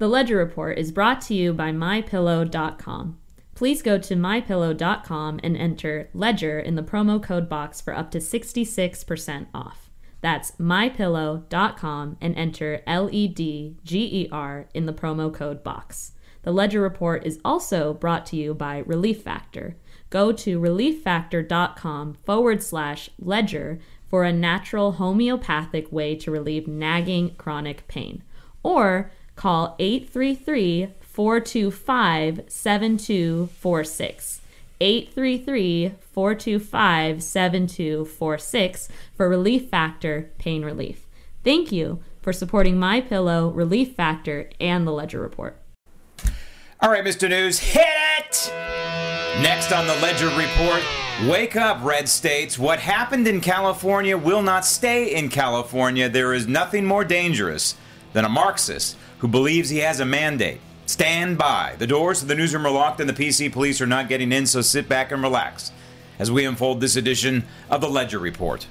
The 0.00 0.08
Ledger 0.08 0.38
Report 0.38 0.78
is 0.78 0.92
brought 0.92 1.20
to 1.22 1.34
you 1.34 1.52
by 1.52 1.72
MyPillow.com. 1.72 3.18
Please 3.54 3.82
go 3.82 3.98
to 3.98 4.14
MyPillow.com 4.16 5.40
and 5.42 5.56
enter 5.58 6.08
Ledger 6.14 6.58
in 6.58 6.74
the 6.74 6.82
promo 6.82 7.22
code 7.22 7.50
box 7.50 7.82
for 7.82 7.94
up 7.94 8.10
to 8.12 8.18
66% 8.18 9.48
off. 9.52 9.90
That's 10.22 10.52
MyPillow.com 10.52 12.16
and 12.18 12.34
enter 12.34 12.80
L-E-D-G-E-R 12.86 14.68
in 14.72 14.86
the 14.86 14.94
promo 14.94 15.34
code 15.34 15.62
box. 15.62 16.12
The 16.44 16.52
Ledger 16.52 16.80
Report 16.80 17.26
is 17.26 17.38
also 17.44 17.92
brought 17.92 18.24
to 18.26 18.36
you 18.36 18.54
by 18.54 18.78
Relief 18.78 19.20
Factor. 19.20 19.76
Go 20.08 20.32
to 20.32 20.58
relieffactor.com 20.58 22.14
forward 22.24 22.62
slash 22.62 23.10
ledger 23.18 23.78
for 24.08 24.24
a 24.24 24.32
natural 24.32 24.92
homeopathic 24.92 25.92
way 25.92 26.16
to 26.16 26.30
relieve 26.30 26.66
nagging 26.66 27.34
chronic 27.34 27.86
pain. 27.86 28.22
Or 28.62 29.10
call 29.40 29.74
833 29.78 30.88
425 31.00 32.42
7246. 32.46 34.40
833 34.82 35.92
425 36.12 37.22
7246 37.22 38.88
for 39.16 39.30
Relief 39.30 39.70
Factor 39.70 40.30
Pain 40.36 40.62
Relief. 40.62 41.06
Thank 41.42 41.72
you 41.72 42.02
for 42.20 42.34
supporting 42.34 42.78
My 42.78 43.00
Pillow, 43.00 43.48
Relief 43.48 43.94
Factor, 43.94 44.50
and 44.60 44.86
the 44.86 44.92
Ledger 44.92 45.20
Report. 45.20 45.56
All 46.80 46.90
right, 46.90 47.04
Mr. 47.04 47.30
News, 47.30 47.58
hit 47.58 47.86
it! 48.18 48.52
Next 49.42 49.72
on 49.72 49.86
the 49.86 49.94
Ledger 50.02 50.28
Report, 50.36 50.82
wake 51.30 51.56
up, 51.56 51.82
red 51.82 52.10
states. 52.10 52.58
What 52.58 52.78
happened 52.78 53.26
in 53.26 53.40
California 53.40 54.18
will 54.18 54.42
not 54.42 54.66
stay 54.66 55.14
in 55.14 55.30
California. 55.30 56.10
There 56.10 56.34
is 56.34 56.46
nothing 56.46 56.84
more 56.84 57.04
dangerous 57.06 57.74
than 58.12 58.24
a 58.24 58.28
Marxist 58.28 58.96
who 59.18 59.28
believes 59.28 59.70
he 59.70 59.78
has 59.78 60.00
a 60.00 60.04
mandate. 60.04 60.60
Stand 60.86 61.38
by. 61.38 61.76
The 61.78 61.86
doors 61.86 62.20
to 62.20 62.26
the 62.26 62.34
newsroom 62.34 62.66
are 62.66 62.70
locked 62.70 63.00
and 63.00 63.08
the 63.08 63.14
PC 63.14 63.52
police 63.52 63.80
are 63.80 63.86
not 63.86 64.08
getting 64.08 64.32
in, 64.32 64.46
so 64.46 64.60
sit 64.60 64.88
back 64.88 65.12
and 65.12 65.22
relax 65.22 65.70
as 66.18 66.30
we 66.30 66.44
unfold 66.44 66.80
this 66.80 66.96
edition 66.96 67.44
of 67.70 67.80
the 67.80 67.88
Ledger 67.88 68.18
Report. 68.18 68.66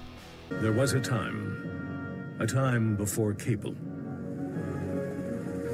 There 0.49 0.71
was 0.71 0.93
a 0.93 0.99
time, 0.99 2.37
a 2.39 2.45
time 2.45 2.95
before 2.95 3.33
cable, 3.33 3.71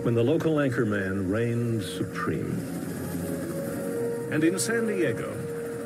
when 0.03 0.13
the 0.13 0.23
local 0.23 0.55
anchorman 0.55 1.31
reigned 1.31 1.81
supreme. 1.83 2.59
And 4.31 4.44
in 4.44 4.59
San 4.59 4.88
Diego, 4.88 5.31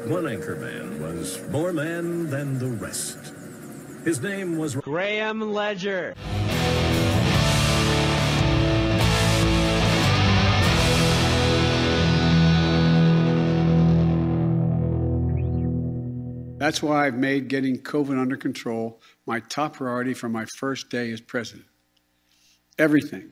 one 0.07 0.25
anchorman 0.25 0.99
was 0.99 1.39
more 1.49 1.73
man 1.73 2.29
than 2.29 2.59
the 2.59 2.67
rest. 2.67 3.33
His 4.03 4.21
name 4.21 4.57
was 4.57 4.75
Graham 4.75 5.53
Ledger. 5.53 6.15
That's 16.59 16.83
why 16.83 17.07
I've 17.07 17.15
made 17.15 17.47
getting 17.47 17.77
COVID 17.77 18.19
under 18.19 18.35
control 18.35 18.99
my 19.25 19.39
top 19.39 19.77
priority 19.77 20.13
from 20.13 20.33
my 20.33 20.45
first 20.57 20.89
day 20.89 21.09
as 21.13 21.21
president. 21.21 21.65
Everything, 22.77 23.31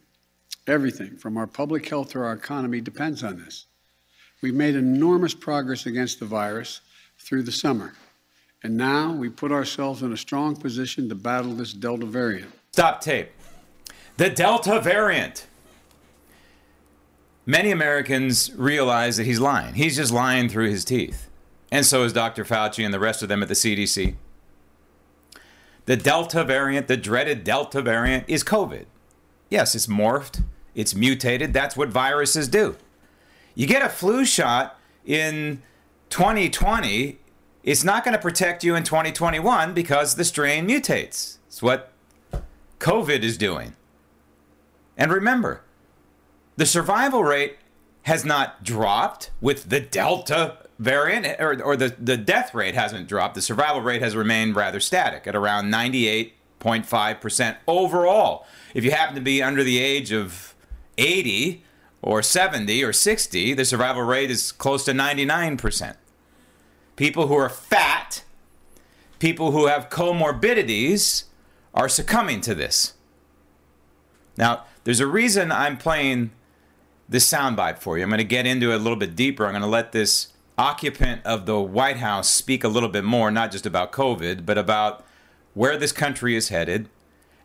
everything 0.65 1.17
from 1.17 1.35
our 1.35 1.45
public 1.45 1.89
health 1.89 2.11
to 2.11 2.19
our 2.19 2.31
economy 2.31 2.79
depends 2.79 3.25
on 3.25 3.37
this. 3.43 3.65
We've 4.41 4.53
made 4.53 4.75
enormous 4.75 5.33
progress 5.33 5.85
against 5.85 6.21
the 6.21 6.25
virus 6.25 6.79
through 7.19 7.43
the 7.43 7.51
summer, 7.51 7.95
and 8.63 8.77
now 8.77 9.11
we 9.11 9.27
put 9.27 9.51
ourselves 9.51 10.03
in 10.03 10.13
a 10.13 10.17
strong 10.17 10.55
position 10.55 11.09
to 11.09 11.15
battle 11.15 11.51
this 11.51 11.73
Delta 11.73 12.05
variant. 12.05 12.53
Stop 12.71 13.01
tape. 13.01 13.29
The 14.15 14.29
Delta 14.29 14.79
variant. 14.79 15.47
Many 17.45 17.71
Americans 17.71 18.53
realize 18.55 19.17
that 19.17 19.25
he's 19.25 19.41
lying. 19.41 19.73
He's 19.73 19.97
just 19.97 20.13
lying 20.13 20.47
through 20.47 20.69
his 20.69 20.85
teeth. 20.85 21.26
And 21.71 21.85
so 21.85 22.03
is 22.03 22.13
Dr. 22.13 22.45
Fauci 22.45 22.83
and 22.83 22.93
the 22.93 22.99
rest 22.99 23.21
of 23.21 23.29
them 23.29 23.41
at 23.41 23.47
the 23.47 23.53
CDC. 23.53 24.15
The 25.85 25.97
Delta 25.97 26.43
variant, 26.43 26.87
the 26.87 26.97
dreaded 26.97 27.43
Delta 27.43 27.81
variant, 27.81 28.25
is 28.27 28.43
COVID. 28.43 28.85
Yes, 29.49 29.75
it's 29.75 29.87
morphed, 29.87 30.43
it's 30.75 30.93
mutated. 30.93 31.53
That's 31.53 31.77
what 31.77 31.89
viruses 31.89 32.47
do. 32.47 32.75
You 33.55 33.67
get 33.67 33.81
a 33.81 33.89
flu 33.89 34.25
shot 34.25 34.79
in 35.05 35.61
2020, 36.09 37.19
it's 37.63 37.83
not 37.83 38.03
going 38.03 38.13
to 38.13 38.21
protect 38.21 38.63
you 38.63 38.75
in 38.75 38.83
2021 38.83 39.73
because 39.73 40.15
the 40.15 40.23
strain 40.23 40.67
mutates. 40.67 41.37
It's 41.47 41.61
what 41.61 41.91
COVID 42.79 43.23
is 43.23 43.37
doing. 43.37 43.75
And 44.97 45.11
remember, 45.11 45.63
the 46.55 46.65
survival 46.65 47.23
rate 47.23 47.57
has 48.03 48.23
not 48.23 48.63
dropped 48.63 49.31
with 49.41 49.69
the 49.69 49.79
Delta 49.79 50.66
variant, 50.79 51.39
or, 51.39 51.61
or 51.61 51.75
the, 51.75 51.95
the 51.99 52.17
death 52.17 52.53
rate 52.53 52.75
hasn't 52.75 53.07
dropped. 53.07 53.35
The 53.35 53.41
survival 53.41 53.81
rate 53.81 54.01
has 54.01 54.15
remained 54.15 54.55
rather 54.55 54.79
static 54.79 55.27
at 55.27 55.35
around 55.35 55.71
98.5% 55.71 57.57
overall. 57.67 58.45
If 58.73 58.83
you 58.83 58.91
happen 58.91 59.15
to 59.15 59.21
be 59.21 59.41
under 59.41 59.63
the 59.63 59.79
age 59.79 60.11
of 60.11 60.55
80 60.97 61.63
or 62.01 62.21
70 62.21 62.83
or 62.83 62.93
60, 62.93 63.53
the 63.53 63.65
survival 63.65 64.03
rate 64.03 64.29
is 64.31 64.51
close 64.51 64.85
to 64.85 64.91
99%. 64.91 65.95
People 66.95 67.27
who 67.27 67.35
are 67.35 67.49
fat, 67.49 68.23
people 69.19 69.51
who 69.51 69.67
have 69.67 69.89
comorbidities, 69.89 71.25
are 71.73 71.89
succumbing 71.89 72.41
to 72.41 72.55
this. 72.55 72.93
Now, 74.35 74.65
there's 74.83 74.99
a 74.99 75.07
reason 75.07 75.51
I'm 75.51 75.77
playing 75.77 76.31
this 77.09 77.29
soundbite 77.29 77.79
for 77.79 77.97
you. 77.97 78.03
I'm 78.03 78.09
going 78.09 78.19
to 78.19 78.23
get 78.23 78.45
into 78.45 78.71
it 78.71 78.75
a 78.75 78.79
little 78.79 78.97
bit 78.97 79.15
deeper. 79.15 79.45
I'm 79.45 79.51
going 79.51 79.61
to 79.61 79.67
let 79.67 79.91
this 79.91 80.33
occupant 80.57 81.21
of 81.25 81.45
the 81.45 81.59
White 81.59 81.97
House 81.97 82.29
speak 82.29 82.63
a 82.63 82.67
little 82.67 82.89
bit 82.89 83.03
more, 83.03 83.29
not 83.31 83.51
just 83.51 83.65
about 83.65 83.91
COVID, 83.91 84.45
but 84.45 84.57
about 84.57 85.05
where 85.53 85.77
this 85.77 85.91
country 85.91 86.35
is 86.35 86.49
headed 86.49 86.89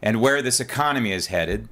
and 0.02 0.20
where 0.20 0.42
this 0.42 0.60
economy 0.60 1.12
is 1.12 1.26
headed 1.26 1.68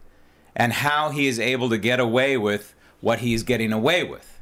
and 0.55 0.73
how 0.73 1.11
he 1.11 1.27
is 1.27 1.39
able 1.39 1.69
to 1.71 1.79
get 1.79 2.01
away 2.01 2.37
with 2.37 2.75
what 3.01 3.21
he 3.21 3.35
is 3.35 3.43
getting 3.43 3.73
away 3.73 4.05
with. 4.05 4.41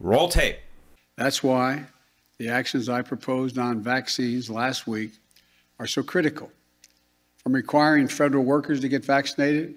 Roll 0.00 0.28
tape. 0.28 0.58
That's 1.16 1.42
why 1.42 1.86
the 2.38 2.48
actions 2.48 2.88
I 2.88 3.02
proposed 3.02 3.58
on 3.58 3.82
vaccines 3.82 4.48
last 4.48 4.86
week 4.86 5.12
are 5.80 5.86
so 5.86 6.02
critical. 6.02 6.50
From 7.38 7.52
requiring 7.52 8.06
federal 8.06 8.44
workers 8.44 8.80
to 8.80 8.88
get 8.88 9.04
vaccinated, 9.04 9.76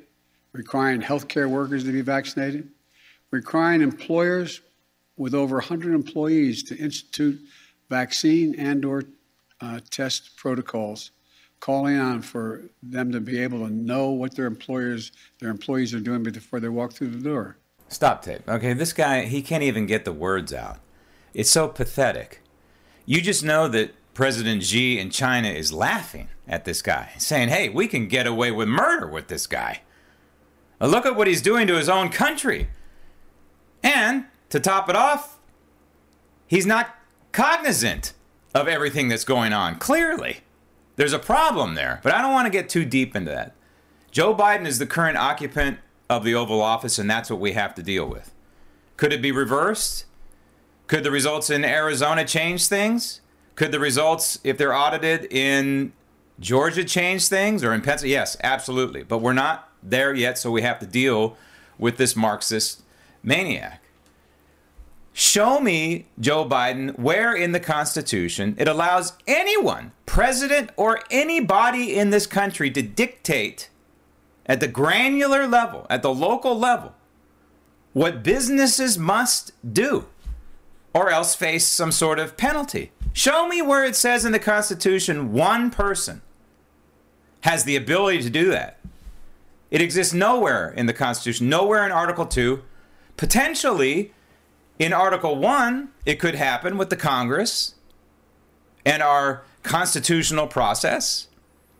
requiring 0.54 1.02
healthcare 1.02 1.50
workers 1.50 1.84
to 1.86 1.92
be 1.92 2.02
vaccinated, 2.02 2.70
requiring 3.32 3.82
employers 3.82 4.62
with 5.22 5.36
over 5.36 5.58
100 5.58 5.94
employees 5.94 6.64
to 6.64 6.76
institute 6.78 7.40
vaccine 7.92 8.56
and 8.58 8.84
or 8.84 9.04
uh, 9.62 9.80
test 9.92 10.36
protocols 10.36 11.12
calling 11.60 12.00
on 12.00 12.24
for 12.24 12.64
them 12.82 13.12
to 13.12 13.22
be 13.22 13.38
able 13.38 13.60
to 13.60 13.72
know 13.72 14.10
what 14.10 14.36
their 14.36 14.48
employers 14.48 15.12
their 15.40 15.52
employees 15.52 15.94
are 15.94 16.00
doing 16.00 16.24
before 16.24 16.60
they 16.60 16.70
walk 16.70 16.92
through 16.92 17.12
the 17.12 17.24
door. 17.24 17.56
Stop 17.88 18.24
tape 18.24 18.50
okay 18.50 18.74
this 18.74 18.94
guy 18.94 19.26
he 19.26 19.44
can't 19.44 19.62
even 19.62 19.86
get 19.86 20.06
the 20.06 20.12
words 20.12 20.52
out. 20.52 20.80
It's 21.36 21.52
so 21.52 21.68
pathetic. 21.68 22.42
You 23.06 23.22
just 23.22 23.44
know 23.44 23.68
that 23.68 23.94
president 24.16 24.64
xi 24.64 24.98
in 24.98 25.12
china 25.12 25.50
is 25.50 25.72
laughing 25.72 26.30
at 26.48 26.66
this 26.66 26.82
guy 26.82 27.12
saying 27.20 27.50
hey 27.50 27.70
we 27.70 27.88
can 27.88 28.08
get 28.08 28.26
away 28.26 28.50
with 28.50 28.68
murder 28.68 29.08
with 29.08 29.28
this 29.28 29.46
guy. 29.46 29.82
Look 30.80 31.06
at 31.06 31.16
what 31.16 31.28
he's 31.28 31.44
doing 31.44 31.68
to 31.68 31.76
his 31.76 31.90
own 31.90 32.10
country. 32.10 32.70
And 33.84 34.26
to 34.52 34.60
top 34.60 34.90
it 34.90 34.96
off, 34.96 35.40
he's 36.48 36.66
not 36.66 36.96
cognizant 37.32 38.14
of 38.54 38.68
everything 38.68 39.08
that's 39.08 39.24
going 39.24 39.54
on. 39.54 39.78
Clearly, 39.80 40.42
there's 40.98 41.14
a 41.14 41.20
problem 41.20 41.76
there, 41.76 42.00
but 42.04 42.14
I 42.14 42.22
don't 42.22 42.34
want 42.34 42.46
to 42.46 42.52
get 42.52 42.70
too 42.70 42.86
deep 42.86 43.16
into 43.16 43.32
that. 43.32 43.56
Joe 44.12 44.36
Biden 44.36 44.66
is 44.66 44.78
the 44.78 44.86
current 44.86 45.18
occupant 45.18 45.80
of 46.10 46.24
the 46.24 46.36
Oval 46.36 46.62
Office, 46.62 47.00
and 47.00 47.10
that's 47.10 47.30
what 47.30 47.40
we 47.40 47.54
have 47.54 47.74
to 47.76 47.84
deal 47.84 48.06
with. 48.06 48.34
Could 48.98 49.14
it 49.14 49.22
be 49.22 49.32
reversed? 49.32 50.06
Could 50.88 51.04
the 51.04 51.12
results 51.12 51.50
in 51.50 51.64
Arizona 51.64 52.26
change 52.26 52.68
things? 52.68 53.22
Could 53.56 53.72
the 53.72 53.80
results, 53.80 54.40
if 54.44 54.58
they're 54.58 54.76
audited 54.76 55.32
in 55.32 55.94
Georgia, 56.40 56.84
change 56.84 57.28
things 57.28 57.64
or 57.64 57.74
in 57.74 57.82
Pennsylvania? 57.82 58.18
Yes, 58.20 58.38
absolutely. 58.44 59.04
But 59.04 59.20
we're 59.20 59.32
not 59.32 59.70
there 59.82 60.14
yet, 60.14 60.38
so 60.38 60.52
we 60.52 60.62
have 60.64 60.80
to 60.80 60.86
deal 60.86 61.38
with 61.78 61.96
this 61.96 62.16
Marxist 62.16 62.84
maniac. 63.24 63.81
Show 65.14 65.60
me, 65.60 66.08
Joe 66.20 66.48
Biden, 66.48 66.98
where 66.98 67.36
in 67.36 67.52
the 67.52 67.60
Constitution 67.60 68.56
it 68.58 68.68
allows 68.68 69.14
anyone, 69.28 69.92
president 70.06 70.70
or 70.78 71.02
anybody 71.10 71.96
in 71.96 72.12
this 72.12 72.26
country, 72.26 72.72
to 72.72 72.82
dictate 72.82 73.70
at 74.46 74.60
the 74.60 74.68
granular 74.68 75.48
level, 75.48 75.86
at 75.90 76.02
the 76.02 76.14
local 76.14 76.58
level, 76.58 76.94
what 77.94 78.24
businesses 78.24 78.98
must 78.98 79.52
do 79.74 80.06
or 80.94 81.10
else 81.10 81.36
face 81.36 81.68
some 81.68 81.92
sort 81.92 82.20
of 82.20 82.38
penalty. 82.38 82.92
Show 83.14 83.48
me 83.48 83.62
where 83.62 83.84
it 83.84 83.96
says 83.96 84.26
in 84.26 84.32
the 84.32 84.40
Constitution 84.40 85.34
one 85.34 85.70
person 85.72 86.22
has 87.42 87.64
the 87.64 87.76
ability 87.76 88.22
to 88.24 88.30
do 88.30 88.50
that. 88.52 88.80
It 89.70 89.82
exists 89.82 90.14
nowhere 90.14 90.72
in 90.72 90.86
the 90.86 90.94
Constitution, 90.94 91.50
nowhere 91.50 91.86
in 91.86 91.92
Article 91.92 92.26
2. 92.26 92.62
Potentially, 93.18 94.14
in 94.82 94.94
Article 94.94 95.36
1, 95.36 95.90
it 96.08 96.20
could 96.20 96.34
happen 96.34 96.76
with 96.76 96.90
the 96.90 96.96
Congress 96.96 97.76
and 98.84 99.04
our 99.04 99.44
constitutional 99.62 100.48
process 100.48 101.28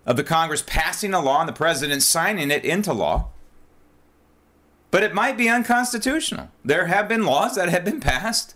of 0.06 0.18
the 0.18 0.24
Congress 0.24 0.64
passing 0.68 1.12
a 1.12 1.20
law 1.20 1.40
and 1.40 1.50
the 1.50 1.54
president 1.54 2.04
signing 2.04 2.52
it 2.52 2.64
into 2.64 2.94
law. 2.94 3.30
But 4.92 5.02
it 5.02 5.16
might 5.16 5.36
be 5.36 5.50
unconstitutional. 5.50 6.50
There 6.64 6.86
have 6.86 7.08
been 7.08 7.26
laws 7.26 7.56
that 7.56 7.70
have 7.70 7.84
been 7.84 8.02
passed 8.02 8.54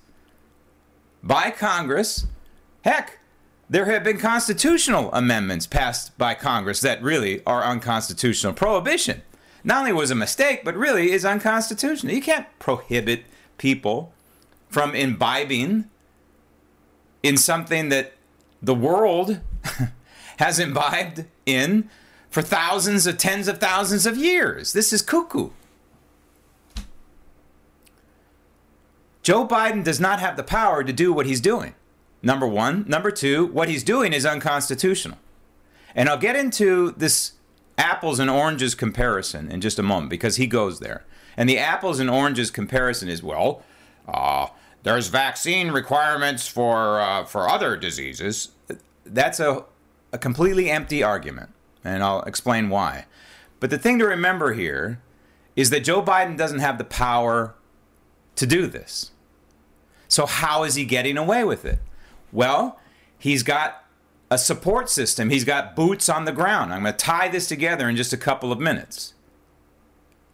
by 1.24 1.50
Congress. 1.50 2.28
Heck, 2.84 3.18
there 3.68 3.86
have 3.86 4.04
been 4.04 4.20
constitutional 4.20 5.12
amendments 5.12 5.66
passed 5.66 6.16
by 6.20 6.36
Congress 6.36 6.82
that 6.82 7.02
really 7.02 7.44
are 7.46 7.64
unconstitutional. 7.64 8.54
Prohibition 8.54 9.24
not 9.64 9.80
only 9.80 9.94
was 9.94 10.12
a 10.12 10.16
mistake, 10.16 10.64
but 10.64 10.76
really 10.76 11.12
is 11.12 11.26
unconstitutional. 11.26 12.14
You 12.14 12.22
can't 12.22 12.46
prohibit 12.60 13.24
people 13.58 14.12
from 14.76 14.94
imbibing 14.94 15.90
in 17.24 17.38
something 17.38 17.88
that 17.88 18.12
the 18.62 18.76
world 18.76 19.40
has 20.38 20.60
imbibed 20.60 21.24
in 21.46 21.90
for 22.30 22.42
thousands 22.42 23.08
of 23.08 23.18
tens 23.18 23.48
of 23.48 23.58
thousands 23.58 24.06
of 24.06 24.18
years. 24.18 24.74
This 24.74 24.92
is 24.92 25.02
cuckoo. 25.02 25.52
Joe 29.24 29.48
Biden 29.48 29.82
does 29.82 30.02
not 30.02 30.20
have 30.20 30.36
the 30.36 30.44
power 30.44 30.84
to 30.84 30.92
do 30.92 31.14
what 31.14 31.26
he's 31.26 31.40
doing. 31.40 31.74
Number 32.22 32.46
one. 32.46 32.84
Number 32.86 33.12
two, 33.12 33.46
what 33.46 33.70
he's 33.70 33.82
doing 33.82 34.12
is 34.12 34.26
unconstitutional. 34.26 35.20
And 35.96 36.10
I'll 36.10 36.18
get 36.18 36.36
into 36.36 36.92
this 36.98 37.32
apples 37.78 38.20
and 38.20 38.30
oranges 38.30 38.76
comparison 38.76 39.50
in 39.50 39.62
just 39.62 39.80
a 39.80 39.84
moment 39.84 40.10
because 40.10 40.36
he 40.36 40.48
goes 40.48 40.82
there. 40.82 41.06
And 41.38 41.48
the 41.48 41.60
apples 41.60 42.02
and 42.02 42.10
oranges 42.10 42.52
comparison 42.52 43.08
is 43.08 43.24
well, 43.24 43.64
uh, 44.06 44.48
there's 44.86 45.08
vaccine 45.08 45.72
requirements 45.72 46.48
for 46.48 47.02
uh, 47.02 47.26
for 47.26 47.50
other 47.50 47.76
diseases. 47.76 48.50
That's 49.04 49.40
a, 49.40 49.66
a 50.14 50.20
completely 50.20 50.70
empty 50.70 51.02
argument, 51.02 51.50
and 51.84 52.04
I'll 52.04 52.22
explain 52.22 52.70
why. 52.70 53.06
But 53.60 53.72
the 53.72 53.80
thing 53.80 53.98
to 53.98 54.06
remember 54.06 54.54
here 54.54 55.02
is 55.56 55.72
that 55.72 55.84
Joe 55.84 56.04
Biden 56.04 56.38
doesn't 56.38 56.60
have 56.60 56.78
the 56.78 56.84
power 56.84 57.56
to 58.36 58.46
do 58.46 58.68
this. 58.68 59.12
So 60.08 60.28
how 60.28 60.64
is 60.64 60.76
he 60.76 60.86
getting 60.86 61.18
away 61.18 61.44
with 61.44 61.66
it? 61.66 61.80
Well, 62.32 62.80
he's 63.18 63.42
got 63.42 63.86
a 64.30 64.38
support 64.38 64.90
system. 64.92 65.32
He's 65.32 65.46
got 65.46 65.76
boots 65.76 66.10
on 66.10 66.26
the 66.26 66.32
ground. 66.32 66.72
I'm 66.72 66.84
going 66.84 66.94
to 66.94 66.98
tie 66.98 67.28
this 67.28 67.48
together 67.48 67.90
in 67.90 67.96
just 67.96 68.14
a 68.14 68.18
couple 68.18 68.52
of 68.52 68.60
minutes. 68.60 69.16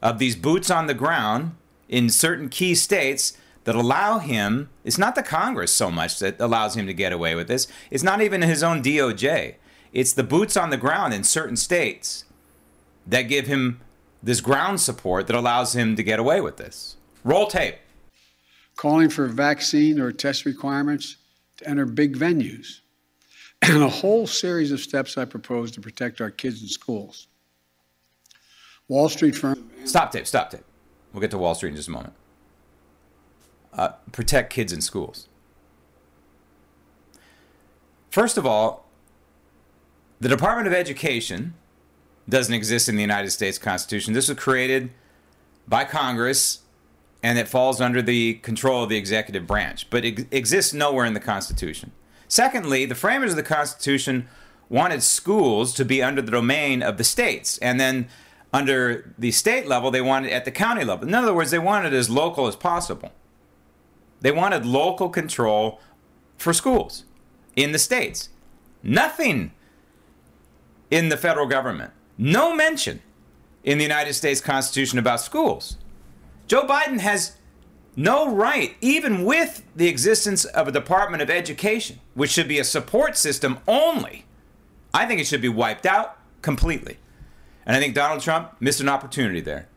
Of 0.02 0.20
these 0.20 0.36
boots 0.36 0.70
on 0.70 0.88
the 0.88 0.94
ground 0.94 1.56
in 1.88 2.10
certain 2.10 2.50
key 2.50 2.76
states 2.76 3.38
that 3.64 3.76
allow 3.76 4.20
him, 4.20 4.70
it's 4.84 4.98
not 4.98 5.16
the 5.16 5.24
Congress 5.24 5.74
so 5.74 5.92
much 5.92 6.20
that 6.20 6.40
allows 6.40 6.76
him 6.76 6.88
to 6.88 6.94
get 6.94 7.14
away 7.14 7.36
with 7.36 7.48
this. 7.48 7.68
It's 7.90 8.04
not 8.04 8.22
even 8.22 8.42
his 8.42 8.64
own 8.64 8.82
DOJ. 8.82 9.56
It's 9.94 10.14
the 10.14 10.24
boots 10.24 10.58
on 10.58 10.70
the 10.70 10.78
ground 10.78 11.14
in 11.14 11.24
certain 11.24 11.56
states 11.56 12.26
that 13.06 13.24
give 13.24 13.48
him 13.48 13.82
this 14.24 14.42
ground 14.42 14.80
support 14.80 15.28
that 15.28 15.36
allows 15.36 15.76
him 15.76 15.96
to 15.96 16.04
get 16.04 16.20
away 16.20 16.42
with 16.42 16.58
this. 16.58 16.96
Roll 17.24 17.48
tape. 17.48 17.76
Calling 18.76 19.10
for 19.10 19.28
vaccine 19.28 20.00
or 20.00 20.12
test 20.12 20.46
requirements 20.46 21.18
to 21.58 21.68
enter 21.68 21.86
big 21.86 22.18
venues 22.18 22.80
and 23.62 23.84
a 23.84 23.90
whole 23.90 24.26
series 24.26 24.72
of 24.72 24.80
steps 24.80 25.18
I 25.18 25.26
propose 25.26 25.72
to 25.72 25.82
protect 25.82 26.22
our 26.22 26.32
kids 26.32 26.62
in 26.62 26.68
schools. 26.68 27.28
Wall 28.88 29.08
Street 29.08 29.36
firm. 29.36 29.70
Stop 29.86 30.12
tape, 30.12 30.28
stop 30.28 30.50
tape. 30.50 30.64
We'll 31.14 31.22
get 31.22 31.32
to 31.32 31.38
Wall 31.38 31.56
Street 31.56 31.70
in 31.70 31.76
just 31.76 31.90
a 31.90 31.92
moment. 31.92 32.14
Uh, 33.74 33.90
protect 34.12 34.52
kids 34.52 34.74
in 34.74 34.82
schools. 34.82 35.28
First 38.10 38.38
of 38.38 38.46
all, 38.46 38.86
the 40.20 40.28
Department 40.28 40.68
of 40.68 40.74
Education 40.74 41.54
doesn't 42.28 42.54
exist 42.54 42.90
in 42.90 42.96
the 42.96 43.02
United 43.02 43.32
States 43.32 43.58
Constitution. 43.58 44.14
This 44.14 44.28
was 44.28 44.38
created 44.38 44.92
by 45.68 45.86
Congress 45.86 46.60
and 47.24 47.38
it 47.38 47.48
falls 47.48 47.80
under 47.80 48.02
the 48.02 48.36
control 48.36 48.84
of 48.84 48.90
the 48.90 48.98
executive 48.98 49.46
branch, 49.46 49.90
but 49.90 50.04
it 50.04 50.28
exists 50.32 50.74
nowhere 50.74 51.06
in 51.06 51.14
the 51.14 51.20
Constitution. 51.20 51.92
Secondly, 52.28 52.86
the 52.86 52.96
framers 52.96 53.32
of 53.32 53.38
the 53.38 53.44
Constitution 53.44 54.28
wanted 54.70 55.04
schools 55.04 55.74
to 55.76 55.86
be 55.86 56.02
under 56.02 56.22
the 56.22 56.32
domain 56.32 56.82
of 56.82 56.98
the 56.98 57.04
states. 57.04 57.58
And 57.60 57.80
then 57.80 58.08
under 58.54 59.14
the 59.18 59.32
state 59.32 59.68
level, 59.68 59.92
they 59.92 60.02
wanted 60.02 60.32
at 60.32 60.46
the 60.46 60.52
county 60.52 60.84
level. 60.84 61.08
In 61.08 61.14
other 61.14 61.34
words, 61.34 61.52
they 61.52 61.60
wanted 61.60 61.94
it 61.94 61.98
as 61.98 62.10
local 62.10 62.48
as 62.48 62.56
possible. 62.56 63.12
They 64.22 64.32
wanted 64.32 64.66
local 64.66 65.10
control 65.10 65.80
for 66.38 66.54
schools 66.54 67.06
in 67.56 67.72
the 67.72 67.80
states. 67.80 68.30
Nothing 68.84 69.52
in 70.90 71.10
the 71.10 71.18
federal 71.18 71.48
government. 71.48 71.92
No 72.18 72.56
mention 72.56 73.02
in 73.64 73.78
the 73.78 73.84
United 73.84 74.14
States 74.14 74.42
Constitution 74.42 75.00
about 75.00 75.22
schools. 75.22 75.78
Joe 76.48 76.66
Biden 76.66 77.00
has 77.00 77.38
no 77.96 78.34
right, 78.34 78.76
even 78.82 79.26
with 79.26 79.64
the 79.76 79.88
existence 79.88 80.46
of 80.46 80.68
a 80.68 80.72
Department 80.72 81.22
of 81.22 81.30
Education, 81.30 82.00
which 82.14 82.32
should 82.32 82.48
be 82.48 82.60
a 82.60 82.64
support 82.64 83.18
system 83.18 83.60
only. 83.68 84.26
I 84.94 85.06
think 85.06 85.20
it 85.20 85.28
should 85.28 85.42
be 85.42 85.50
wiped 85.50 85.86
out 85.86 86.18
completely. 86.42 86.98
And 87.66 87.76
I 87.76 87.80
think 87.80 87.96
Donald 87.96 88.22
Trump 88.22 88.54
missed 88.60 88.82
an 88.82 88.90
opportunity 88.90 89.42
there 89.42 89.68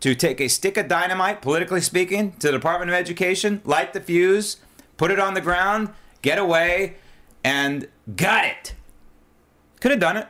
to 0.00 0.14
take 0.14 0.40
a 0.40 0.48
stick 0.48 0.76
of 0.76 0.88
dynamite, 0.88 1.40
politically 1.40 1.80
speaking, 1.80 2.32
to 2.32 2.48
the 2.48 2.52
Department 2.52 2.90
of 2.90 2.94
Education, 2.94 3.62
light 3.64 3.92
the 3.92 4.00
fuse, 4.00 4.58
put 4.96 5.10
it 5.10 5.18
on 5.18 5.34
the 5.34 5.40
ground, 5.40 5.88
get 6.22 6.38
away, 6.38 6.96
and 7.42 7.88
got 8.16 8.44
it. 8.44 8.74
Could 9.80 9.90
have 9.90 10.00
done 10.00 10.16
it. 10.16 10.28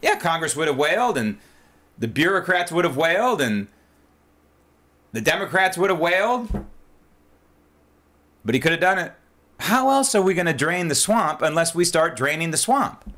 Yeah, 0.00 0.16
Congress 0.16 0.56
would 0.56 0.68
have 0.68 0.76
wailed, 0.76 1.16
and 1.16 1.38
the 1.98 2.08
bureaucrats 2.08 2.72
would 2.72 2.84
have 2.84 2.96
wailed, 2.96 3.40
and 3.40 3.68
the 5.12 5.20
Democrats 5.20 5.76
would 5.76 5.90
have 5.90 5.98
wailed, 6.00 6.64
but 8.44 8.54
he 8.54 8.60
could 8.60 8.72
have 8.72 8.80
done 8.80 8.98
it. 8.98 9.12
How 9.60 9.90
else 9.90 10.14
are 10.14 10.22
we 10.22 10.34
going 10.34 10.46
to 10.46 10.52
drain 10.52 10.88
the 10.88 10.94
swamp 10.94 11.42
unless 11.42 11.74
we 11.74 11.84
start 11.84 12.16
draining 12.16 12.50
the 12.50 12.56
swamp? 12.56 13.12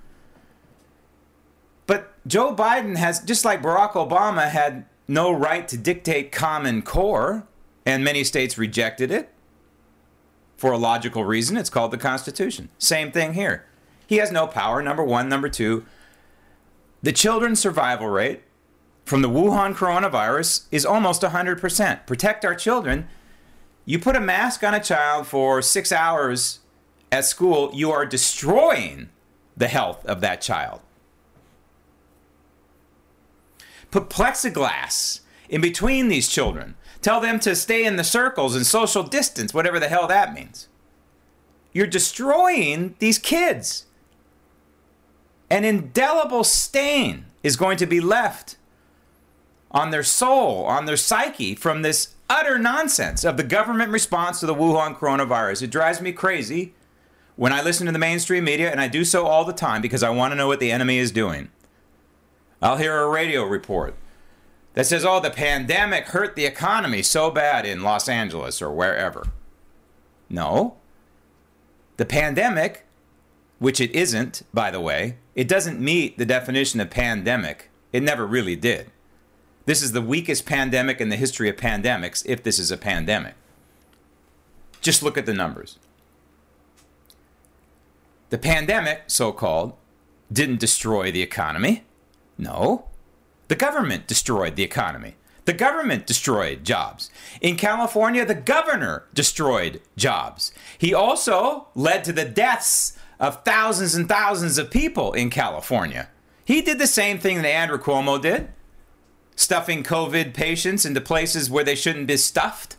But 1.86 2.12
Joe 2.26 2.54
Biden 2.54 2.96
has, 2.96 3.20
just 3.20 3.44
like 3.44 3.62
Barack 3.62 3.92
Obama 3.92 4.50
had 4.50 4.84
no 5.06 5.30
right 5.32 5.66
to 5.68 5.76
dictate 5.76 6.32
Common 6.32 6.82
Core, 6.82 7.46
and 7.84 8.04
many 8.04 8.24
states 8.24 8.56
rejected 8.56 9.10
it 9.10 9.30
for 10.56 10.72
a 10.72 10.78
logical 10.78 11.24
reason. 11.24 11.56
It's 11.56 11.70
called 11.70 11.90
the 11.90 11.98
Constitution. 11.98 12.70
Same 12.78 13.12
thing 13.12 13.34
here. 13.34 13.66
He 14.06 14.16
has 14.16 14.32
no 14.32 14.46
power, 14.46 14.82
number 14.82 15.04
one. 15.04 15.28
Number 15.28 15.48
two, 15.48 15.84
the 17.02 17.12
children's 17.12 17.60
survival 17.60 18.08
rate 18.08 18.42
from 19.04 19.22
the 19.22 19.28
Wuhan 19.28 19.74
coronavirus 19.74 20.64
is 20.70 20.86
almost 20.86 21.22
100%. 21.22 22.06
Protect 22.06 22.44
our 22.44 22.54
children. 22.54 23.06
You 23.84 23.98
put 23.98 24.16
a 24.16 24.20
mask 24.20 24.64
on 24.64 24.72
a 24.72 24.82
child 24.82 25.26
for 25.26 25.60
six 25.60 25.92
hours 25.92 26.60
at 27.14 27.24
school, 27.24 27.70
you 27.72 27.92
are 27.92 28.04
destroying 28.04 29.08
the 29.56 29.68
health 29.68 30.04
of 30.04 30.20
that 30.20 30.40
child. 30.40 30.80
Put 33.94 34.10
plexiglass 34.10 35.20
in 35.48 35.60
between 35.60 36.08
these 36.08 36.26
children. 36.26 36.74
Tell 37.00 37.20
them 37.20 37.38
to 37.38 37.54
stay 37.54 37.84
in 37.84 37.94
the 37.94 38.02
circles 38.02 38.56
and 38.56 38.66
social 38.66 39.04
distance, 39.04 39.54
whatever 39.54 39.78
the 39.78 39.86
hell 39.86 40.08
that 40.08 40.34
means. 40.34 40.66
You're 41.72 41.86
destroying 41.86 42.96
these 42.98 43.20
kids. 43.20 43.84
An 45.48 45.64
indelible 45.64 46.42
stain 46.42 47.26
is 47.44 47.54
going 47.56 47.76
to 47.76 47.86
be 47.86 48.00
left 48.00 48.56
on 49.70 49.92
their 49.92 50.02
soul, 50.02 50.64
on 50.64 50.86
their 50.86 50.96
psyche 50.96 51.54
from 51.54 51.82
this 51.82 52.14
utter 52.28 52.58
nonsense 52.58 53.22
of 53.22 53.36
the 53.36 53.44
government 53.44 53.92
response 53.92 54.40
to 54.40 54.46
the 54.46 54.56
Wuhan 54.56 54.98
coronavirus. 54.98 55.62
It 55.62 55.70
drives 55.70 56.00
me 56.00 56.10
crazy 56.10 56.74
when 57.36 57.52
I 57.52 57.62
listen 57.62 57.86
to 57.86 57.92
the 57.92 58.00
mainstream 58.00 58.42
media, 58.42 58.72
and 58.72 58.80
I 58.80 58.88
do 58.88 59.04
so 59.04 59.28
all 59.28 59.44
the 59.44 59.52
time 59.52 59.80
because 59.80 60.02
I 60.02 60.10
want 60.10 60.32
to 60.32 60.36
know 60.36 60.48
what 60.48 60.58
the 60.58 60.72
enemy 60.72 60.98
is 60.98 61.12
doing. 61.12 61.50
I'll 62.64 62.78
hear 62.78 62.98
a 62.98 63.08
radio 63.10 63.44
report 63.44 63.94
that 64.72 64.86
says, 64.86 65.04
oh, 65.04 65.20
the 65.20 65.28
pandemic 65.28 66.06
hurt 66.06 66.34
the 66.34 66.46
economy 66.46 67.02
so 67.02 67.30
bad 67.30 67.66
in 67.66 67.82
Los 67.82 68.08
Angeles 68.08 68.62
or 68.62 68.72
wherever. 68.72 69.26
No. 70.30 70.76
The 71.98 72.06
pandemic, 72.06 72.86
which 73.58 73.82
it 73.82 73.94
isn't, 73.94 74.44
by 74.54 74.70
the 74.70 74.80
way, 74.80 75.18
it 75.34 75.46
doesn't 75.46 75.78
meet 75.78 76.16
the 76.16 76.24
definition 76.24 76.80
of 76.80 76.88
pandemic. 76.88 77.68
It 77.92 78.02
never 78.02 78.26
really 78.26 78.56
did. 78.56 78.90
This 79.66 79.82
is 79.82 79.92
the 79.92 80.00
weakest 80.00 80.46
pandemic 80.46 81.02
in 81.02 81.10
the 81.10 81.16
history 81.16 81.50
of 81.50 81.56
pandemics, 81.56 82.24
if 82.24 82.42
this 82.42 82.58
is 82.58 82.70
a 82.70 82.78
pandemic. 82.78 83.34
Just 84.80 85.02
look 85.02 85.18
at 85.18 85.26
the 85.26 85.34
numbers. 85.34 85.78
The 88.30 88.38
pandemic, 88.38 89.02
so 89.06 89.32
called, 89.32 89.74
didn't 90.32 90.60
destroy 90.60 91.12
the 91.12 91.22
economy. 91.22 91.84
No. 92.38 92.86
The 93.48 93.56
government 93.56 94.06
destroyed 94.06 94.56
the 94.56 94.62
economy. 94.62 95.16
The 95.44 95.52
government 95.52 96.06
destroyed 96.06 96.64
jobs. 96.64 97.10
In 97.40 97.56
California, 97.56 98.24
the 98.24 98.34
governor 98.34 99.04
destroyed 99.12 99.82
jobs. 99.96 100.52
He 100.78 100.94
also 100.94 101.68
led 101.74 102.02
to 102.04 102.12
the 102.12 102.24
deaths 102.24 102.98
of 103.20 103.44
thousands 103.44 103.94
and 103.94 104.08
thousands 104.08 104.56
of 104.56 104.70
people 104.70 105.12
in 105.12 105.30
California. 105.30 106.08
He 106.44 106.62
did 106.62 106.78
the 106.78 106.86
same 106.86 107.18
thing 107.18 107.42
that 107.42 107.48
Andrew 107.48 107.78
Cuomo 107.78 108.20
did, 108.20 108.48
stuffing 109.36 109.82
COVID 109.82 110.34
patients 110.34 110.84
into 110.84 111.00
places 111.00 111.50
where 111.50 111.64
they 111.64 111.74
shouldn't 111.74 112.06
be 112.06 112.16
stuffed. 112.16 112.76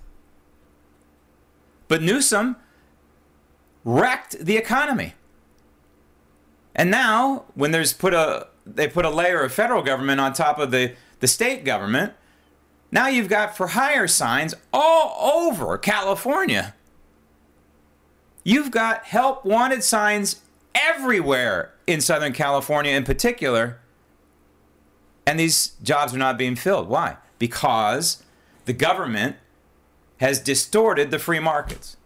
But 1.88 2.02
Newsom 2.02 2.56
wrecked 3.84 4.40
the 4.40 4.58
economy. 4.58 5.14
And 6.76 6.92
now, 6.92 7.46
when 7.54 7.72
there's 7.72 7.94
put 7.94 8.14
a 8.14 8.48
they 8.66 8.88
put 8.88 9.06
a 9.06 9.10
layer 9.10 9.42
of 9.42 9.54
federal 9.54 9.82
government 9.82 10.20
on 10.20 10.34
top 10.34 10.60
of 10.60 10.72
the, 10.72 10.96
the 11.20 11.28
state 11.28 11.64
government, 11.64 12.14
now 12.92 13.08
you've 13.08 13.30
got 13.30 13.58
for 13.58 13.68
hire 13.68 14.08
signs 14.08 14.54
all 14.74 15.44
over 15.44 15.78
California. 15.78 16.74
You've 18.44 18.72
got 18.72 19.06
help 19.06 19.46
wanted 19.46 19.84
signs 19.84 20.42
everywhere 20.74 21.74
in 21.88 22.02
Southern 22.02 22.34
California 22.34 22.92
in 22.92 23.04
particular. 23.04 23.80
And 25.26 25.40
these 25.40 25.74
jobs 25.82 26.14
are 26.14 26.20
not 26.20 26.38
being 26.38 26.56
filled. 26.56 26.88
Why? 26.88 27.18
Because 27.40 28.24
the 28.66 28.74
government 28.74 29.38
has 30.18 30.40
distorted 30.40 31.12
the 31.12 31.20
free 31.20 31.40
markets. 31.40 31.98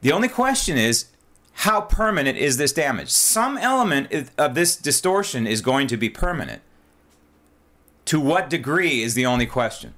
The 0.00 0.12
only 0.12 0.28
question 0.28 0.78
is 0.78 1.06
how 1.60 1.82
permanent 1.82 2.38
is 2.38 2.56
this 2.56 2.72
damage? 2.72 3.10
Some 3.10 3.58
element 3.58 4.30
of 4.38 4.54
this 4.54 4.76
distortion 4.76 5.46
is 5.46 5.60
going 5.60 5.88
to 5.88 5.98
be 5.98 6.08
permanent. 6.08 6.62
To 8.06 8.18
what 8.18 8.48
degree 8.48 9.02
is 9.02 9.12
the 9.12 9.26
only 9.26 9.44
question. 9.44 9.92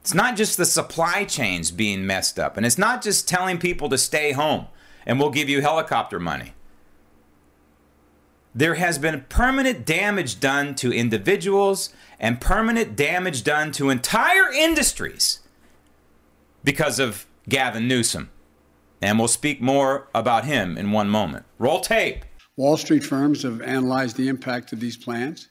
It's 0.00 0.12
not 0.12 0.36
just 0.36 0.56
the 0.56 0.64
supply 0.64 1.24
chains 1.24 1.70
being 1.70 2.04
messed 2.04 2.36
up, 2.40 2.56
and 2.56 2.66
it's 2.66 2.78
not 2.78 3.00
just 3.00 3.28
telling 3.28 3.58
people 3.58 3.88
to 3.90 3.96
stay 3.96 4.32
home 4.32 4.66
and 5.06 5.20
we'll 5.20 5.30
give 5.30 5.48
you 5.48 5.62
helicopter 5.62 6.18
money. 6.18 6.54
There 8.52 8.74
has 8.74 8.98
been 8.98 9.24
permanent 9.28 9.86
damage 9.86 10.40
done 10.40 10.74
to 10.76 10.92
individuals 10.92 11.90
and 12.18 12.40
permanent 12.40 12.96
damage 12.96 13.44
done 13.44 13.70
to 13.72 13.88
entire 13.88 14.50
industries 14.50 15.42
because 16.64 16.98
of 16.98 17.24
Gavin 17.48 17.86
Newsom. 17.86 18.30
And 19.06 19.20
we'll 19.20 19.28
speak 19.28 19.60
more 19.60 20.08
about 20.16 20.46
him 20.46 20.76
in 20.76 20.90
one 20.90 21.08
moment. 21.08 21.44
Roll 21.60 21.78
tape. 21.78 22.24
Wall 22.56 22.76
Street 22.76 23.04
firms 23.04 23.44
have 23.44 23.62
analyzed 23.62 24.16
the 24.16 24.26
impact 24.26 24.72
of 24.72 24.80
these 24.80 24.96
plans, 24.96 25.46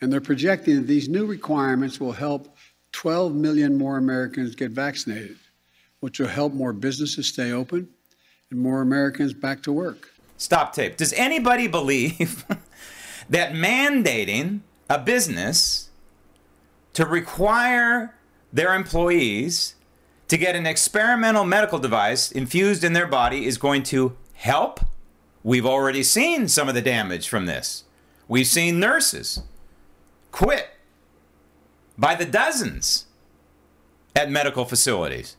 and 0.00 0.10
they're 0.10 0.18
projecting 0.18 0.76
that 0.76 0.86
these 0.86 1.06
new 1.06 1.26
requirements 1.26 2.00
will 2.00 2.12
help 2.12 2.56
12 2.92 3.34
million 3.34 3.76
more 3.76 3.98
Americans 3.98 4.54
get 4.54 4.70
vaccinated, 4.70 5.36
which 6.00 6.18
will 6.18 6.28
help 6.28 6.54
more 6.54 6.72
businesses 6.72 7.26
stay 7.26 7.52
open 7.52 7.86
and 8.50 8.58
more 8.58 8.80
Americans 8.80 9.34
back 9.34 9.62
to 9.64 9.72
work. 9.72 10.08
Stop 10.38 10.72
tape. 10.72 10.96
Does 10.96 11.12
anybody 11.12 11.68
believe 11.68 12.46
that 13.28 13.52
mandating 13.52 14.60
a 14.88 14.98
business 14.98 15.90
to 16.94 17.04
require 17.04 18.14
their 18.54 18.72
employees 18.72 19.74
to 20.30 20.38
get 20.38 20.54
an 20.54 20.64
experimental 20.64 21.44
medical 21.44 21.80
device 21.80 22.30
infused 22.30 22.84
in 22.84 22.92
their 22.92 23.08
body 23.08 23.46
is 23.46 23.58
going 23.58 23.82
to 23.82 24.16
help. 24.34 24.78
We've 25.42 25.66
already 25.66 26.04
seen 26.04 26.46
some 26.46 26.68
of 26.68 26.76
the 26.76 26.80
damage 26.80 27.28
from 27.28 27.46
this. 27.46 27.82
We've 28.28 28.46
seen 28.46 28.78
nurses 28.78 29.42
quit 30.30 30.68
by 31.98 32.14
the 32.14 32.24
dozens 32.24 33.06
at 34.14 34.30
medical 34.30 34.64
facilities. 34.64 35.36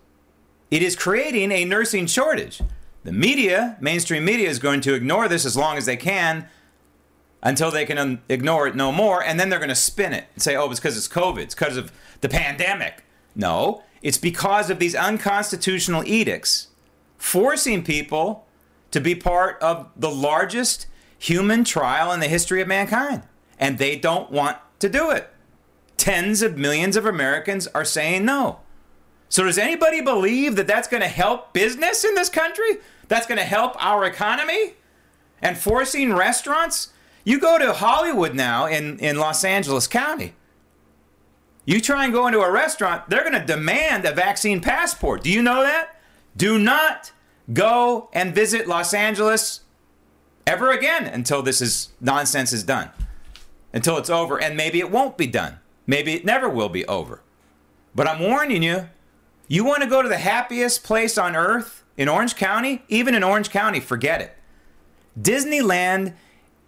It 0.69 0.83
is 0.83 0.97
creating 0.97 1.53
a 1.53 1.63
nursing 1.63 2.05
shortage. 2.05 2.61
The 3.05 3.13
media, 3.13 3.77
mainstream 3.79 4.25
media, 4.25 4.49
is 4.49 4.59
going 4.59 4.81
to 4.81 4.93
ignore 4.93 5.29
this 5.29 5.45
as 5.45 5.55
long 5.55 5.77
as 5.77 5.85
they 5.85 5.95
can 5.95 6.49
until 7.41 7.71
they 7.71 7.85
can 7.85 7.97
un- 7.97 8.21
ignore 8.27 8.67
it 8.67 8.75
no 8.75 8.91
more, 8.91 9.23
and 9.23 9.39
then 9.39 9.47
they're 9.47 9.57
going 9.57 9.69
to 9.69 9.75
spin 9.75 10.11
it 10.11 10.25
and 10.33 10.43
say, 10.43 10.57
oh, 10.57 10.69
it's 10.69 10.81
because 10.81 10.97
it's 10.97 11.07
COVID, 11.07 11.39
it's 11.39 11.55
because 11.55 11.77
of 11.77 11.93
the 12.19 12.27
pandemic. 12.27 13.05
No, 13.33 13.83
it's 14.01 14.17
because 14.17 14.69
of 14.69 14.79
these 14.79 14.95
unconstitutional 14.95 16.03
edicts 16.05 16.67
forcing 17.17 17.83
people 17.83 18.47
to 18.89 18.99
be 18.99 19.15
part 19.15 19.61
of 19.61 19.89
the 19.95 20.09
largest 20.09 20.87
human 21.17 21.63
trial 21.63 22.11
in 22.11 22.19
the 22.19 22.27
history 22.27 22.61
of 22.61 22.67
mankind. 22.67 23.23
And 23.59 23.77
they 23.77 23.95
don't 23.95 24.31
want 24.31 24.57
to 24.79 24.89
do 24.89 25.11
it. 25.11 25.29
Tens 25.97 26.41
of 26.41 26.57
millions 26.57 26.95
of 26.95 27.05
Americans 27.05 27.67
are 27.67 27.85
saying 27.85 28.25
no. 28.25 28.59
So, 29.29 29.45
does 29.45 29.59
anybody 29.59 30.01
believe 30.01 30.55
that 30.55 30.67
that's 30.67 30.87
going 30.87 31.01
to 31.01 31.07
help 31.07 31.53
business 31.53 32.03
in 32.03 32.15
this 32.15 32.27
country? 32.27 32.79
That's 33.07 33.27
going 33.27 33.37
to 33.37 33.45
help 33.45 33.81
our 33.83 34.03
economy? 34.03 34.73
And 35.41 35.57
forcing 35.57 36.13
restaurants? 36.13 36.91
You 37.23 37.39
go 37.39 37.57
to 37.57 37.71
Hollywood 37.71 38.33
now 38.33 38.65
in, 38.65 38.99
in 38.99 39.17
Los 39.17 39.43
Angeles 39.43 39.87
County. 39.87 40.33
You 41.65 41.79
try 41.79 42.05
and 42.05 42.13
go 42.13 42.27
into 42.27 42.39
a 42.39 42.51
restaurant, 42.51 43.09
they're 43.09 43.21
going 43.21 43.39
to 43.39 43.45
demand 43.45 44.05
a 44.05 44.13
vaccine 44.13 44.61
passport. 44.61 45.23
Do 45.23 45.31
you 45.31 45.41
know 45.41 45.61
that? 45.61 45.99
Do 46.35 46.57
not 46.57 47.11
go 47.53 48.09
and 48.13 48.33
visit 48.33 48.67
Los 48.67 48.93
Angeles 48.93 49.61
ever 50.47 50.71
again 50.71 51.05
until 51.05 51.41
this 51.41 51.61
is 51.61 51.89
nonsense 51.99 52.51
is 52.51 52.63
done. 52.63 52.89
Until 53.73 53.97
it's 53.97 54.09
over 54.09 54.41
and 54.41 54.57
maybe 54.57 54.79
it 54.79 54.91
won't 54.91 55.17
be 55.17 55.27
done. 55.27 55.59
Maybe 55.85 56.13
it 56.13 56.25
never 56.25 56.49
will 56.49 56.69
be 56.69 56.85
over. 56.87 57.21
But 57.93 58.07
I'm 58.07 58.21
warning 58.21 58.63
you, 58.63 58.89
you 59.47 59.63
want 59.63 59.83
to 59.83 59.89
go 59.89 60.01
to 60.01 60.09
the 60.09 60.17
happiest 60.17 60.83
place 60.83 61.17
on 61.17 61.35
earth 61.35 61.83
in 61.97 62.07
Orange 62.07 62.35
County? 62.35 62.83
Even 62.87 63.13
in 63.13 63.23
Orange 63.23 63.49
County, 63.49 63.79
forget 63.79 64.21
it. 64.21 64.37
Disneyland 65.19 66.13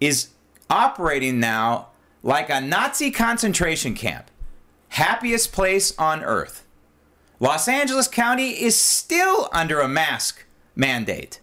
is 0.00 0.28
operating 0.68 1.40
now 1.40 1.88
like 2.22 2.50
a 2.50 2.60
Nazi 2.60 3.10
concentration 3.10 3.94
camp 3.94 4.30
happiest 4.94 5.52
place 5.52 5.96
on 5.98 6.22
earth. 6.24 6.64
Los 7.40 7.68
Angeles 7.68 8.08
County 8.08 8.50
is 8.50 8.76
still 8.76 9.48
under 9.52 9.80
a 9.80 9.88
mask 9.88 10.44
mandate. 10.74 11.40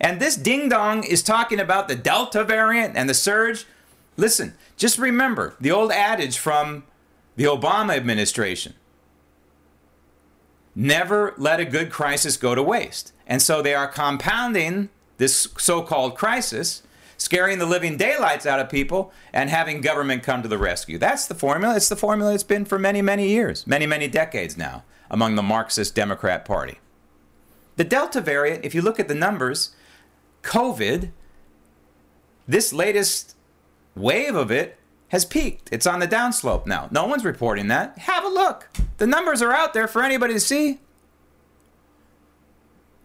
And 0.00 0.20
this 0.20 0.36
ding 0.36 0.68
dong 0.68 1.04
is 1.04 1.22
talking 1.22 1.60
about 1.60 1.88
the 1.88 1.94
Delta 1.94 2.44
variant 2.44 2.96
and 2.96 3.08
the 3.08 3.14
surge. 3.14 3.66
Listen, 4.16 4.54
just 4.76 4.98
remember 4.98 5.54
the 5.60 5.70
old 5.70 5.90
adage 5.92 6.38
from 6.38 6.84
the 7.36 7.44
Obama 7.44 7.96
administration 7.96 8.74
never 10.74 11.34
let 11.36 11.60
a 11.60 11.64
good 11.64 11.90
crisis 11.90 12.36
go 12.36 12.54
to 12.54 12.62
waste. 12.62 13.12
And 13.26 13.40
so 13.40 13.62
they 13.62 13.74
are 13.74 13.88
compounding 13.88 14.88
this 15.18 15.48
so 15.58 15.82
called 15.82 16.16
crisis 16.16 16.82
scaring 17.24 17.58
the 17.58 17.66
living 17.66 17.96
daylights 17.96 18.44
out 18.44 18.60
of 18.60 18.68
people, 18.68 19.10
and 19.32 19.48
having 19.48 19.80
government 19.80 20.22
come 20.22 20.42
to 20.42 20.48
the 20.48 20.58
rescue. 20.58 20.98
That's 20.98 21.26
the 21.26 21.34
formula. 21.34 21.74
It's 21.74 21.88
the 21.88 21.96
formula 21.96 22.34
it's 22.34 22.42
been 22.42 22.66
for 22.66 22.78
many, 22.78 23.00
many 23.00 23.28
years, 23.28 23.66
many, 23.66 23.86
many 23.86 24.08
decades 24.08 24.56
now 24.58 24.84
among 25.10 25.34
the 25.34 25.42
Marxist 25.42 25.94
Democrat 25.94 26.44
Party. 26.44 26.78
The 27.76 27.84
Delta 27.84 28.20
variant, 28.20 28.64
if 28.64 28.74
you 28.74 28.82
look 28.82 29.00
at 29.00 29.08
the 29.08 29.14
numbers, 29.14 29.74
COVID, 30.42 31.10
this 32.46 32.72
latest 32.72 33.34
wave 33.96 34.36
of 34.36 34.50
it 34.50 34.78
has 35.08 35.24
peaked. 35.24 35.70
It's 35.72 35.86
on 35.86 36.00
the 36.00 36.08
downslope 36.08 36.66
now. 36.66 36.88
No 36.90 37.06
one's 37.06 37.24
reporting 37.24 37.68
that. 37.68 37.96
Have 37.98 38.24
a 38.24 38.28
look. 38.28 38.68
The 38.98 39.06
numbers 39.06 39.40
are 39.40 39.52
out 39.52 39.72
there 39.72 39.88
for 39.88 40.02
anybody 40.02 40.34
to 40.34 40.40
see. 40.40 40.80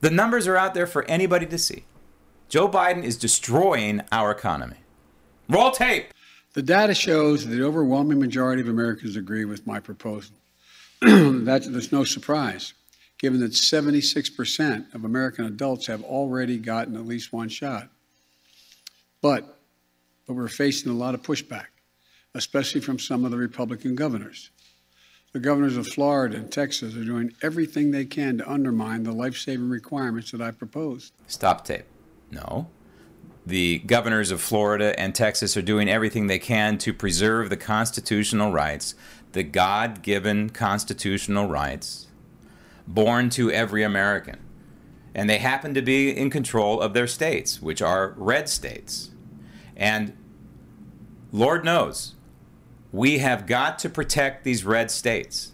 The 0.02 0.10
numbers 0.10 0.48
are 0.48 0.58
out 0.58 0.74
there 0.74 0.88
for 0.88 1.04
anybody 1.06 1.46
to 1.46 1.58
see. 1.58 1.86
Joe 2.50 2.68
Biden 2.68 3.04
is 3.04 3.16
destroying 3.16 4.02
our 4.12 4.32
economy. 4.32 4.78
Roll 5.48 5.72
tape. 5.72 6.08
The 6.54 6.64
data 6.64 6.96
shows 6.96 7.46
that 7.46 7.56
the 7.56 7.64
overwhelming 7.64 8.20
majority 8.20 8.62
of 8.62 8.68
Americans 8.68 9.16
agree 9.16 9.46
with 9.46 9.68
my 9.68 9.80
proposal. 9.80 10.36
That's, 11.02 11.68
there's 11.68 11.92
no 11.92 12.04
surprise, 12.04 12.74
given 13.20 13.40
that 13.42 13.52
76% 13.52 14.94
of 14.96 15.06
American 15.06 15.46
adults 15.46 15.86
have 15.88 16.04
already 16.04 16.58
gotten 16.58 16.96
at 16.96 17.06
least 17.06 17.32
one 17.32 17.50
shot. 17.50 17.90
But, 19.22 19.60
but 20.26 20.34
we're 20.34 20.48
facing 20.48 20.92
a 20.92 20.96
lot 20.96 21.14
of 21.14 21.22
pushback. 21.22 21.68
especially 22.36 22.82
from 22.82 23.00
some 23.00 23.26
of 23.26 23.32
the 23.32 23.38
Republican 23.38 23.96
governors. 23.96 24.50
The 25.34 25.40
governors 25.40 25.78
of 25.78 25.88
Florida 25.88 26.38
and 26.38 26.52
Texas 26.52 26.96
are 26.96 27.04
doing 27.04 27.34
everything 27.42 27.92
they 27.92 28.06
can 28.06 28.38
to 28.40 28.52
undermine 28.52 29.04
the 29.04 29.12
life 29.12 29.38
saving 29.38 29.70
requirements 29.70 30.32
that 30.32 30.42
I 30.42 30.52
proposed. 30.52 31.14
Stop 31.28 31.66
tape. 31.66 31.86
No. 32.32 32.70
The 33.46 33.80
governors 33.80 34.32
of 34.32 34.42
Florida 34.42 34.98
and 35.00 35.16
Texas 35.16 35.58
are 35.58 35.62
doing 35.62 35.90
everything 35.90 36.28
they 36.28 36.40
can 36.40 36.78
to 36.80 36.94
preserve 36.94 37.50
the 37.50 37.58
constitutional 37.58 38.52
rights, 38.52 38.96
the 39.32 39.44
God 39.44 40.02
given 40.02 40.50
constitutional 40.50 41.48
rights 41.48 42.08
born 42.90 43.30
to 43.30 43.52
every 43.52 43.84
American. 43.84 44.40
And 45.16 45.30
they 45.30 45.38
happen 45.38 45.74
to 45.74 45.82
be 45.82 46.16
in 46.16 46.30
control 46.30 46.82
of 46.82 46.94
their 46.94 47.08
states, 47.08 47.62
which 47.62 47.82
are 47.82 48.14
red 48.18 48.50
states. 48.50 49.12
And 49.76 50.16
Lord 51.32 51.64
knows, 51.64 52.16
we 52.92 53.20
have 53.20 53.46
got 53.46 53.80
to 53.80 53.90
protect 53.90 54.44
these 54.44 54.66
red 54.66 54.92
states. 54.92 55.54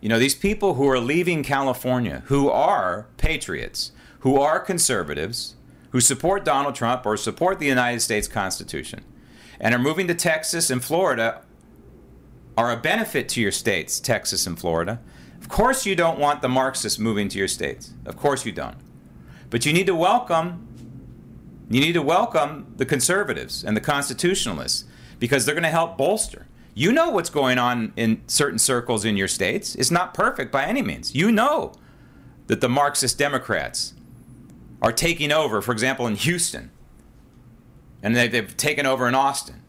You 0.00 0.08
know, 0.08 0.18
these 0.18 0.34
people 0.34 0.74
who 0.74 0.88
are 0.88 1.00
leaving 1.00 1.42
California, 1.42 2.22
who 2.26 2.48
are 2.50 3.06
patriots, 3.16 3.92
who 4.22 4.40
are 4.40 4.60
conservatives, 4.60 5.56
who 5.90 6.00
support 6.00 6.44
Donald 6.44 6.76
Trump 6.76 7.04
or 7.04 7.16
support 7.16 7.58
the 7.58 7.66
United 7.66 8.00
States 8.00 8.28
Constitution, 8.28 9.04
and 9.60 9.74
are 9.74 9.80
moving 9.80 10.06
to 10.06 10.14
Texas 10.14 10.70
and 10.70 10.82
Florida, 10.82 11.42
are 12.56 12.70
a 12.70 12.76
benefit 12.76 13.28
to 13.30 13.40
your 13.40 13.50
states, 13.50 13.98
Texas 13.98 14.46
and 14.46 14.58
Florida. 14.58 15.00
Of 15.40 15.48
course, 15.48 15.86
you 15.86 15.96
don't 15.96 16.20
want 16.20 16.40
the 16.40 16.48
Marxists 16.48 17.00
moving 17.00 17.28
to 17.30 17.38
your 17.38 17.48
states. 17.48 17.94
Of 18.06 18.16
course, 18.16 18.46
you 18.46 18.52
don't. 18.52 18.76
But 19.50 19.66
you 19.66 19.72
need 19.72 19.86
to 19.86 19.94
welcome. 19.94 20.68
You 21.68 21.80
need 21.80 21.94
to 21.94 22.02
welcome 22.02 22.74
the 22.76 22.86
conservatives 22.86 23.64
and 23.64 23.76
the 23.76 23.80
constitutionalists 23.80 24.84
because 25.18 25.44
they're 25.44 25.54
going 25.54 25.64
to 25.64 25.68
help 25.68 25.98
bolster. 25.98 26.46
You 26.74 26.92
know 26.92 27.10
what's 27.10 27.30
going 27.30 27.58
on 27.58 27.92
in 27.96 28.22
certain 28.28 28.58
circles 28.58 29.04
in 29.04 29.16
your 29.16 29.28
states. 29.28 29.74
It's 29.74 29.90
not 29.90 30.14
perfect 30.14 30.52
by 30.52 30.64
any 30.64 30.80
means. 30.80 31.12
You 31.12 31.32
know 31.32 31.72
that 32.46 32.60
the 32.60 32.68
Marxist 32.68 33.18
Democrats 33.18 33.94
are 34.82 34.92
taking 34.92 35.32
over, 35.32 35.62
for 35.62 35.72
example, 35.72 36.06
in 36.06 36.16
Houston, 36.16 36.70
and 38.02 38.14
they've 38.16 38.56
taken 38.56 38.84
over 38.84 39.08
in 39.08 39.14
Austin 39.14 39.62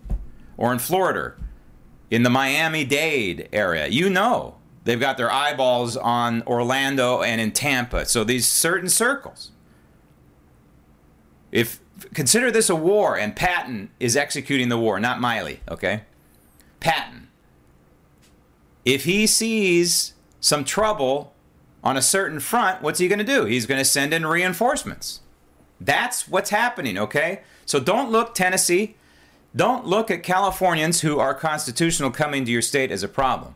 or 0.58 0.74
in 0.74 0.79
Florida, 0.79 1.36
in 2.10 2.24
the 2.24 2.29
Miami 2.29 2.84
Dade 2.84 3.48
area. 3.53 3.88
You 3.88 4.10
know 4.10 4.58
they've 4.84 5.00
got 5.00 5.17
their 5.17 5.32
eyeballs 5.32 5.96
on 5.96 6.41
Orlando 6.43 7.22
and 7.22 7.39
in 7.39 7.51
Tampa. 7.51 8.05
So 8.05 8.24
these 8.24 8.48
certain 8.48 8.89
circles. 8.89 9.51
If 11.51 11.79
consider 12.13 12.50
this 12.50 12.70
a 12.70 12.75
war, 12.75 13.17
and 13.17 13.36
Patton 13.36 13.91
is 14.00 14.17
executing 14.17 14.70
the 14.70 14.77
war, 14.77 15.00
not 15.00 15.20
Milley, 15.20 15.60
okay? 15.70 16.03
Patton. 16.79 17.29
If 18.84 19.05
he 19.05 19.27
sees 19.27 20.13
some 20.39 20.65
trouble 20.65 21.33
on 21.84 21.98
a 21.98 22.02
certain 22.02 22.40
front, 22.40 22.82
what's 22.82 23.00
he 23.00 23.08
going 23.08 23.20
to 23.20 23.25
do? 23.25 23.46
He's 23.46 23.66
going 23.66 23.80
to 23.80 23.86
send 23.86 24.13
in 24.13 24.25
reinforcements. 24.25 25.20
That's 25.82 26.28
what's 26.28 26.50
happening, 26.50 26.98
okay? 26.98 27.42
So 27.66 27.80
don't 27.80 28.10
look, 28.10 28.34
Tennessee, 28.34 28.96
don't 29.56 29.86
look 29.86 30.10
at 30.10 30.24
Californians 30.24 31.02
who 31.02 31.20
are 31.20 31.34
constitutional 31.34 32.10
coming 32.10 32.46
to 32.46 32.52
your 32.52 32.62
state 32.62 32.90
as 32.90 33.04
a 33.04 33.08
problem. 33.08 33.56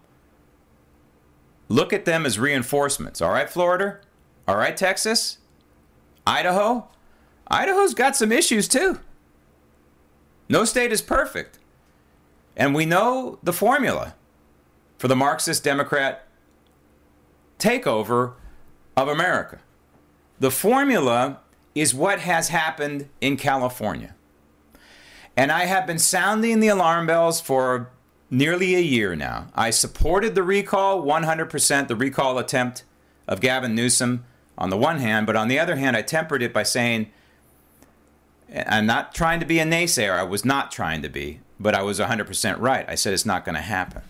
Look 1.70 1.94
at 1.94 2.06
them 2.06 2.26
as 2.26 2.38
reinforcements, 2.38 3.22
all 3.22 3.32
right, 3.32 3.50
Florida? 3.50 4.00
All 4.48 4.58
right, 4.58 4.76
Texas? 4.76 5.38
Idaho? 6.26 6.88
Idaho's 7.48 7.94
got 7.94 8.16
some 8.16 8.32
issues 8.32 8.68
too. 8.68 9.00
No 10.50 10.66
state 10.66 10.92
is 10.92 11.02
perfect. 11.02 11.60
And 12.56 12.74
we 12.74 12.86
know 12.86 13.40
the 13.44 13.54
formula 13.54 14.16
for 14.98 15.08
the 15.08 15.16
Marxist 15.16 15.64
Democrat 15.64 16.27
takeover 17.60 18.34
of 18.96 19.08
America. 19.08 19.60
The 20.40 20.52
formula 20.52 21.40
is 21.74 21.94
what 21.94 22.20
has 22.20 22.50
happened 22.50 23.10
in 23.22 23.38
California. 23.38 24.16
And 25.36 25.52
I 25.52 25.66
have 25.66 25.86
been 25.86 26.00
sounding 26.00 26.60
the 26.60 26.68
alarm 26.68 27.08
bells 27.08 27.40
for 27.40 27.90
nearly 28.30 28.76
a 28.76 28.80
year 28.80 29.16
now. 29.16 29.48
I 29.56 29.70
supported 29.70 30.36
the 30.36 30.44
recall 30.44 31.04
100%, 31.04 31.88
the 31.88 31.96
recall 31.96 32.38
attempt 32.40 32.84
of 33.28 33.42
Gavin 33.42 33.76
Newsom 33.76 34.26
on 34.58 34.70
the 34.70 34.78
one 34.78 34.98
hand, 34.98 35.28
but 35.28 35.36
on 35.36 35.48
the 35.48 35.60
other 35.60 35.76
hand, 35.76 35.96
I 35.96 36.02
tempered 36.02 36.42
it 36.42 36.54
by 36.54 36.64
saying 36.64 37.12
I'm 38.66 38.86
not 38.86 39.14
trying 39.14 39.40
to 39.40 39.46
be 39.46 39.60
a 39.60 39.66
naysayer. 39.66 40.18
I 40.18 40.24
was 40.24 40.46
not 40.46 40.72
trying 40.72 41.02
to 41.02 41.10
be, 41.10 41.42
but 41.60 41.76
I 41.76 41.84
was 41.84 42.00
100% 42.00 42.60
right. 42.60 42.86
I 42.88 42.96
said 42.96 43.14
it's 43.14 43.26
not 43.26 43.46
going 43.46 43.56
to 43.56 43.62
happen. 43.62 44.02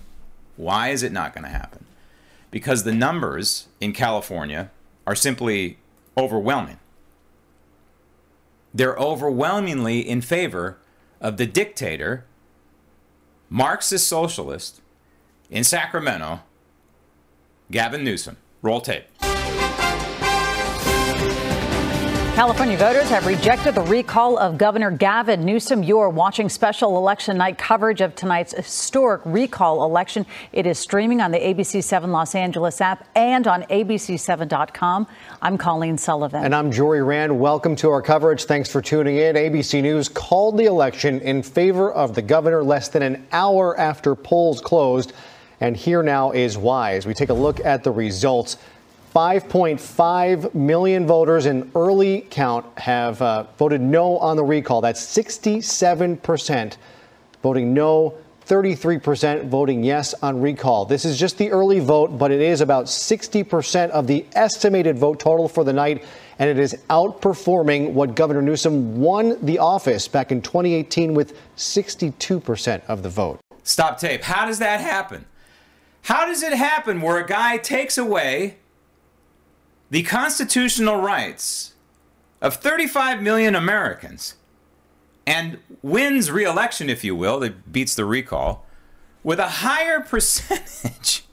Why 0.55 0.89
is 0.89 1.03
it 1.03 1.11
not 1.11 1.33
going 1.33 1.43
to 1.43 1.49
happen? 1.49 1.85
Because 2.57 2.85
the 2.85 2.91
numbers 2.91 3.67
in 3.79 3.93
California 3.93 4.71
are 5.05 5.13
simply 5.13 5.77
overwhelming. 6.17 6.79
They're 8.73 8.97
overwhelmingly 8.97 9.99
in 9.99 10.21
favor 10.21 10.79
of 11.21 11.37
the 11.37 11.45
dictator, 11.45 12.25
Marxist 13.47 14.07
socialist 14.07 14.81
in 15.51 15.63
Sacramento, 15.63 16.39
Gavin 17.69 18.03
Newsom. 18.03 18.37
Roll 18.63 18.81
tape. 18.81 19.05
California 22.37 22.77
voters 22.77 23.09
have 23.09 23.25
rejected 23.25 23.73
the 23.73 23.81
recall 23.81 24.37
of 24.37 24.59
Governor 24.59 24.91
Gavin 24.91 25.43
Newsom. 25.43 25.81
You 25.81 25.97
are 25.97 26.09
watching 26.11 26.49
special 26.49 26.95
election 26.95 27.35
night 27.35 27.57
coverage 27.57 27.99
of 27.99 28.13
tonight's 28.13 28.53
historic 28.53 29.23
recall 29.25 29.83
election. 29.83 30.23
It 30.53 30.67
is 30.67 30.77
streaming 30.77 31.19
on 31.19 31.31
the 31.31 31.39
ABC 31.39 31.83
7 31.83 32.11
Los 32.11 32.35
Angeles 32.35 32.79
app 32.79 33.07
and 33.15 33.47
on 33.47 33.63
ABC7.com. 33.63 35.07
I'm 35.41 35.57
Colleen 35.57 35.97
Sullivan. 35.97 36.45
And 36.45 36.53
I'm 36.53 36.71
Jory 36.71 37.01
Rand. 37.01 37.39
Welcome 37.39 37.75
to 37.77 37.89
our 37.89 38.03
coverage. 38.03 38.43
Thanks 38.43 38.69
for 38.69 38.83
tuning 38.83 39.17
in. 39.17 39.35
ABC 39.35 39.81
News 39.81 40.07
called 40.07 40.59
the 40.59 40.65
election 40.65 41.19
in 41.21 41.41
favor 41.41 41.91
of 41.91 42.13
the 42.13 42.21
governor 42.21 42.63
less 42.63 42.87
than 42.87 43.01
an 43.01 43.25
hour 43.31 43.75
after 43.79 44.13
polls 44.13 44.61
closed. 44.61 45.11
And 45.59 45.75
here 45.75 46.03
now 46.03 46.33
is 46.33 46.55
why. 46.55 46.93
As 46.93 47.07
we 47.07 47.15
take 47.15 47.29
a 47.29 47.33
look 47.33 47.65
at 47.65 47.83
the 47.83 47.89
results, 47.89 48.57
5.5 49.13 50.53
million 50.53 51.07
voters 51.07 51.45
in 51.45 51.71
early 51.75 52.27
count 52.29 52.65
have 52.77 53.21
uh, 53.21 53.45
voted 53.57 53.81
no 53.81 54.17
on 54.19 54.37
the 54.37 54.43
recall. 54.43 54.81
That's 54.81 55.01
67% 55.01 56.77
voting 57.41 57.73
no, 57.73 58.13
33% 58.45 59.47
voting 59.47 59.83
yes 59.83 60.13
on 60.15 60.39
recall. 60.39 60.85
This 60.85 61.03
is 61.03 61.19
just 61.19 61.37
the 61.37 61.51
early 61.51 61.79
vote, 61.79 62.17
but 62.17 62.31
it 62.31 62.41
is 62.41 62.61
about 62.61 62.85
60% 62.85 63.89
of 63.89 64.07
the 64.07 64.25
estimated 64.33 64.97
vote 64.97 65.19
total 65.19 65.49
for 65.49 65.63
the 65.63 65.73
night, 65.73 66.03
and 66.39 66.49
it 66.49 66.57
is 66.57 66.75
outperforming 66.89 67.91
what 67.91 68.15
Governor 68.15 68.41
Newsom 68.41 68.99
won 68.99 69.37
the 69.45 69.59
office 69.59 70.07
back 70.07 70.31
in 70.31 70.41
2018 70.41 71.13
with 71.13 71.37
62% 71.57 72.81
of 72.87 73.03
the 73.03 73.09
vote. 73.09 73.39
Stop 73.63 73.99
tape. 73.99 74.23
How 74.23 74.45
does 74.45 74.59
that 74.59 74.79
happen? 74.79 75.25
How 76.03 76.25
does 76.25 76.41
it 76.41 76.53
happen 76.53 77.01
where 77.01 77.17
a 77.17 77.27
guy 77.27 77.57
takes 77.57 77.97
away 77.97 78.57
the 79.89 80.03
constitutional 80.03 80.97
rights 80.97 81.73
of 82.41 82.55
35 82.55 83.21
million 83.21 83.55
Americans 83.55 84.35
and 85.25 85.59
wins 85.81 86.31
re-election, 86.31 86.89
if 86.89 87.03
you 87.03 87.15
will, 87.15 87.39
that 87.39 87.71
beats 87.71 87.95
the 87.95 88.05
recall, 88.05 88.65
with 89.23 89.39
a 89.39 89.47
higher 89.47 89.99
percentage 90.09 91.25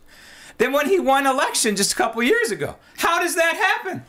than 0.58 0.72
when 0.72 0.88
he 0.88 0.98
won 0.98 1.26
election 1.26 1.76
just 1.76 1.92
a 1.92 1.96
couple 1.96 2.22
years 2.22 2.50
ago. 2.50 2.76
How 2.98 3.20
does 3.20 3.34
that 3.36 3.56
happen? 3.56 4.04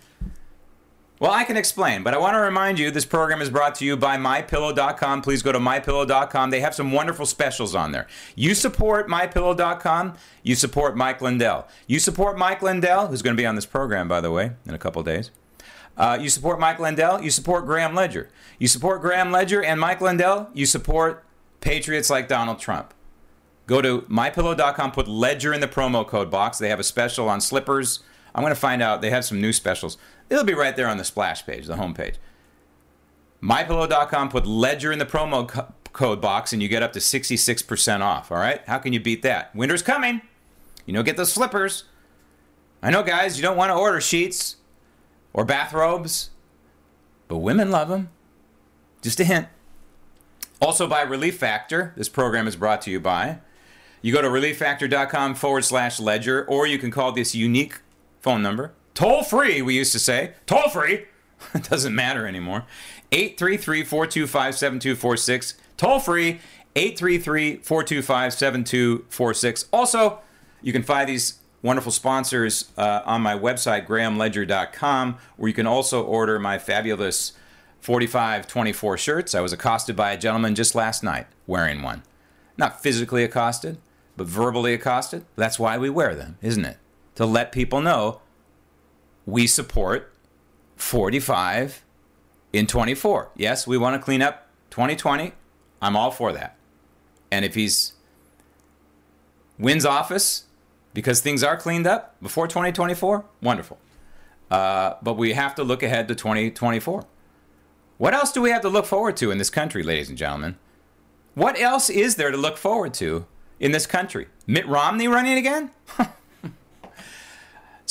Well, 1.18 1.32
I 1.32 1.46
can 1.46 1.56
explain, 1.56 2.04
but 2.04 2.14
I 2.14 2.18
want 2.18 2.34
to 2.36 2.42
remind 2.42 2.78
you 2.78 2.92
this 2.92 3.06
program 3.06 3.42
is 3.42 3.50
brought 3.50 3.76
to 3.76 3.86
you 3.86 3.96
by 3.96 4.18
mypillow.com. 4.18 5.22
Please 5.22 5.42
go 5.42 5.54
to 5.54 5.60
mypillow.com. 5.60 6.50
They 6.50 6.60
have 6.60 6.76
some 6.76 6.92
wonderful 6.92 7.26
specials 7.26 7.74
on 7.74 7.94
there. 7.94 8.06
You 8.36 8.54
support 8.54 9.08
mypillow.com, 9.08 10.16
you 10.44 10.56
support 10.56 10.98
Mike 10.98 11.22
Lindell. 11.22 11.70
You 11.88 12.00
support 12.00 12.38
Mike 12.38 12.62
Lindell, 12.62 13.08
who's 13.08 13.22
going 13.22 13.36
to 13.36 13.42
be 13.42 13.46
on 13.46 13.56
this 13.56 13.66
program, 13.66 14.10
by 14.10 14.20
the 14.20 14.30
way, 14.30 14.52
in 14.66 14.74
a 14.74 14.78
couple 14.78 15.02
days. 15.04 15.32
Uh, 15.96 16.18
you 16.20 16.28
support 16.28 16.60
Mike 16.60 16.80
Lindell, 16.80 17.22
you 17.22 17.32
support 17.32 17.66
Graham 17.66 17.96
Ledger. 17.96 18.30
You 18.60 18.68
support 18.68 19.02
Graham 19.02 19.32
Ledger 19.32 19.64
and 19.64 19.80
Mike 19.80 20.02
Lindell, 20.02 20.50
you 20.54 20.66
support 20.66 21.24
patriots 21.62 22.10
like 22.10 22.28
Donald 22.28 22.60
Trump. 22.60 22.94
Go 23.68 23.82
to 23.82 24.02
mypillow.com, 24.02 24.92
put 24.92 25.08
Ledger 25.08 25.54
in 25.54 25.62
the 25.62 25.68
promo 25.68 26.06
code 26.06 26.30
box. 26.30 26.58
They 26.58 26.68
have 26.68 26.80
a 26.80 26.84
special 26.84 27.30
on 27.30 27.40
slippers. 27.40 28.02
I'm 28.36 28.44
going 28.44 28.54
to 28.54 28.60
find 28.60 28.82
out. 28.82 29.02
They 29.02 29.10
have 29.12 29.24
some 29.24 29.40
new 29.40 29.54
specials. 29.54 29.98
It'll 30.30 30.44
be 30.44 30.54
right 30.54 30.76
there 30.76 30.88
on 30.88 30.98
the 30.98 31.04
splash 31.04 31.46
page, 31.46 31.68
the 31.68 31.76
homepage. 31.76 32.16
MyPillow.com, 33.42 34.30
put 34.30 34.46
Ledger 34.48 34.92
in 34.92 35.00
the 35.00 35.06
promo 35.06 35.48
co- 35.48 35.74
code 35.94 36.22
box, 36.22 36.52
and 36.52 36.62
you 36.62 36.68
get 36.68 36.82
up 36.82 36.94
to 36.94 37.00
66% 37.00 38.02
off. 38.02 38.32
All 38.32 38.38
right? 38.38 38.62
How 38.66 38.80
can 38.80 38.94
you 38.94 39.00
beat 39.00 39.22
that? 39.22 39.56
Winter's 39.56 39.82
coming. 39.82 40.22
You 40.86 40.94
know, 40.94 41.04
get 41.04 41.18
those 41.18 41.32
slippers. 41.32 41.86
I 42.82 42.92
know, 42.92 43.04
guys, 43.04 43.38
you 43.38 43.44
don't 43.44 43.58
want 43.58 43.70
to 43.70 43.76
order 43.76 44.02
sheets 44.02 44.58
or 45.34 45.46
bathrobes, 45.46 46.32
but 47.28 47.38
women 47.38 47.72
love 47.72 47.90
them. 47.90 48.10
Just 49.02 49.20
a 49.20 49.24
hint. 49.24 49.48
Also 50.62 50.88
by 50.88 51.02
Relief 51.02 51.38
Factor. 51.38 51.94
This 51.96 52.10
program 52.10 52.48
is 52.48 52.56
brought 52.56 52.82
to 52.84 52.92
you 52.92 53.00
by. 53.00 53.40
You 54.02 54.14
go 54.14 54.22
to 54.22 54.28
relieffactor.com 54.28 55.36
forward 55.36 55.66
slash 55.66 56.00
ledger, 56.00 56.46
or 56.46 56.68
you 56.68 56.78
can 56.78 56.92
call 56.92 57.12
this 57.12 57.34
unique 57.36 57.80
phone 58.22 58.42
number. 58.42 58.74
Toll 58.96 59.24
free, 59.24 59.62
we 59.62 59.76
used 59.76 59.92
to 59.92 60.00
say. 60.00 60.34
Toll 60.48 60.70
free. 60.70 61.06
it 61.54 61.70
doesn't 61.70 61.94
matter 61.94 62.26
anymore. 62.26 62.66
833 63.12 63.84
425 63.84 64.56
7246. 64.56 65.54
Toll 65.78 66.00
free, 66.00 66.40
833 66.76 67.58
425 67.58 68.34
7246. 68.34 69.66
Also, 69.72 70.20
you 70.62 70.74
can 70.74 70.82
find 70.82 71.10
these 71.10 71.40
wonderful 71.62 71.92
sponsors 71.92 72.72
uh, 72.78 73.02
on 73.06 73.22
my 73.22 73.38
website, 73.38 73.86
grahamledger.com, 73.86 75.18
where 75.36 75.48
you 75.48 75.54
can 75.54 75.68
also 75.68 76.04
order 76.04 76.40
my 76.40 76.58
fabulous 76.58 77.34
4524 77.82 78.98
shirts. 78.98 79.36
I 79.36 79.42
was 79.42 79.54
accosted 79.54 79.96
by 79.96 80.12
a 80.12 80.18
gentleman 80.18 80.56
just 80.56 80.74
last 80.74 81.04
night 81.04 81.28
wearing 81.46 81.82
one. 81.82 82.04
Not 82.58 82.82
physically 82.82 83.24
accosted, 83.24 83.78
but 84.16 84.28
verbally 84.28 84.74
accosted. 84.74 85.26
That's 85.36 85.60
why 85.60 85.78
we 85.78 85.90
wear 85.90 86.16
them, 86.16 86.38
isn't 86.42 86.66
it? 86.66 86.78
To 87.16 87.26
let 87.26 87.52
people 87.52 87.82
know 87.82 88.22
we 89.26 89.48
support 89.48 90.14
45 90.76 91.84
in 92.54 92.68
24. 92.68 93.32
Yes, 93.36 93.68
we 93.68 93.78
want 93.78 94.00
to 94.00 94.04
clean 94.04 94.22
up 94.22 94.48
2020. 94.72 95.34
I'm 95.82 95.96
all 95.96 96.12
for 96.12 96.32
that. 96.34 96.58
And 97.32 97.44
if 97.44 97.56
he's 97.56 97.94
wins 99.58 99.86
office 99.86 100.46
because 100.94 101.22
things 101.22 101.44
are 101.44 101.58
cleaned 101.58 101.88
up 101.88 102.16
before 102.22 102.48
2024, 102.48 103.26
wonderful. 103.42 103.78
Uh, 104.50 104.96
but 105.02 105.18
we 105.18 105.34
have 105.34 105.56
to 105.56 105.64
look 105.64 105.84
ahead 105.84 106.08
to 106.08 106.16
2024. 106.16 107.06
What 107.98 108.14
else 108.14 108.32
do 108.32 108.42
we 108.42 108.50
have 108.52 108.62
to 108.62 108.70
look 108.70 108.86
forward 108.86 109.18
to 109.18 109.32
in 109.32 109.38
this 109.38 109.50
country, 109.50 109.84
ladies 109.84 110.10
and 110.10 110.18
gentlemen? 110.18 110.58
What 111.34 111.60
else 111.60 111.90
is 111.90 112.16
there 112.16 112.32
to 112.32 112.38
look 112.38 112.58
forward 112.58 112.94
to 112.96 113.26
in 113.60 113.72
this 113.72 113.88
country? 113.88 114.28
Mitt 114.48 114.68
Romney 114.68 115.08
running 115.08 115.38
again? 115.38 115.72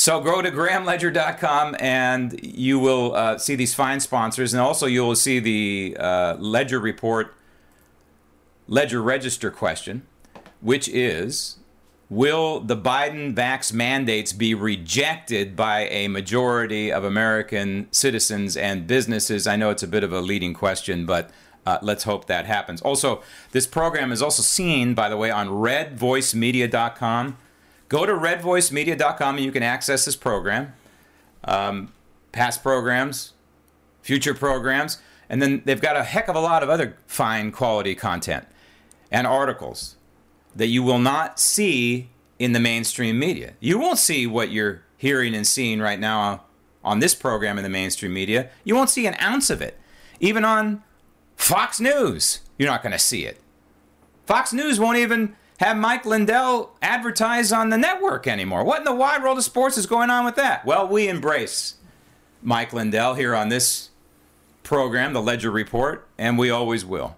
so 0.04 0.20
go 0.20 0.42
to 0.42 0.50
grahamledger.com 0.50 1.76
and 1.80 2.38
you 2.44 2.78
will 2.78 3.14
uh, 3.14 3.38
see 3.38 3.54
these 3.54 3.72
fine 3.72 4.00
sponsors, 4.00 4.52
and 4.52 4.60
also 4.60 4.84
you 4.84 5.00
will 5.00 5.16
see 5.16 5.38
the 5.38 5.96
uh, 5.98 6.36
Ledger 6.38 6.78
report, 6.78 7.34
Ledger 8.68 9.00
register 9.00 9.50
question, 9.50 10.02
which 10.60 10.90
is 10.90 11.56
Will 12.10 12.60
the 12.60 12.76
Biden 12.76 13.34
vax 13.34 13.72
mandates 13.72 14.34
be 14.34 14.52
rejected 14.54 15.56
by 15.56 15.88
a 15.88 16.08
majority 16.08 16.92
of 16.92 17.02
American 17.02 17.88
citizens 17.90 18.58
and 18.58 18.86
businesses? 18.86 19.46
I 19.46 19.56
know 19.56 19.70
it's 19.70 19.82
a 19.82 19.88
bit 19.88 20.04
of 20.04 20.12
a 20.12 20.20
leading 20.20 20.52
question, 20.52 21.06
but 21.06 21.30
uh, 21.64 21.78
let's 21.80 22.04
hope 22.04 22.26
that 22.26 22.44
happens. 22.44 22.82
Also, 22.82 23.22
this 23.52 23.66
program 23.66 24.12
is 24.12 24.20
also 24.20 24.42
seen, 24.42 24.92
by 24.92 25.08
the 25.08 25.16
way, 25.16 25.30
on 25.30 25.48
redvoicemedia.com. 25.48 27.38
Go 27.88 28.06
to 28.06 28.12
redvoicemedia.com 28.12 29.36
and 29.36 29.44
you 29.44 29.52
can 29.52 29.62
access 29.62 30.04
this 30.04 30.16
program, 30.16 30.72
um, 31.44 31.92
past 32.32 32.62
programs, 32.62 33.32
future 34.02 34.34
programs, 34.34 34.98
and 35.28 35.40
then 35.40 35.62
they've 35.64 35.80
got 35.80 35.96
a 35.96 36.04
heck 36.04 36.28
of 36.28 36.36
a 36.36 36.40
lot 36.40 36.62
of 36.62 36.68
other 36.68 36.96
fine 37.06 37.50
quality 37.52 37.94
content 37.94 38.46
and 39.10 39.26
articles 39.26 39.96
that 40.54 40.66
you 40.66 40.82
will 40.82 40.98
not 40.98 41.38
see 41.38 42.08
in 42.38 42.52
the 42.52 42.60
mainstream 42.60 43.18
media. 43.18 43.54
You 43.60 43.78
won't 43.78 43.98
see 43.98 44.26
what 44.26 44.50
you're 44.50 44.82
hearing 44.96 45.34
and 45.34 45.46
seeing 45.46 45.80
right 45.80 45.98
now 45.98 46.44
on 46.82 46.98
this 46.98 47.14
program 47.14 47.58
in 47.58 47.64
the 47.64 47.70
mainstream 47.70 48.12
media. 48.12 48.50
You 48.64 48.74
won't 48.74 48.90
see 48.90 49.06
an 49.06 49.16
ounce 49.20 49.50
of 49.50 49.62
it. 49.62 49.78
Even 50.20 50.44
on 50.44 50.82
Fox 51.36 51.80
News, 51.80 52.40
you're 52.58 52.68
not 52.68 52.82
going 52.82 52.92
to 52.92 52.98
see 52.98 53.24
it. 53.24 53.40
Fox 54.26 54.52
News 54.52 54.78
won't 54.78 54.98
even 54.98 55.36
have 55.58 55.76
Mike 55.76 56.04
Lindell 56.04 56.76
advertise 56.82 57.52
on 57.52 57.70
the 57.70 57.78
network 57.78 58.26
anymore. 58.26 58.64
What 58.64 58.78
in 58.78 58.84
the 58.84 58.94
wide 58.94 59.22
world 59.22 59.38
of 59.38 59.44
sports 59.44 59.78
is 59.78 59.86
going 59.86 60.10
on 60.10 60.24
with 60.24 60.36
that? 60.36 60.64
Well, 60.64 60.88
we 60.88 61.08
embrace 61.08 61.74
Mike 62.42 62.72
Lindell 62.72 63.14
here 63.14 63.34
on 63.34 63.48
this 63.48 63.90
program, 64.62 65.12
the 65.12 65.22
Ledger 65.22 65.50
Report, 65.50 66.06
and 66.18 66.38
we 66.38 66.50
always 66.50 66.84
will. 66.84 67.16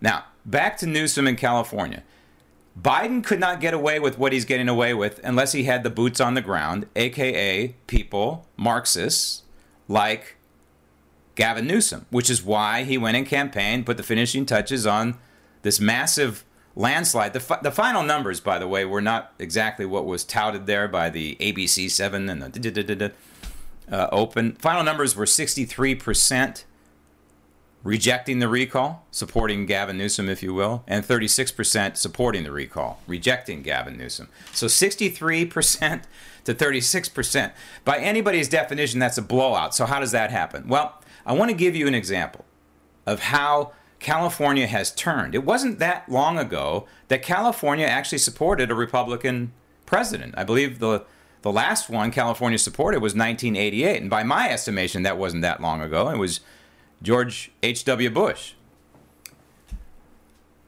Now, 0.00 0.24
back 0.44 0.76
to 0.78 0.86
Newsom 0.86 1.26
in 1.26 1.36
California. 1.36 2.02
Biden 2.80 3.22
could 3.22 3.40
not 3.40 3.60
get 3.60 3.74
away 3.74 4.00
with 4.00 4.18
what 4.18 4.32
he's 4.32 4.44
getting 4.44 4.68
away 4.68 4.94
with 4.94 5.20
unless 5.22 5.52
he 5.52 5.64
had 5.64 5.82
the 5.82 5.90
boots 5.90 6.20
on 6.20 6.34
the 6.34 6.40
ground, 6.40 6.86
aka 6.96 7.68
people, 7.86 8.46
Marxists, 8.56 9.42
like 9.88 10.36
Gavin 11.34 11.66
Newsom, 11.66 12.06
which 12.10 12.30
is 12.30 12.42
why 12.42 12.84
he 12.84 12.96
went 12.96 13.16
and 13.16 13.26
campaigned, 13.26 13.86
put 13.86 13.96
the 13.96 14.02
finishing 14.02 14.46
touches 14.46 14.86
on 14.86 15.18
this 15.62 15.80
massive 15.80 16.44
landslide. 16.74 17.32
The, 17.32 17.40
fi- 17.40 17.60
the 17.62 17.70
final 17.70 18.02
numbers, 18.02 18.40
by 18.40 18.58
the 18.58 18.68
way, 18.68 18.84
were 18.84 19.00
not 19.00 19.32
exactly 19.38 19.86
what 19.86 20.06
was 20.06 20.24
touted 20.24 20.66
there 20.66 20.88
by 20.88 21.10
the 21.10 21.36
ABC 21.40 21.90
7 21.90 22.28
and 22.28 22.42
the 22.42 23.12
uh, 23.90 24.08
open. 24.10 24.52
Final 24.54 24.82
numbers 24.82 25.14
were 25.14 25.24
63% 25.24 26.64
rejecting 27.82 28.38
the 28.38 28.48
recall, 28.48 29.04
supporting 29.10 29.66
Gavin 29.66 29.98
Newsom, 29.98 30.28
if 30.28 30.42
you 30.42 30.54
will, 30.54 30.84
and 30.86 31.04
36% 31.04 31.96
supporting 31.96 32.44
the 32.44 32.52
recall, 32.52 33.00
rejecting 33.06 33.62
Gavin 33.62 33.96
Newsom. 33.96 34.28
So 34.52 34.66
63% 34.66 36.02
to 36.44 36.54
36%. 36.54 37.52
By 37.84 37.98
anybody's 37.98 38.48
definition, 38.48 39.00
that's 39.00 39.18
a 39.18 39.22
blowout. 39.22 39.74
So, 39.74 39.86
how 39.86 40.00
does 40.00 40.12
that 40.12 40.30
happen? 40.30 40.68
Well, 40.68 41.00
I 41.26 41.32
want 41.32 41.50
to 41.50 41.56
give 41.56 41.76
you 41.76 41.86
an 41.86 41.94
example 41.94 42.44
of 43.06 43.20
how 43.20 43.72
California 44.02 44.66
has 44.66 44.92
turned. 44.92 45.34
It 45.34 45.44
wasn't 45.44 45.78
that 45.78 46.08
long 46.08 46.36
ago 46.36 46.86
that 47.08 47.22
California 47.22 47.86
actually 47.86 48.18
supported 48.18 48.70
a 48.70 48.74
Republican 48.74 49.52
president. 49.86 50.34
I 50.36 50.44
believe 50.44 50.80
the 50.80 51.04
the 51.42 51.52
last 51.52 51.88
one 51.88 52.12
California 52.12 52.58
supported 52.58 53.00
was 53.00 53.14
1988, 53.14 54.00
and 54.00 54.08
by 54.08 54.22
my 54.22 54.48
estimation, 54.48 55.02
that 55.02 55.18
wasn't 55.18 55.42
that 55.42 55.60
long 55.60 55.80
ago. 55.80 56.08
It 56.08 56.16
was 56.16 56.40
George 57.02 57.50
H.W. 57.64 58.10
Bush. 58.10 58.52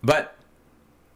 But 0.02 0.36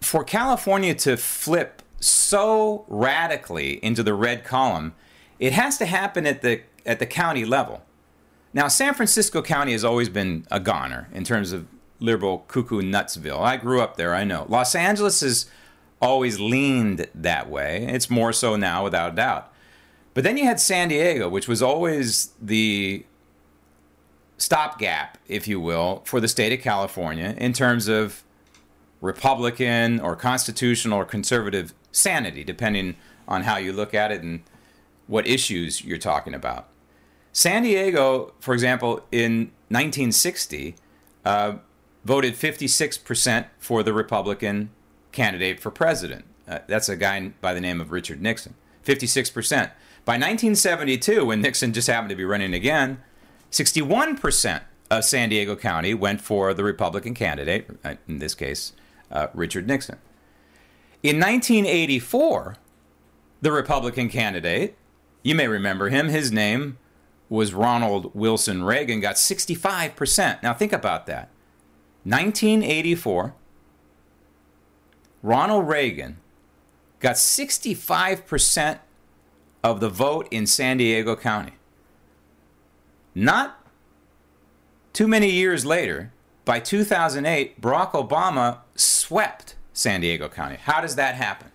for 0.00 0.22
California 0.22 0.94
to 0.94 1.16
flip 1.16 1.82
so 1.98 2.84
radically 2.86 3.84
into 3.84 4.04
the 4.04 4.14
red 4.14 4.44
column, 4.44 4.94
it 5.40 5.52
has 5.52 5.76
to 5.78 5.86
happen 5.86 6.26
at 6.26 6.42
the 6.42 6.62
at 6.86 6.98
the 6.98 7.06
county 7.06 7.44
level. 7.44 7.82
Now, 8.52 8.68
San 8.68 8.94
Francisco 8.94 9.42
County 9.42 9.72
has 9.72 9.84
always 9.84 10.08
been 10.08 10.46
a 10.50 10.58
goner 10.58 11.08
in 11.12 11.24
terms 11.24 11.52
of 11.52 11.66
liberal 12.00 12.44
cuckoo 12.48 12.82
nutsville. 12.82 13.40
I 13.40 13.56
grew 13.56 13.80
up 13.80 13.96
there, 13.96 14.14
I 14.14 14.24
know. 14.24 14.46
Los 14.48 14.74
Angeles 14.74 15.20
has 15.20 15.46
always 16.00 16.38
leaned 16.38 17.08
that 17.14 17.50
way. 17.50 17.86
It's 17.88 18.08
more 18.08 18.32
so 18.32 18.56
now, 18.56 18.84
without 18.84 19.12
a 19.12 19.16
doubt. 19.16 19.52
But 20.14 20.24
then 20.24 20.36
you 20.36 20.44
had 20.44 20.60
San 20.60 20.88
Diego, 20.88 21.28
which 21.28 21.48
was 21.48 21.62
always 21.62 22.32
the 22.40 23.04
stopgap, 24.36 25.18
if 25.26 25.46
you 25.46 25.60
will, 25.60 26.02
for 26.04 26.20
the 26.20 26.28
state 26.28 26.52
of 26.52 26.60
California 26.60 27.34
in 27.38 27.52
terms 27.52 27.88
of 27.88 28.24
Republican 29.00 30.00
or 30.00 30.16
constitutional 30.16 30.98
or 30.98 31.04
conservative 31.04 31.74
sanity, 31.92 32.44
depending 32.44 32.96
on 33.26 33.42
how 33.42 33.56
you 33.56 33.72
look 33.72 33.94
at 33.94 34.10
it 34.10 34.22
and 34.22 34.42
what 35.06 35.26
issues 35.26 35.84
you're 35.84 35.98
talking 35.98 36.34
about. 36.34 36.68
San 37.32 37.62
Diego, 37.62 38.32
for 38.40 38.54
example, 38.54 39.04
in 39.12 39.52
1960, 39.68 40.74
uh, 41.24 41.58
voted 42.08 42.32
56% 42.32 43.48
for 43.58 43.82
the 43.82 43.92
Republican 43.92 44.70
candidate 45.12 45.60
for 45.60 45.70
president. 45.70 46.24
Uh, 46.48 46.60
that's 46.66 46.88
a 46.88 46.96
guy 46.96 47.28
by 47.42 47.52
the 47.52 47.60
name 47.60 47.82
of 47.82 47.92
Richard 47.92 48.22
Nixon. 48.22 48.54
56%. 48.82 49.70
By 50.06 50.14
1972, 50.14 51.26
when 51.26 51.42
Nixon 51.42 51.74
just 51.74 51.86
happened 51.86 52.08
to 52.08 52.16
be 52.16 52.24
running 52.24 52.54
again, 52.54 53.02
61% 53.52 54.62
of 54.90 55.04
San 55.04 55.28
Diego 55.28 55.54
County 55.54 55.92
went 55.92 56.22
for 56.22 56.54
the 56.54 56.64
Republican 56.64 57.12
candidate, 57.12 57.68
uh, 57.84 57.96
in 58.08 58.20
this 58.20 58.34
case, 58.34 58.72
uh, 59.12 59.26
Richard 59.34 59.66
Nixon. 59.66 59.98
In 61.02 61.20
1984, 61.20 62.56
the 63.42 63.52
Republican 63.52 64.08
candidate, 64.08 64.78
you 65.22 65.34
may 65.34 65.46
remember 65.46 65.90
him, 65.90 66.08
his 66.08 66.32
name 66.32 66.78
was 67.28 67.52
Ronald 67.52 68.14
Wilson 68.14 68.62
Reagan, 68.64 69.00
got 69.00 69.16
65%. 69.16 70.42
Now 70.42 70.54
think 70.54 70.72
about 70.72 71.04
that. 71.04 71.28
1984, 72.04 73.34
Ronald 75.22 75.68
Reagan 75.68 76.18
got 77.00 77.16
65% 77.16 78.78
of 79.62 79.80
the 79.80 79.88
vote 79.88 80.28
in 80.30 80.46
San 80.46 80.76
Diego 80.76 81.16
County. 81.16 81.52
Not 83.14 83.64
too 84.92 85.08
many 85.08 85.30
years 85.30 85.66
later, 85.66 86.12
by 86.44 86.60
2008, 86.60 87.60
Barack 87.60 87.92
Obama 87.92 88.58
swept 88.74 89.56
San 89.72 90.00
Diego 90.00 90.28
County. 90.28 90.56
How 90.56 90.80
does 90.80 90.96
that 90.96 91.14
happen? 91.14 91.50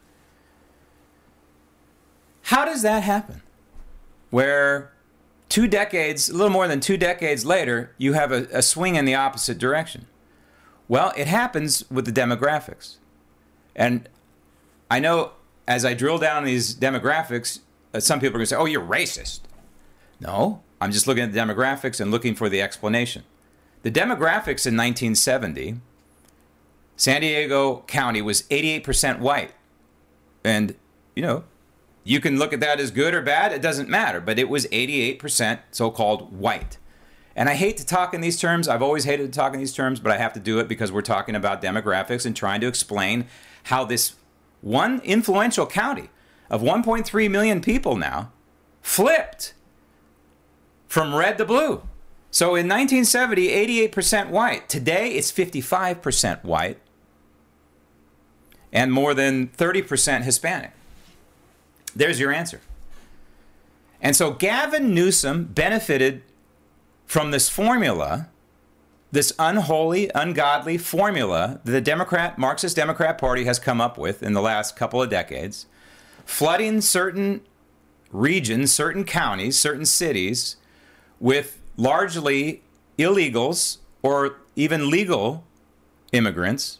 How 2.43 2.65
does 2.65 2.81
that 2.83 3.03
happen? 3.03 3.41
Where 4.29 4.91
two 5.49 5.67
decades, 5.67 6.29
a 6.29 6.33
little 6.33 6.49
more 6.49 6.67
than 6.67 6.79
two 6.79 6.97
decades 6.97 7.45
later, 7.45 7.93
you 7.97 8.13
have 8.13 8.31
a, 8.31 8.47
a 8.51 8.61
swing 8.61 8.95
in 8.95 9.05
the 9.05 9.15
opposite 9.15 9.57
direction. 9.57 10.05
Well, 10.87 11.13
it 11.15 11.27
happens 11.27 11.89
with 11.89 12.05
the 12.05 12.11
demographics. 12.11 12.97
And 13.75 14.07
I 14.91 14.99
know 14.99 15.31
as 15.67 15.85
I 15.85 15.93
drill 15.93 16.17
down 16.17 16.43
these 16.43 16.75
demographics, 16.75 17.59
uh, 17.93 17.99
some 17.99 18.19
people 18.19 18.35
are 18.35 18.39
going 18.39 18.43
to 18.43 18.47
say, 18.47 18.55
oh, 18.55 18.65
you're 18.65 18.81
racist. 18.81 19.41
No, 20.19 20.61
I'm 20.79 20.91
just 20.91 21.07
looking 21.07 21.23
at 21.23 21.33
the 21.33 21.39
demographics 21.39 21.99
and 21.99 22.11
looking 22.11 22.35
for 22.35 22.49
the 22.49 22.61
explanation. 22.61 23.23
The 23.83 23.91
demographics 23.91 24.65
in 24.65 24.77
1970, 24.77 25.77
San 26.95 27.21
Diego 27.21 27.83
County 27.87 28.21
was 28.21 28.43
88% 28.43 29.19
white. 29.19 29.51
And, 30.43 30.75
you 31.15 31.21
know, 31.21 31.43
you 32.03 32.19
can 32.19 32.37
look 32.37 32.53
at 32.53 32.59
that 32.59 32.79
as 32.79 32.91
good 32.91 33.13
or 33.13 33.21
bad, 33.21 33.51
it 33.51 33.61
doesn't 33.61 33.89
matter, 33.89 34.19
but 34.19 34.37
it 34.37 34.49
was 34.49 34.65
88% 34.67 35.59
so 35.71 35.89
called 35.89 36.37
white. 36.37 36.77
And 37.35 37.49
I 37.49 37.55
hate 37.55 37.77
to 37.77 37.85
talk 37.85 38.13
in 38.13 38.21
these 38.21 38.39
terms. 38.39 38.67
I've 38.67 38.83
always 38.83 39.05
hated 39.05 39.31
to 39.31 39.37
talk 39.37 39.53
in 39.53 39.59
these 39.59 39.73
terms, 39.73 39.99
but 39.99 40.11
I 40.11 40.17
have 40.17 40.33
to 40.33 40.39
do 40.39 40.59
it 40.59 40.67
because 40.67 40.91
we're 40.91 41.01
talking 41.01 41.35
about 41.35 41.61
demographics 41.61 42.25
and 42.25 42.35
trying 42.35 42.61
to 42.61 42.67
explain 42.67 43.25
how 43.63 43.85
this 43.85 44.13
one 44.61 45.01
influential 45.01 45.65
county 45.65 46.09
of 46.49 46.61
1.3 46.61 47.31
million 47.31 47.61
people 47.61 47.95
now 47.95 48.31
flipped 48.81 49.53
from 50.87 51.15
red 51.15 51.37
to 51.39 51.45
blue. 51.45 51.81
So 52.29 52.49
in 52.49 52.67
1970, 52.67 53.47
88% 53.89 54.29
white. 54.29 54.69
Today, 54.69 55.11
it's 55.11 55.31
55% 55.31 56.43
white 56.43 56.79
and 58.71 58.91
more 58.91 59.13
than 59.13 59.49
30% 59.49 60.23
Hispanic. 60.23 60.71
There's 61.95 62.19
your 62.19 62.31
answer. 62.31 62.61
And 64.01 64.15
so 64.15 64.31
Gavin 64.31 64.93
Newsom 64.93 65.45
benefited 65.45 66.23
from 67.13 67.29
this 67.29 67.47
formula, 67.47 68.27
this 69.11 69.33
unholy, 69.37 70.09
ungodly 70.15 70.79
formula 70.79 71.61
that 71.63 71.71
the 71.71 71.79
Democrat, 71.79 72.39
Marxist 72.39 72.75
Democrat 72.75 73.19
Party 73.19 73.43
has 73.43 73.59
come 73.59 73.79
up 73.79 73.99
with 73.99 74.23
in 74.23 74.33
the 74.33 74.41
last 74.41 74.75
couple 74.75 74.99
of 74.99 75.11
decades, 75.11 75.67
flooding 76.25 76.81
certain 76.81 77.41
regions, 78.09 78.73
certain 78.73 79.03
counties, 79.03 79.59
certain 79.59 79.85
cities 79.85 80.55
with 81.19 81.61
largely 81.77 82.63
illegals 82.97 83.77
or 84.01 84.37
even 84.55 84.89
legal 84.89 85.45
immigrants 86.13 86.79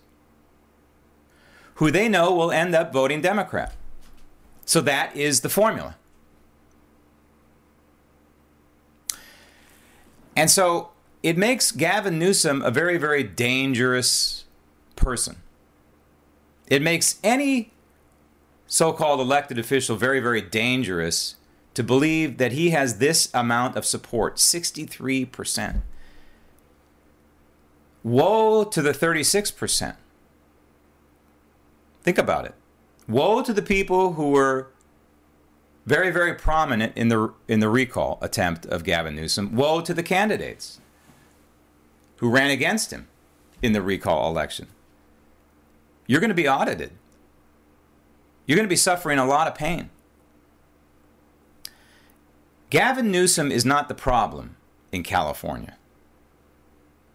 who 1.76 1.92
they 1.92 2.10
know 2.10 2.34
will 2.34 2.52
end 2.52 2.74
up 2.74 2.92
voting 2.92 3.22
Democrat. 3.22 3.76
So 4.66 4.82
that 4.82 5.16
is 5.16 5.42
the 5.42 5.50
formula. 5.50 5.96
And 10.36 10.50
so 10.50 10.90
it 11.22 11.38
makes 11.38 11.72
Gavin 11.72 12.20
Newsom 12.20 12.62
a 12.62 12.72
very, 12.72 12.98
very 12.98 13.24
dangerous 13.24 14.46
person. 14.96 15.38
It 16.68 16.82
makes 16.82 17.20
any 17.24 17.72
so 18.68 18.92
called 18.94 19.20
elected 19.20 19.60
official 19.60 19.96
very, 19.96 20.20
very 20.20 20.42
dangerous 20.42 21.36
to 21.74 21.84
believe 21.84 22.38
that 22.38 22.52
he 22.52 22.72
has 22.72 22.98
this 22.98 23.30
amount 23.34 23.76
of 23.76 23.86
support 23.86 24.38
63%. 24.38 25.82
Woe 28.04 28.64
to 28.64 28.82
the 28.82 28.92
36%. 28.92 29.96
Think 32.02 32.18
about 32.18 32.46
it. 32.46 32.56
Woe 33.08 33.42
to 33.42 33.54
the 33.54 33.62
people 33.62 34.14
who 34.14 34.32
were 34.32 34.68
very, 35.86 36.12
very 36.12 36.34
prominent 36.34 36.96
in 36.96 37.10
the 37.10 37.34
in 37.48 37.60
the 37.60 37.70
recall 37.70 38.18
attempt 38.22 38.66
of 38.66 38.84
Gavin 38.84 39.16
Newsom. 39.16 39.56
Woe 39.56 39.82
to 39.82 39.94
the 39.94 40.04
candidates 40.04 40.80
who 42.18 42.30
ran 42.30 42.52
against 42.52 42.92
him 42.92 43.08
in 43.62 43.74
the 43.74 43.82
recall 43.82 44.30
election. 44.30 44.68
You're 46.08 46.22
going 46.22 46.30
to 46.30 46.36
be 46.36 46.48
audited. 46.48 46.92
You're 48.46 48.56
going 48.56 48.68
to 48.68 48.70
be 48.70 48.76
suffering 48.76 49.20
a 49.20 49.26
lot 49.26 49.48
of 49.48 49.56
pain. 49.56 49.90
Gavin 52.70 53.12
Newsom 53.12 53.52
is 53.52 53.66
not 53.66 53.88
the 53.88 53.94
problem 53.94 54.56
in 54.92 55.04
California. 55.04 55.78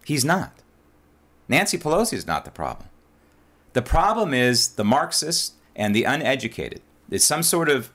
He's 0.05 0.25
not. 0.25 0.53
Nancy 1.47 1.77
Pelosi 1.77 2.13
is 2.13 2.25
not 2.25 2.45
the 2.45 2.51
problem. 2.51 2.89
The 3.73 3.81
problem 3.81 4.33
is 4.33 4.69
the 4.69 4.83
Marxists 4.83 5.53
and 5.75 5.95
the 5.95 6.03
uneducated. 6.03 6.81
It's 7.11 7.25
some 7.25 7.43
sort 7.43 7.69
of 7.69 7.91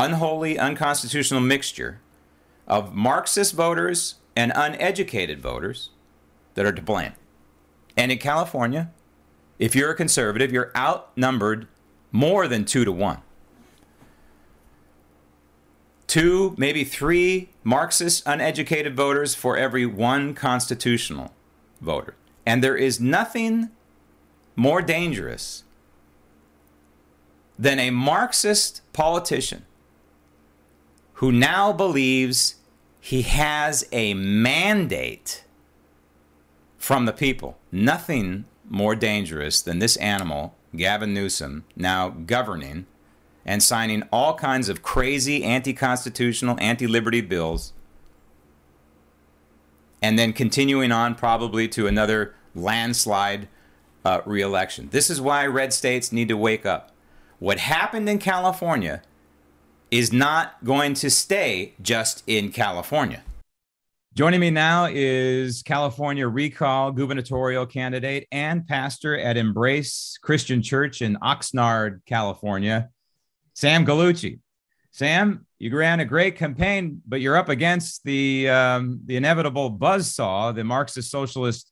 unholy, 0.00 0.58
unconstitutional 0.58 1.42
mixture 1.42 2.00
of 2.66 2.94
Marxist 2.94 3.52
voters 3.54 4.14
and 4.34 4.50
uneducated 4.54 5.40
voters 5.40 5.90
that 6.54 6.64
are 6.64 6.72
to 6.72 6.80
blame. 6.80 7.12
And 7.96 8.10
in 8.10 8.18
California, 8.18 8.90
if 9.58 9.74
you're 9.74 9.90
a 9.90 9.94
conservative, 9.94 10.50
you're 10.52 10.72
outnumbered 10.74 11.68
more 12.12 12.48
than 12.48 12.64
two 12.64 12.84
to 12.86 12.92
one. 12.92 13.18
Two, 16.06 16.54
maybe 16.56 16.82
three 16.82 17.50
Marxist 17.62 18.22
uneducated 18.26 18.96
voters 18.96 19.34
for 19.34 19.56
every 19.56 19.84
one 19.84 20.34
constitutional 20.34 21.34
voter. 21.80 22.14
And 22.46 22.64
there 22.64 22.76
is 22.76 23.00
nothing 23.00 23.68
more 24.56 24.80
dangerous 24.80 25.64
than 27.58 27.78
a 27.78 27.90
Marxist 27.90 28.80
politician 28.94 29.66
who 31.20 31.30
now 31.30 31.70
believes 31.70 32.54
he 32.98 33.20
has 33.20 33.86
a 33.92 34.14
mandate 34.14 35.44
from 36.78 37.04
the 37.04 37.12
people. 37.12 37.58
Nothing 37.70 38.46
more 38.70 38.94
dangerous 38.94 39.60
than 39.60 39.80
this 39.80 39.98
animal, 39.98 40.54
Gavin 40.74 41.12
Newsom, 41.12 41.66
now 41.76 42.08
governing 42.08 42.86
and 43.44 43.62
signing 43.62 44.02
all 44.10 44.34
kinds 44.34 44.70
of 44.70 44.82
crazy 44.82 45.44
anti 45.44 45.74
constitutional, 45.74 46.56
anti 46.58 46.86
liberty 46.86 47.20
bills, 47.20 47.74
and 50.00 50.18
then 50.18 50.32
continuing 50.32 50.90
on 50.90 51.14
probably 51.14 51.68
to 51.68 51.86
another 51.86 52.34
landslide 52.54 53.46
uh, 54.06 54.22
re 54.24 54.40
election. 54.40 54.88
This 54.90 55.10
is 55.10 55.20
why 55.20 55.46
red 55.46 55.74
states 55.74 56.12
need 56.12 56.28
to 56.28 56.36
wake 56.38 56.64
up. 56.64 56.92
What 57.38 57.58
happened 57.58 58.08
in 58.08 58.18
California 58.20 59.02
is 59.90 60.12
not 60.12 60.62
going 60.64 60.94
to 60.94 61.10
stay 61.10 61.72
just 61.82 62.22
in 62.26 62.50
California. 62.52 63.22
Joining 64.14 64.40
me 64.40 64.50
now 64.50 64.88
is 64.90 65.62
California 65.62 66.26
recall 66.26 66.90
gubernatorial 66.90 67.64
candidate 67.66 68.26
and 68.32 68.66
pastor 68.66 69.18
at 69.18 69.36
Embrace 69.36 70.18
Christian 70.20 70.62
Church 70.62 71.00
in 71.00 71.16
Oxnard, 71.16 72.00
California, 72.06 72.90
Sam 73.54 73.86
Gallucci. 73.86 74.40
Sam, 74.90 75.46
you 75.60 75.76
ran 75.76 76.00
a 76.00 76.04
great 76.04 76.36
campaign, 76.36 77.00
but 77.06 77.20
you're 77.20 77.36
up 77.36 77.48
against 77.48 78.02
the 78.04 78.48
um, 78.48 79.00
the 79.06 79.16
inevitable 79.16 79.70
buzzsaw, 79.70 80.54
the 80.54 80.64
Marxist 80.64 81.10
Socialist 81.10 81.70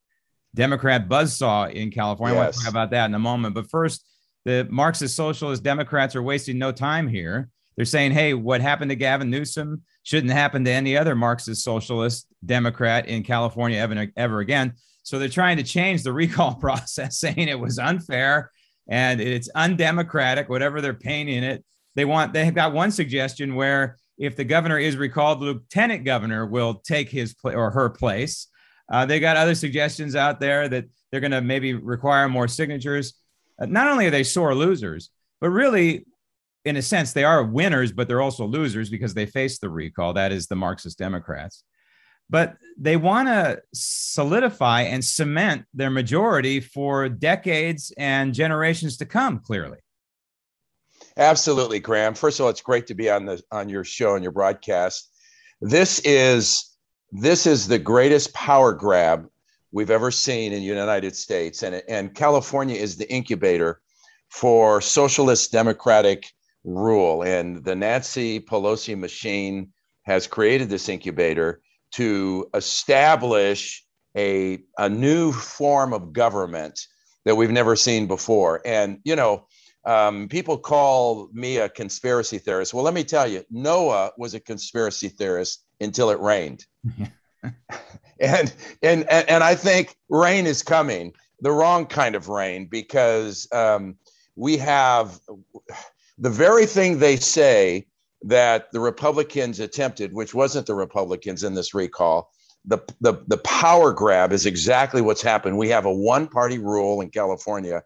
Democrat 0.54 1.08
buzzsaw 1.08 1.72
in 1.72 1.90
California. 1.90 2.36
Yes. 2.36 2.40
I 2.40 2.44
want 2.44 2.54
to 2.54 2.60
talk 2.60 2.70
about 2.70 2.90
that 2.92 3.06
in 3.06 3.14
a 3.14 3.18
moment. 3.18 3.56
But 3.56 3.68
first, 3.68 4.06
the 4.44 4.66
Marxist 4.70 5.16
Socialist 5.16 5.64
Democrats 5.64 6.14
are 6.14 6.22
wasting 6.22 6.58
no 6.58 6.70
time 6.70 7.08
here. 7.08 7.50
They're 7.78 7.84
saying, 7.84 8.10
hey, 8.10 8.34
what 8.34 8.60
happened 8.60 8.90
to 8.90 8.96
Gavin 8.96 9.30
Newsom 9.30 9.82
shouldn't 10.02 10.32
happen 10.32 10.64
to 10.64 10.70
any 10.72 10.96
other 10.96 11.14
Marxist 11.14 11.62
Socialist 11.62 12.26
Democrat 12.44 13.06
in 13.06 13.22
California 13.22 13.78
ever, 13.78 14.08
ever 14.16 14.40
again. 14.40 14.72
So 15.04 15.16
they're 15.16 15.28
trying 15.28 15.58
to 15.58 15.62
change 15.62 16.02
the 16.02 16.12
recall 16.24 16.56
process, 16.56 17.20
saying 17.20 17.46
it 17.46 17.60
was 17.60 17.78
unfair 17.78 18.50
and 18.88 19.20
it's 19.20 19.48
undemocratic, 19.54 20.48
whatever 20.48 20.80
they're 20.80 20.92
painting 20.92 21.44
it. 21.44 21.64
They 21.94 22.04
want, 22.04 22.32
they've 22.32 22.52
got 22.52 22.72
one 22.72 22.90
suggestion 22.90 23.54
where 23.54 23.96
if 24.18 24.34
the 24.34 24.42
governor 24.42 24.78
is 24.78 24.96
recalled, 24.96 25.40
the 25.40 25.44
lieutenant 25.44 26.04
governor 26.04 26.46
will 26.46 26.82
take 26.84 27.08
his 27.08 27.32
pl- 27.34 27.54
or 27.54 27.70
her 27.70 27.90
place. 27.90 28.48
Uh, 28.90 29.06
they 29.06 29.20
got 29.20 29.36
other 29.36 29.54
suggestions 29.54 30.16
out 30.16 30.40
there 30.40 30.68
that 30.68 30.86
they're 31.12 31.20
going 31.20 31.30
to 31.30 31.42
maybe 31.42 31.74
require 31.74 32.28
more 32.28 32.48
signatures. 32.48 33.14
Uh, 33.56 33.66
not 33.66 33.86
only 33.86 34.08
are 34.08 34.10
they 34.10 34.24
sore 34.24 34.56
losers, 34.56 35.10
but 35.40 35.50
really, 35.50 36.06
in 36.68 36.76
a 36.76 36.82
sense, 36.82 37.12
they 37.12 37.24
are 37.24 37.42
winners, 37.42 37.92
but 37.92 38.06
they're 38.08 38.20
also 38.20 38.46
losers 38.46 38.90
because 38.90 39.14
they 39.14 39.26
face 39.26 39.58
the 39.58 39.70
recall. 39.70 40.12
That 40.12 40.32
is 40.32 40.46
the 40.46 40.56
Marxist 40.56 40.98
Democrats. 40.98 41.64
But 42.30 42.56
they 42.78 42.98
want 42.98 43.28
to 43.28 43.62
solidify 43.72 44.82
and 44.82 45.02
cement 45.02 45.64
their 45.72 45.88
majority 45.88 46.60
for 46.60 47.08
decades 47.08 47.90
and 47.96 48.34
generations 48.34 48.98
to 48.98 49.06
come, 49.06 49.40
clearly. 49.40 49.78
Absolutely, 51.16 51.80
Graham. 51.80 52.14
First 52.14 52.38
of 52.38 52.44
all, 52.44 52.50
it's 52.50 52.60
great 52.60 52.86
to 52.88 52.94
be 52.94 53.08
on 53.10 53.24
the 53.24 53.42
on 53.50 53.68
your 53.68 53.82
show 53.82 54.14
and 54.14 54.22
your 54.22 54.32
broadcast. 54.32 55.10
This 55.60 56.00
is 56.00 56.76
this 57.10 57.46
is 57.46 57.66
the 57.66 57.78
greatest 57.78 58.34
power 58.34 58.74
grab 58.74 59.26
we've 59.72 59.90
ever 59.90 60.10
seen 60.10 60.52
in 60.52 60.60
the 60.60 60.66
United 60.66 61.16
States. 61.16 61.62
And, 61.62 61.82
and 61.88 62.14
California 62.14 62.76
is 62.76 62.96
the 62.96 63.10
incubator 63.10 63.80
for 64.28 64.80
socialist 64.80 65.50
democratic 65.50 66.26
rule. 66.64 67.22
And 67.22 67.64
the 67.64 67.74
Nancy 67.74 68.40
Pelosi 68.40 68.98
machine 68.98 69.72
has 70.02 70.26
created 70.26 70.68
this 70.68 70.88
incubator 70.88 71.60
to 71.92 72.48
establish 72.54 73.84
a, 74.16 74.58
a 74.78 74.88
new 74.88 75.32
form 75.32 75.92
of 75.92 76.12
government 76.12 76.80
that 77.24 77.36
we've 77.36 77.50
never 77.50 77.76
seen 77.76 78.06
before. 78.06 78.60
And, 78.64 79.00
you 79.04 79.16
know, 79.16 79.46
um, 79.84 80.28
people 80.28 80.58
call 80.58 81.28
me 81.32 81.58
a 81.58 81.68
conspiracy 81.68 82.38
theorist. 82.38 82.74
Well, 82.74 82.84
let 82.84 82.94
me 82.94 83.04
tell 83.04 83.26
you, 83.26 83.44
Noah 83.50 84.12
was 84.18 84.34
a 84.34 84.40
conspiracy 84.40 85.08
theorist 85.08 85.64
until 85.80 86.10
it 86.10 86.20
rained. 86.20 86.66
and, 88.20 88.52
and, 88.82 89.08
and 89.08 89.44
I 89.44 89.54
think 89.54 89.96
rain 90.08 90.46
is 90.46 90.62
coming, 90.62 91.14
the 91.40 91.52
wrong 91.52 91.86
kind 91.86 92.14
of 92.14 92.28
rain, 92.28 92.66
because 92.66 93.48
um, 93.52 93.96
we 94.36 94.56
have 94.58 95.18
the 96.18 96.30
very 96.30 96.66
thing 96.66 96.98
they 96.98 97.16
say 97.16 97.86
that 98.22 98.72
the 98.72 98.80
Republicans 98.80 99.60
attempted, 99.60 100.12
which 100.12 100.34
wasn't 100.34 100.66
the 100.66 100.74
Republicans 100.74 101.44
in 101.44 101.54
this 101.54 101.74
recall, 101.74 102.30
the, 102.64 102.78
the, 103.00 103.22
the 103.28 103.38
power 103.38 103.92
grab 103.92 104.32
is 104.32 104.44
exactly 104.44 105.00
what's 105.00 105.22
happened. 105.22 105.56
We 105.56 105.68
have 105.68 105.86
a 105.86 105.92
one 105.92 106.26
party 106.26 106.58
rule 106.58 107.00
in 107.00 107.10
California. 107.10 107.82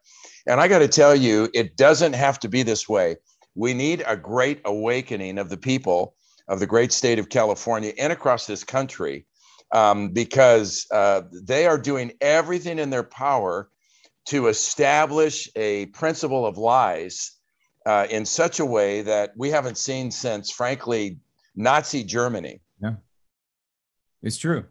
And 0.47 0.61
I 0.61 0.69
got 0.69 0.79
to 0.79 0.89
tell 0.89 1.15
you, 1.15 1.51
it 1.55 1.77
doesn't 1.77 2.15
have 2.15 2.41
to 2.41 2.49
be 2.49 2.63
this 2.63 2.89
way. 2.89 3.17
We 3.55 3.75
need 3.75 4.03
a 4.07 4.17
great 4.17 4.63
awakening 4.65 5.39
of 5.39 5.51
the 5.51 5.59
people 5.59 6.15
of 6.49 6.59
the 6.59 6.67
great 6.67 6.93
state 6.93 7.19
of 7.19 7.29
California 7.29 7.93
and 7.99 8.13
across 8.13 8.47
this 8.47 8.65
country 8.65 9.27
um, 9.73 10.09
because 10.09 10.87
uh, 10.91 11.23
they 11.33 11.67
are 11.67 11.79
doing 11.79 12.13
everything 12.21 12.79
in 12.79 12.91
their 12.91 13.03
power 13.03 13.69
to 14.27 14.49
establish 14.49 15.49
a 15.55 15.87
principle 15.87 16.47
of 16.47 16.57
lies 16.57 17.33
uh, 17.87 18.07
in 18.11 18.25
such 18.25 18.61
a 18.61 18.65
way 18.65 19.03
that 19.03 19.33
we 19.37 19.51
haven't 19.51 19.79
seen 19.79 20.11
since, 20.11 20.51
frankly, 20.51 21.19
Nazi 21.57 22.05
Germany. 22.05 22.61
Yeah, 22.81 22.95
it's 24.23 24.37
true. 24.37 24.65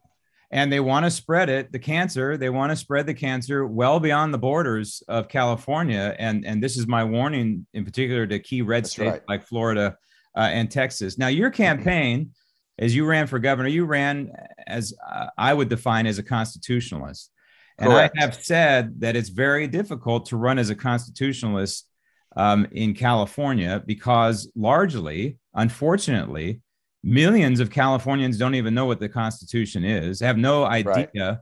And 0.54 0.71
they 0.71 0.82
want 0.82 1.06
to 1.06 1.12
spread 1.12 1.47
it, 1.47 1.71
the 1.71 1.80
cancer, 1.80 2.36
they 2.36 2.50
want 2.50 2.71
to 2.71 2.76
spread 2.76 3.08
the 3.08 3.13
cancer 3.13 3.65
well 3.65 4.02
beyond 4.02 4.34
the 4.34 4.38
borders 4.38 5.02
of 5.08 5.30
California. 5.30 6.13
And, 6.19 6.45
and 6.45 6.62
this 6.62 6.78
is 6.78 6.88
my 6.88 7.06
warning 7.06 7.65
in 7.74 7.86
particular 7.86 8.28
to 8.28 8.38
key 8.39 8.62
red 8.62 8.84
That's 8.84 8.91
states 8.91 9.12
right. 9.12 9.30
like 9.30 9.47
Florida 9.47 9.95
uh, 10.36 10.50
and 10.52 10.69
Texas. 10.69 11.17
Now, 11.17 11.28
your 11.28 11.52
campaign, 11.52 12.32
as 12.80 12.93
you 12.93 13.06
ran 13.06 13.28
for 13.28 13.39
governor, 13.39 13.69
you 13.69 13.86
ran 13.86 14.32
as 14.67 14.93
uh, 15.10 15.28
I 15.38 15.54
would 15.54 15.69
define 15.69 16.06
as 16.06 16.19
a 16.19 16.24
constitutionalist. 16.24 17.32
And 17.78 17.89
Correct. 17.89 18.15
I 18.17 18.21
have 18.21 18.36
said 18.36 19.00
that 19.00 19.15
it's 19.15 19.30
very 19.30 19.67
difficult 19.67 20.26
to 20.28 20.38
run 20.38 20.60
as 20.60 20.69
a 20.69 20.76
constitutionalist 20.76 21.88
um, 22.36 22.67
in 22.72 22.94
California 22.94 23.84
because 23.86 24.50
largely, 24.56 25.38
unfortunately, 25.54 26.62
millions 27.04 27.60
of 27.60 27.70
Californians 27.70 28.38
don't 28.38 28.56
even 28.56 28.74
know 28.74 28.86
what 28.86 29.00
the 29.00 29.10
Constitution 29.10 29.84
is, 29.84 30.20
have 30.20 30.38
no 30.38 30.63
idea 30.63 31.08
right. 31.15 31.38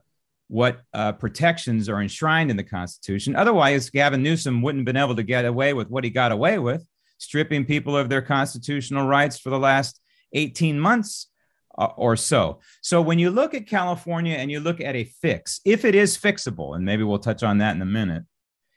what 0.47 0.81
uh, 0.93 1.11
protections 1.13 1.89
are 1.89 2.01
enshrined 2.01 2.49
in 2.49 2.57
the 2.57 2.63
Constitution. 2.63 3.35
Otherwise, 3.35 3.89
Gavin 3.89 4.23
Newsom 4.23 4.61
wouldn't 4.61 4.81
have 4.81 4.93
been 4.93 5.01
able 5.01 5.15
to 5.15 5.23
get 5.23 5.45
away 5.45 5.73
with 5.73 5.89
what 5.89 6.03
he 6.03 6.09
got 6.09 6.31
away 6.31 6.59
with, 6.59 6.87
stripping 7.17 7.65
people 7.65 7.95
of 7.95 8.09
their 8.09 8.21
constitutional 8.21 9.05
rights 9.05 9.39
for 9.39 9.49
the 9.49 9.59
last 9.59 9.99
18 10.33 10.79
months 10.79 11.27
uh, 11.77 11.89
or 11.97 12.15
so. 12.15 12.59
So 12.81 13.01
when 13.01 13.19
you 13.19 13.29
look 13.29 13.53
at 13.53 13.67
California 13.67 14.35
and 14.35 14.49
you 14.49 14.59
look 14.59 14.81
at 14.81 14.95
a 14.95 15.03
fix, 15.03 15.59
if 15.65 15.85
it 15.85 15.95
is 15.95 16.17
fixable, 16.17 16.75
and 16.75 16.85
maybe 16.85 17.03
we'll 17.03 17.19
touch 17.19 17.43
on 17.43 17.59
that 17.59 17.75
in 17.75 17.81
a 17.81 17.85
minute, 17.85 18.23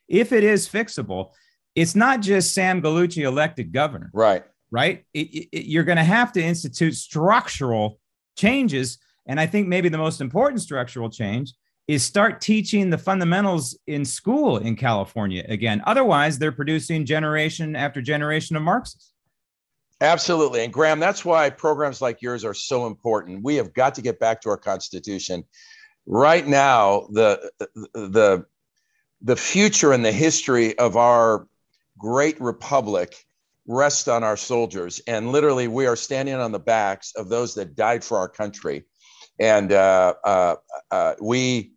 if 0.09 0.33
it 0.33 0.45
is 0.45 0.69
fixable, 0.69 1.31
it's 1.75 1.95
not 1.95 2.21
just 2.21 2.55
Sam 2.55 2.83
Gallucci 2.83 3.23
elected 3.23 3.73
governor. 3.73 4.11
Right. 4.13 4.45
Right. 4.71 5.05
It, 5.13 5.49
it, 5.53 5.67
you're 5.67 5.85
going 5.85 5.99
to 5.99 6.05
have 6.05 6.33
to 6.33 6.43
institute 6.43 6.95
structural 6.95 8.01
changes. 8.37 8.99
And 9.27 9.39
I 9.39 9.47
think 9.47 9.69
maybe 9.69 9.89
the 9.89 9.99
most 9.99 10.21
important 10.21 10.63
structural 10.63 11.11
change 11.11 11.53
is 11.89 12.03
start 12.03 12.41
teaching 12.41 12.91
the 12.91 12.99
fundamentals 12.99 13.79
in 13.87 14.05
school 14.05 14.59
in 14.59 14.77
California 14.77 15.45
again. 15.49 15.83
Otherwise, 15.85 16.39
they're 16.39 16.53
producing 16.53 17.05
generation 17.05 17.77
after 17.77 18.01
generation 18.01 18.57
of 18.57 18.63
Marxists. 18.63 19.13
Absolutely. 20.01 20.65
And 20.65 20.73
Graham, 20.73 20.99
that's 20.99 21.25
why 21.25 21.51
programs 21.51 22.01
like 22.01 22.23
yours 22.23 22.45
are 22.45 22.55
so 22.55 22.87
important. 22.87 23.45
We 23.45 23.57
have 23.57 23.73
got 23.73 23.95
to 23.97 24.03
get 24.03 24.19
back 24.19 24.41
to 24.43 24.49
our 24.49 24.57
Constitution. 24.57 25.45
Right 26.07 26.47
now, 26.47 27.09
the 27.13 27.53
the 27.95 28.45
the 29.21 29.37
future 29.37 29.93
and 29.93 30.05
the 30.05 30.11
history 30.11 30.77
of 30.79 30.97
our 30.97 31.47
great 32.03 32.39
republic 32.41 33.15
rests 33.69 34.09
on 34.09 34.25
our 34.25 34.37
soldiers. 34.37 35.01
And 35.07 35.31
literally, 35.31 35.69
we 35.69 35.87
are 35.87 35.95
standing 35.95 36.35
on 36.35 36.51
the 36.51 36.59
backs 36.59 37.13
of 37.15 37.29
those 37.29 37.55
that 37.55 37.77
died 37.77 38.03
for 38.03 38.19
our 38.19 38.29
country. 38.29 38.85
And 39.39 39.73
uh, 39.73 40.15
uh, 40.25 40.57
uh, 40.91 41.15
we, 41.23 41.73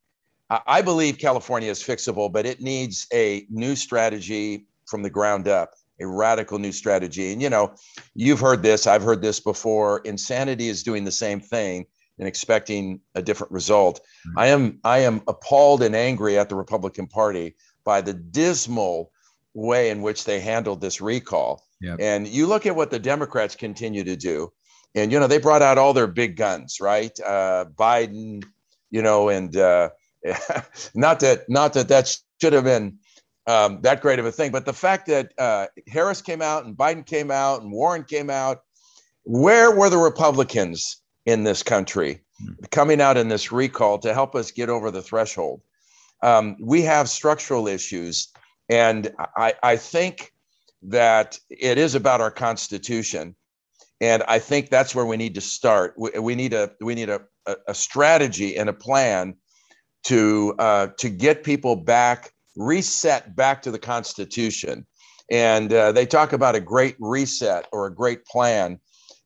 I 0.49 0.81
believe 0.81 1.19
California 1.19 1.69
is 1.69 1.81
fixable, 1.81 2.33
but 2.33 2.47
it 2.47 2.59
needs 2.59 3.05
a 3.13 3.45
new 3.51 3.75
strategy 3.75 4.65
from 4.87 5.03
the 5.03 5.11
ground 5.11 5.47
up, 5.47 5.73
a 6.01 6.07
radical 6.07 6.57
new 6.57 6.71
strategy. 6.71 7.31
And, 7.31 7.39
you 7.39 7.51
know, 7.51 7.75
you've 8.15 8.39
heard 8.39 8.63
this, 8.63 8.87
I've 8.87 9.03
heard 9.03 9.21
this 9.21 9.39
before. 9.39 9.99
Insanity 10.05 10.69
is 10.69 10.81
doing 10.81 11.03
the 11.03 11.11
same 11.11 11.39
thing 11.39 11.85
and 12.17 12.27
expecting 12.27 12.99
a 13.13 13.21
different 13.21 13.53
result. 13.53 13.99
Mm-hmm. 13.99 14.39
I 14.39 14.47
am 14.47 14.79
I 14.83 14.99
am 14.99 15.21
appalled 15.27 15.83
and 15.83 15.95
angry 15.95 16.39
at 16.39 16.49
the 16.49 16.55
Republican 16.55 17.07
Party 17.07 17.55
by 17.83 18.01
the 18.01 18.13
dismal 18.13 19.11
way 19.55 19.89
in 19.89 20.01
which 20.01 20.25
they 20.25 20.39
handled 20.39 20.81
this 20.81 21.01
recall. 21.01 21.63
Yep. 21.81 21.97
And 21.99 22.27
you 22.27 22.45
look 22.45 22.65
at 22.65 22.75
what 22.75 22.91
the 22.91 22.99
Democrats 22.99 23.55
continue 23.55 24.03
to 24.03 24.15
do, 24.15 24.51
and 24.93 25.11
you 25.11 25.19
know 25.19 25.27
they 25.27 25.39
brought 25.39 25.61
out 25.61 25.77
all 25.77 25.93
their 25.93 26.07
big 26.07 26.37
guns, 26.37 26.79
right? 26.79 27.17
Uh, 27.19 27.65
Biden, 27.75 28.43
you 28.91 29.01
know, 29.01 29.29
and 29.29 29.55
uh, 29.57 29.89
not 30.95 31.19
that 31.21 31.49
not 31.49 31.73
that 31.73 31.87
that 31.87 32.15
should 32.39 32.53
have 32.53 32.63
been 32.63 32.97
um, 33.47 33.81
that 33.81 34.01
great 34.01 34.19
of 34.19 34.25
a 34.25 34.31
thing, 34.31 34.51
but 34.51 34.65
the 34.65 34.73
fact 34.73 35.07
that 35.07 35.31
uh, 35.37 35.67
Harris 35.87 36.21
came 36.21 36.41
out 36.41 36.65
and 36.65 36.75
Biden 36.75 37.05
came 37.05 37.31
out 37.31 37.61
and 37.61 37.71
Warren 37.71 38.03
came 38.03 38.29
out, 38.29 38.61
where 39.23 39.71
were 39.71 39.89
the 39.89 39.97
Republicans 39.97 41.01
in 41.25 41.43
this 41.43 41.61
country 41.61 42.21
mm-hmm. 42.41 42.65
coming 42.71 43.01
out 43.01 43.17
in 43.17 43.27
this 43.27 43.51
recall 43.51 43.97
to 43.99 44.13
help 44.13 44.35
us 44.35 44.51
get 44.51 44.69
over 44.69 44.91
the 44.91 45.01
threshold? 45.01 45.61
Um, 46.23 46.57
we 46.59 46.81
have 46.83 47.09
structural 47.09 47.67
issues 47.67 48.29
and 48.69 49.11
I, 49.37 49.53
I 49.61 49.75
think 49.77 50.33
that 50.83 51.39
it 51.49 51.77
is 51.77 51.95
about 51.95 52.21
our 52.21 52.31
Constitution. 52.31 53.35
And 54.01 54.23
I 54.27 54.39
think 54.39 54.69
that's 54.69 54.93
where 54.93 55.05
we 55.05 55.17
need 55.17 55.35
to 55.35 55.41
start. 55.41 55.93
We, 55.97 56.11
we 56.19 56.35
need 56.35 56.53
a 56.53 56.71
we 56.81 56.95
need 56.95 57.09
a, 57.09 57.21
a, 57.67 57.73
strategy 57.73 58.57
and 58.57 58.69
a 58.69 58.73
plan 58.73 59.35
to 60.05 60.53
uh, 60.59 60.87
to 60.97 61.09
get 61.09 61.43
people 61.43 61.75
back 61.75 62.33
reset 62.55 63.35
back 63.35 63.61
to 63.63 63.71
the 63.71 63.79
Constitution. 63.79 64.85
And 65.31 65.73
uh, 65.73 65.91
they 65.91 66.05
talk 66.05 66.33
about 66.33 66.55
a 66.55 66.59
great 66.59 66.95
reset 66.99 67.67
or 67.71 67.87
a 67.87 67.93
great 67.93 68.25
plan. 68.25 68.79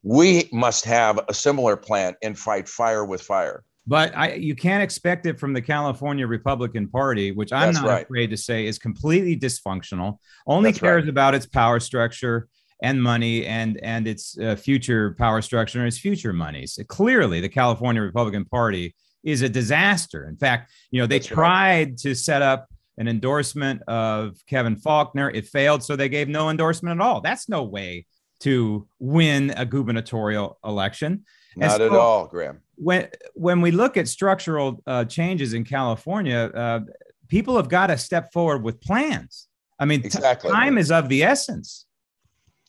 We 0.03 0.47
must 0.53 0.85
have 0.85 1.19
a 1.27 1.33
similar 1.33 1.75
plan 1.75 2.15
and 2.23 2.37
fight 2.37 2.69
fire 2.69 3.03
with 3.03 3.21
fire. 3.21 3.63
But 3.89 4.15
I, 4.15 4.33
you 4.35 4.55
can't 4.55 4.83
expect 4.83 5.25
it 5.25 5.39
from 5.39 5.51
the 5.51 5.63
California 5.63 6.27
Republican 6.27 6.87
Party, 6.87 7.31
which 7.31 7.51
I'm 7.51 7.73
That's 7.73 7.83
not 7.83 7.89
right. 7.89 8.03
afraid 8.03 8.29
to 8.29 8.37
say 8.37 8.67
is 8.67 8.77
completely 8.77 9.35
dysfunctional. 9.35 10.19
Only 10.45 10.69
That's 10.69 10.79
cares 10.79 11.03
right. 11.05 11.09
about 11.09 11.33
its 11.33 11.47
power 11.47 11.79
structure 11.79 12.47
and 12.83 13.01
money 13.01 13.47
and 13.47 13.79
and 13.81 14.07
its 14.07 14.37
uh, 14.37 14.55
future 14.55 15.15
power 15.17 15.41
structure 15.41 15.79
and 15.79 15.87
its 15.87 15.97
future 15.97 16.33
monies. 16.33 16.77
Clearly, 16.87 17.41
the 17.41 17.49
California 17.49 18.03
Republican 18.03 18.45
Party 18.45 18.95
is 19.23 19.41
a 19.41 19.49
disaster. 19.49 20.27
In 20.29 20.37
fact, 20.37 20.71
you 20.91 21.01
know 21.01 21.07
they 21.07 21.17
That's 21.17 21.27
tried 21.27 21.87
right. 21.89 21.97
to 21.97 22.13
set 22.13 22.43
up 22.43 22.67
an 22.99 23.07
endorsement 23.07 23.81
of 23.87 24.37
Kevin 24.45 24.75
Faulconer. 24.75 25.33
It 25.33 25.47
failed, 25.47 25.83
so 25.83 25.95
they 25.95 26.09
gave 26.09 26.29
no 26.29 26.51
endorsement 26.51 27.01
at 27.01 27.03
all. 27.03 27.21
That's 27.21 27.49
no 27.49 27.63
way 27.63 28.05
to 28.41 28.87
win 28.99 29.51
a 29.57 29.65
gubernatorial 29.65 30.59
election. 30.63 31.25
Not 31.55 31.77
so, 31.77 31.85
at 31.85 31.91
all, 31.91 32.27
Graham 32.27 32.61
when 32.79 33.09
when 33.35 33.61
we 33.61 33.71
look 33.71 33.97
at 33.97 34.07
structural 34.07 34.81
uh, 34.87 35.05
changes 35.05 35.53
in 35.53 35.65
California, 35.65 36.51
uh, 36.55 36.79
people 37.27 37.57
have 37.57 37.69
got 37.69 37.87
to 37.87 37.97
step 37.97 38.31
forward 38.31 38.63
with 38.63 38.81
plans. 38.81 39.47
I 39.79 39.85
mean, 39.85 40.01
exactly. 40.03 40.51
Time 40.51 40.77
is 40.77 40.91
of 40.91 41.09
the 41.09 41.23
essence. 41.23 41.85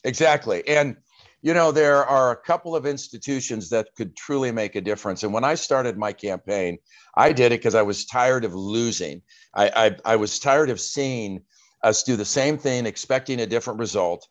Exactly, 0.04 0.66
and 0.66 0.96
you 1.42 1.54
know 1.54 1.70
there 1.70 2.04
are 2.04 2.32
a 2.32 2.36
couple 2.36 2.74
of 2.74 2.86
institutions 2.86 3.70
that 3.70 3.88
could 3.96 4.16
truly 4.16 4.50
make 4.50 4.74
a 4.74 4.80
difference. 4.80 5.22
And 5.22 5.32
when 5.32 5.44
I 5.44 5.54
started 5.54 5.96
my 5.96 6.12
campaign, 6.12 6.78
I 7.14 7.32
did 7.32 7.52
it 7.52 7.60
because 7.60 7.76
I 7.76 7.82
was 7.82 8.04
tired 8.04 8.44
of 8.44 8.52
losing. 8.52 9.22
I, 9.54 9.70
I 10.04 10.12
I 10.12 10.16
was 10.16 10.40
tired 10.40 10.70
of 10.70 10.80
seeing 10.80 11.42
us 11.84 12.02
do 12.02 12.16
the 12.16 12.24
same 12.24 12.58
thing, 12.58 12.84
expecting 12.84 13.40
a 13.40 13.46
different 13.46 13.78
result. 13.78 14.26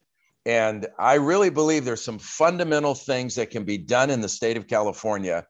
And 0.45 0.87
I 0.97 1.15
really 1.15 1.49
believe 1.49 1.85
there's 1.85 2.03
some 2.03 2.19
fundamental 2.19 2.95
things 2.95 3.35
that 3.35 3.49
can 3.49 3.63
be 3.63 3.77
done 3.77 4.09
in 4.09 4.21
the 4.21 4.29
state 4.29 4.57
of 4.57 4.67
California 4.67 5.45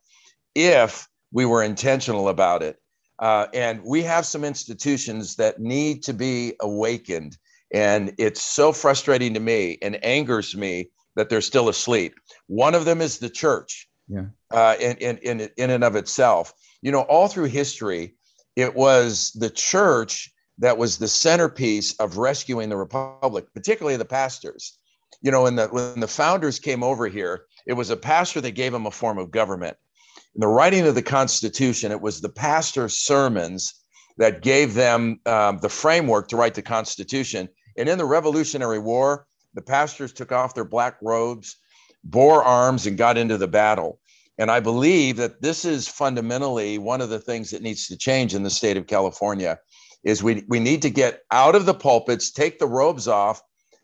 if 0.56 1.08
we 1.32 1.46
were 1.46 1.64
intentional 1.64 2.30
about 2.30 2.64
it. 2.64 2.78
Uh, 3.20 3.48
and 3.54 3.82
we 3.84 4.02
have 4.02 4.26
some 4.26 4.44
institutions 4.44 5.36
that 5.36 5.60
need 5.60 6.04
to 6.04 6.14
be 6.14 6.54
awakened. 6.62 7.38
And 7.74 8.14
it's 8.18 8.42
so 8.42 8.72
frustrating 8.72 9.34
to 9.36 9.40
me 9.40 9.78
and 9.82 10.04
angers 10.04 10.56
me 10.56 10.90
that 11.16 11.30
they're 11.30 11.42
still 11.42 11.70
asleep. 11.70 12.16
One 12.48 12.74
of 12.74 12.86
them 12.86 13.02
is 13.02 13.20
the 13.20 13.30
church 13.30 13.88
yeah. 14.08 14.26
uh, 14.52 14.76
in, 14.80 14.98
in, 14.98 15.18
in, 15.18 15.50
in 15.58 15.70
and 15.70 15.84
of 15.84 15.96
itself. 15.96 16.54
you 16.82 16.92
know, 16.92 17.02
all 17.02 17.28
through 17.28 17.46
history, 17.46 18.16
it 18.56 18.76
was 18.76 19.32
the 19.34 19.50
church 19.50 20.32
that 20.60 20.78
was 20.78 20.98
the 20.98 21.08
centerpiece 21.08 21.94
of 22.00 22.18
rescuing 22.18 22.70
the 22.70 22.78
republic, 22.78 23.46
particularly 23.54 23.98
the 23.98 24.06
pastors. 24.06 24.78
You 25.22 25.32
know, 25.32 25.44
when 25.44 25.56
the 25.56 25.68
when 25.68 26.00
the 26.00 26.08
founders 26.08 26.60
came 26.60 26.84
over 26.84 27.08
here, 27.08 27.46
it 27.66 27.74
was 27.74 27.90
a 27.90 27.98
pastor 27.98 28.42
that 28.42 28.52
gave 28.52 28.72
them 28.72 28.86
a 28.86 28.92
form 28.92 29.18
of 29.18 29.32
government. 29.32 29.78
In 30.36 30.42
the 30.42 30.48
writing 30.48 30.86
of 30.86 30.96
the 30.96 31.02
Constitution, 31.02 31.92
it 31.92 32.02
was 32.02 32.22
the 32.22 32.30
pastor's 32.30 32.98
sermons 32.98 33.74
that 34.18 34.42
gave 34.42 34.74
them 34.74 35.20
um, 35.26 35.60
the 35.62 35.70
framework 35.70 36.28
to 36.28 36.38
write 36.38 36.54
the 36.54 36.62
Constitution. 36.62 37.50
And 37.78 37.90
in 37.90 37.98
the 37.98 38.06
Revolutionary 38.06 38.80
War, 38.80 39.26
the 39.54 39.62
pastors 39.62 40.14
took 40.14 40.32
off 40.32 40.54
their 40.54 40.66
black 40.66 40.98
robes, 41.02 41.56
bore 42.04 42.44
arms, 42.44 42.86
and 42.86 42.98
got 42.98 43.18
into 43.18 43.38
the 43.38 43.48
battle. 43.48 44.00
And 44.38 44.52
I 44.52 44.60
believe 44.60 45.18
that 45.18 45.42
this 45.42 45.66
is 45.66 45.88
fundamentally 45.88 46.78
one 46.78 47.02
of 47.02 47.10
the 47.10 47.20
things 47.20 47.50
that 47.52 47.62
needs 47.62 47.88
to 47.88 47.98
change 47.98 48.34
in 48.34 48.44
the 48.44 48.50
state 48.50 48.78
of 48.78 48.88
California 48.88 49.58
is 50.04 50.24
we, 50.24 50.44
we 50.48 50.60
need 50.60 50.82
to 50.84 50.90
get 50.90 51.22
out 51.32 51.56
of 51.56 51.66
the 51.66 51.74
pulpits, 51.74 52.32
take 52.32 52.60
the 52.60 52.68
robes 52.68 53.08
off, 53.08 53.42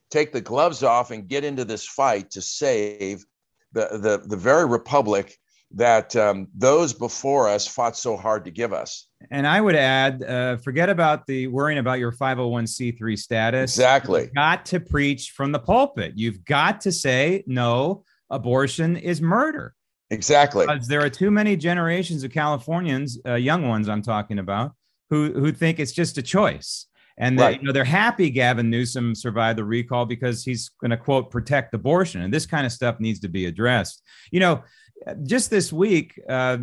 take 0.09 0.31
the 0.31 0.41
gloves 0.41 0.83
off, 0.83 1.11
and 1.11 1.27
get 1.27 1.43
into 1.43 1.65
this 1.65 1.85
fight 1.85 2.31
to 2.31 2.41
save 2.41 3.25
the, 3.73 3.99
the, 4.01 4.23
the 4.25 4.37
very 4.37 4.65
republic 4.65 5.37
that 5.71 6.15
um, 6.15 6.47
those 6.55 6.93
before 6.93 7.49
us 7.49 7.67
fought 7.67 7.97
so 7.97 8.15
hard 8.15 8.45
to 8.45 8.51
give 8.51 8.71
us. 8.71 9.07
And 9.29 9.45
I 9.45 9.59
would 9.59 9.75
add, 9.75 10.23
uh, 10.23 10.57
forget 10.57 10.89
about 10.89 11.25
the 11.25 11.47
worrying 11.47 11.79
about 11.79 11.99
your 11.99 12.11
501c3 12.11 13.17
status. 13.17 13.73
Exactly. 13.73 14.21
You've 14.21 14.33
got 14.33 14.65
to 14.67 14.79
preach 14.79 15.31
from 15.31 15.51
the 15.51 15.59
pulpit. 15.59 16.13
You've 16.15 16.45
got 16.45 16.81
to 16.81 16.91
say, 16.91 17.43
no, 17.47 18.03
abortion 18.29 18.95
is 18.95 19.21
murder. 19.21 19.73
Exactly. 20.11 20.65
Because 20.65 20.87
there 20.87 21.01
are 21.01 21.09
too 21.09 21.31
many 21.31 21.57
generations 21.57 22.23
of 22.23 22.31
Californians, 22.31 23.19
uh, 23.25 23.33
young 23.33 23.67
ones 23.67 23.89
I'm 23.89 24.03
talking 24.03 24.39
about, 24.39 24.73
who, 25.09 25.31
who 25.33 25.51
think 25.51 25.79
it's 25.79 25.91
just 25.91 26.17
a 26.17 26.21
choice. 26.21 26.87
And 27.17 27.39
right. 27.39 27.59
you 27.59 27.65
know, 27.65 27.71
they're 27.71 27.85
happy 27.85 28.29
Gavin 28.29 28.69
Newsom 28.69 29.15
survived 29.15 29.57
the 29.57 29.63
recall 29.63 30.05
because 30.05 30.43
he's 30.43 30.69
going 30.81 30.91
to 30.91 30.97
quote 30.97 31.31
protect 31.31 31.73
abortion, 31.73 32.21
and 32.21 32.33
this 32.33 32.45
kind 32.45 32.65
of 32.65 32.71
stuff 32.71 32.99
needs 32.99 33.21
to 33.21 33.29
be 33.29 33.45
addressed. 33.45 34.03
You 34.31 34.41
know, 34.41 34.63
just 35.23 35.49
this 35.49 35.71
week, 35.71 36.19
uh, 36.27 36.57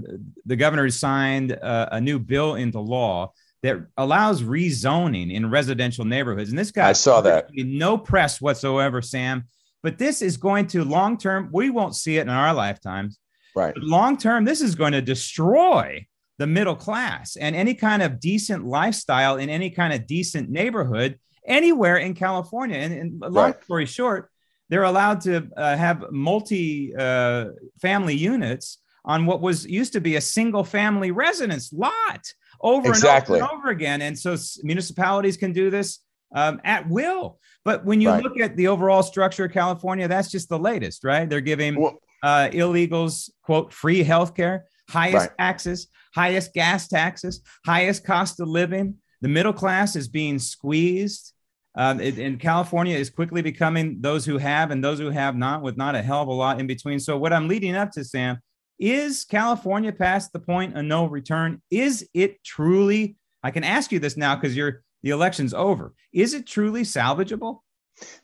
the 0.44 0.56
governor 0.56 0.90
signed 0.90 1.52
uh, 1.52 1.88
a 1.92 2.00
new 2.00 2.18
bill 2.18 2.56
into 2.56 2.80
law 2.80 3.32
that 3.62 3.78
allows 3.96 4.42
rezoning 4.42 5.32
in 5.32 5.48
residential 5.48 6.04
neighborhoods. 6.04 6.50
And 6.50 6.58
this 6.58 6.70
guy, 6.70 6.88
I 6.88 6.92
saw 6.92 7.20
that. 7.22 7.48
No 7.54 7.96
press 7.96 8.40
whatsoever, 8.40 9.00
Sam. 9.00 9.44
But 9.82 9.98
this 9.98 10.22
is 10.22 10.36
going 10.36 10.66
to 10.68 10.84
long 10.84 11.16
term, 11.16 11.48
we 11.52 11.70
won't 11.70 11.96
see 11.96 12.18
it 12.18 12.22
in 12.22 12.28
our 12.28 12.52
lifetimes. 12.54 13.18
Right. 13.54 13.74
Long 13.76 14.16
term, 14.16 14.44
this 14.44 14.60
is 14.60 14.74
going 14.74 14.92
to 14.92 15.02
destroy 15.02 16.06
the 16.42 16.46
middle 16.48 16.74
class 16.74 17.36
and 17.36 17.54
any 17.54 17.72
kind 17.72 18.02
of 18.02 18.18
decent 18.18 18.64
lifestyle 18.64 19.36
in 19.36 19.48
any 19.48 19.70
kind 19.70 19.92
of 19.92 20.08
decent 20.08 20.50
neighborhood 20.50 21.20
anywhere 21.46 21.98
in 21.98 22.14
California. 22.14 22.78
And, 22.78 22.92
and 22.92 23.20
long 23.20 23.52
right. 23.52 23.64
story 23.64 23.86
short, 23.86 24.28
they're 24.68 24.82
allowed 24.82 25.20
to 25.20 25.48
uh, 25.56 25.76
have 25.76 26.10
multi 26.10 26.96
uh, 26.96 27.50
family 27.80 28.16
units 28.16 28.78
on 29.04 29.24
what 29.24 29.40
was 29.40 29.64
used 29.64 29.92
to 29.92 30.00
be 30.00 30.16
a 30.16 30.20
single 30.20 30.64
family 30.64 31.12
residence 31.12 31.72
lot 31.72 32.24
over 32.60 32.88
exactly. 32.88 33.38
and 33.38 33.44
over 33.44 33.52
and 33.52 33.60
over 33.60 33.70
again. 33.70 34.02
And 34.02 34.18
so 34.18 34.34
municipalities 34.64 35.36
can 35.36 35.52
do 35.52 35.70
this 35.70 36.00
um, 36.34 36.60
at 36.64 36.88
will. 36.88 37.38
But 37.64 37.84
when 37.84 38.00
you 38.00 38.08
right. 38.08 38.20
look 38.20 38.40
at 38.40 38.56
the 38.56 38.66
overall 38.66 39.04
structure 39.04 39.44
of 39.44 39.52
California, 39.52 40.08
that's 40.08 40.28
just 40.28 40.48
the 40.48 40.58
latest, 40.58 41.04
right? 41.04 41.30
They're 41.30 41.40
giving 41.40 41.80
well, 41.80 41.98
uh, 42.24 42.48
illegals, 42.52 43.30
quote, 43.42 43.72
free 43.72 44.02
health 44.02 44.34
care, 44.34 44.64
highest 44.88 45.28
right. 45.28 45.38
taxes, 45.38 45.86
highest 46.14 46.52
gas 46.54 46.88
taxes, 46.88 47.40
highest 47.64 48.04
cost 48.04 48.40
of 48.40 48.48
living. 48.48 48.96
The 49.20 49.28
middle 49.28 49.52
class 49.52 49.96
is 49.96 50.08
being 50.08 50.38
squeezed. 50.38 51.32
Um, 51.74 52.00
and 52.00 52.38
California 52.38 52.96
is 52.96 53.08
quickly 53.08 53.40
becoming 53.40 53.98
those 54.00 54.26
who 54.26 54.36
have 54.36 54.70
and 54.70 54.84
those 54.84 54.98
who 54.98 55.08
have 55.08 55.36
not, 55.36 55.62
with 55.62 55.78
not 55.78 55.94
a 55.94 56.02
hell 56.02 56.22
of 56.22 56.28
a 56.28 56.32
lot 56.32 56.60
in 56.60 56.66
between. 56.66 57.00
So, 57.00 57.16
what 57.16 57.32
I'm 57.32 57.48
leading 57.48 57.74
up 57.74 57.92
to, 57.92 58.04
Sam, 58.04 58.40
is 58.78 59.24
California 59.24 59.92
past 59.92 60.32
the 60.32 60.38
point 60.38 60.76
of 60.76 60.84
no 60.84 61.06
return? 61.06 61.62
Is 61.70 62.06
it 62.12 62.44
truly? 62.44 63.16
I 63.42 63.50
can 63.50 63.64
ask 63.64 63.90
you 63.90 64.00
this 64.00 64.18
now 64.18 64.34
because 64.34 64.54
you're 64.54 64.82
the 65.02 65.10
election's 65.10 65.54
over. 65.54 65.94
Is 66.12 66.34
it 66.34 66.46
truly 66.46 66.82
salvageable? 66.82 67.60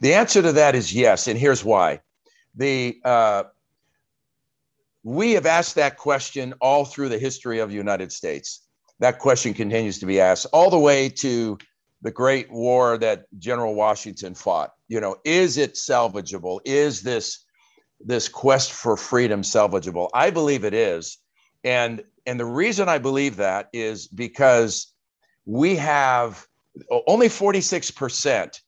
The 0.00 0.14
answer 0.14 0.42
to 0.42 0.52
that 0.52 0.74
is 0.74 0.92
yes, 0.92 1.26
and 1.26 1.38
here's 1.38 1.64
why. 1.64 2.00
The 2.54 3.00
uh, 3.04 3.44
we 5.08 5.32
have 5.32 5.46
asked 5.46 5.74
that 5.76 5.96
question 5.96 6.52
all 6.60 6.84
through 6.84 7.08
the 7.08 7.18
history 7.18 7.60
of 7.60 7.70
the 7.70 7.74
United 7.74 8.12
States. 8.12 8.66
That 9.00 9.18
question 9.18 9.54
continues 9.54 9.98
to 10.00 10.06
be 10.06 10.20
asked 10.20 10.46
all 10.52 10.68
the 10.68 10.78
way 10.78 11.08
to 11.08 11.56
the 12.02 12.10
great 12.10 12.50
war 12.52 12.98
that 12.98 13.24
General 13.38 13.74
Washington 13.74 14.34
fought. 14.34 14.74
You 14.86 15.00
know, 15.00 15.16
is 15.24 15.56
it 15.56 15.74
salvageable? 15.74 16.60
Is 16.66 17.00
this 17.00 17.46
this 18.00 18.28
quest 18.28 18.70
for 18.70 18.98
freedom 18.98 19.40
salvageable? 19.40 20.10
I 20.12 20.28
believe 20.28 20.62
it 20.62 20.74
is. 20.74 21.16
And 21.64 22.04
and 22.26 22.38
the 22.38 22.44
reason 22.44 22.90
I 22.90 22.98
believe 22.98 23.36
that 23.36 23.70
is 23.72 24.08
because 24.08 24.92
we 25.46 25.74
have 25.76 26.46
only 27.06 27.28
46% 27.28 28.60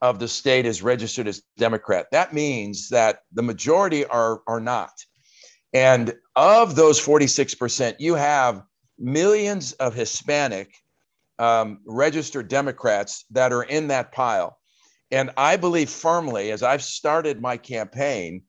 of 0.00 0.18
the 0.18 0.26
state 0.26 0.64
is 0.64 0.82
registered 0.82 1.28
as 1.28 1.42
Democrat. 1.58 2.06
That 2.12 2.32
means 2.32 2.88
that 2.88 3.24
the 3.32 3.42
majority 3.42 4.06
are 4.06 4.40
are 4.46 4.60
not. 4.60 5.04
And 5.72 6.14
of 6.36 6.76
those 6.76 7.00
46%, 7.00 7.96
you 7.98 8.14
have 8.14 8.62
millions 8.98 9.72
of 9.74 9.94
Hispanic 9.94 10.74
um, 11.38 11.80
registered 11.86 12.48
Democrats 12.48 13.24
that 13.30 13.52
are 13.52 13.64
in 13.64 13.88
that 13.88 14.12
pile. 14.12 14.58
And 15.10 15.30
I 15.36 15.56
believe 15.56 15.90
firmly, 15.90 16.50
as 16.52 16.62
I've 16.62 16.82
started 16.82 17.40
my 17.40 17.56
campaign, 17.56 18.42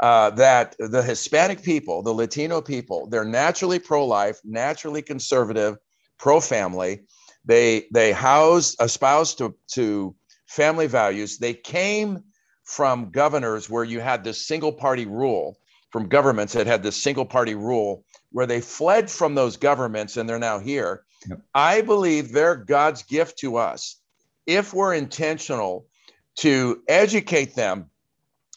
uh, 0.00 0.30
that 0.30 0.76
the 0.78 1.02
Hispanic 1.02 1.62
people, 1.62 2.02
the 2.02 2.12
Latino 2.12 2.60
people, 2.60 3.08
they're 3.08 3.24
naturally 3.24 3.78
pro-life, 3.78 4.38
naturally 4.44 5.02
conservative, 5.02 5.76
pro-family. 6.18 7.02
They 7.44 7.86
they 7.92 8.12
house 8.12 8.76
espouse 8.80 9.34
to 9.36 9.54
to 9.72 10.14
family 10.46 10.86
values. 10.86 11.38
They 11.38 11.54
came 11.54 12.22
from 12.64 13.10
governors 13.10 13.68
where 13.68 13.84
you 13.84 14.00
had 14.00 14.24
this 14.24 14.46
single 14.46 14.72
party 14.72 15.06
rule, 15.06 15.58
from 15.94 16.08
governments 16.08 16.54
that 16.54 16.66
had 16.66 16.82
this 16.82 17.00
single 17.00 17.24
party 17.24 17.54
rule, 17.54 18.04
where 18.32 18.46
they 18.46 18.60
fled 18.60 19.08
from 19.08 19.36
those 19.36 19.56
governments 19.56 20.16
and 20.16 20.28
they're 20.28 20.40
now 20.40 20.58
here. 20.58 21.04
Yep. 21.28 21.40
I 21.54 21.82
believe 21.82 22.32
they're 22.32 22.56
God's 22.56 23.04
gift 23.04 23.38
to 23.38 23.58
us 23.58 24.00
if 24.44 24.74
we're 24.74 24.94
intentional 24.94 25.86
to 26.38 26.82
educate 26.88 27.54
them 27.54 27.90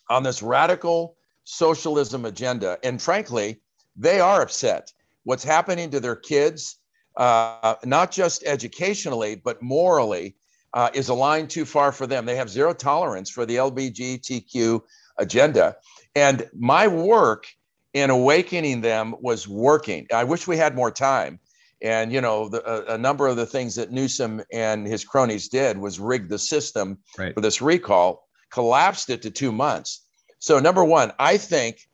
on 0.09 0.23
this 0.23 0.41
radical 0.41 1.15
socialism 1.43 2.25
agenda. 2.25 2.79
And 2.83 2.99
frankly, 2.99 3.61
they 3.95 4.19
are 4.19 4.41
upset. 4.41 4.91
What's 5.23 5.43
happening 5.43 5.91
to 5.91 5.99
their 5.99 6.15
kids, 6.15 6.77
uh, 7.17 7.75
not 7.85 8.09
just 8.11 8.45
educationally, 8.45 9.35
but 9.35 9.61
morally, 9.61 10.35
uh, 10.73 10.89
is 10.95 11.09
a 11.09 11.13
line 11.13 11.47
too 11.47 11.65
far 11.65 11.91
for 11.91 12.07
them. 12.07 12.25
They 12.25 12.35
have 12.35 12.49
zero 12.49 12.73
tolerance 12.73 13.29
for 13.29 13.45
the 13.45 13.57
LBGTQ 13.57 14.81
agenda. 15.19 15.75
And 16.17 16.49
my 16.57 16.87
work 16.87 17.45
in 17.93 18.09
awakening 18.09 18.81
them 18.81 19.13
was 19.21 19.47
working. 19.47 20.07
I 20.11 20.23
wish 20.23 20.47
we 20.47 20.57
had 20.57 20.75
more 20.75 20.89
time. 20.89 21.39
And 21.83 22.11
you 22.11 22.21
know, 22.21 22.49
the, 22.49 22.67
a, 22.67 22.95
a, 22.95 22.97
number 22.97 23.27
of 23.27 23.35
the 23.35 23.45
things 23.45 23.75
that 23.75 23.91
Newsom 23.91 24.41
and 24.51 24.87
his 24.87 25.05
cronies 25.05 25.47
did 25.47 25.77
was 25.77 25.99
rig 25.99 26.27
the 26.27 26.39
system 26.39 26.97
right. 27.19 27.35
for 27.35 27.41
this 27.41 27.61
recall, 27.61 28.27
collapsed 28.49 29.11
it 29.11 29.21
to 29.21 29.29
two 29.29 29.51
months. 29.51 30.07
So 30.39 30.57
number 30.57 30.83
one, 30.83 31.11
I 31.19 31.37
think 31.37 31.87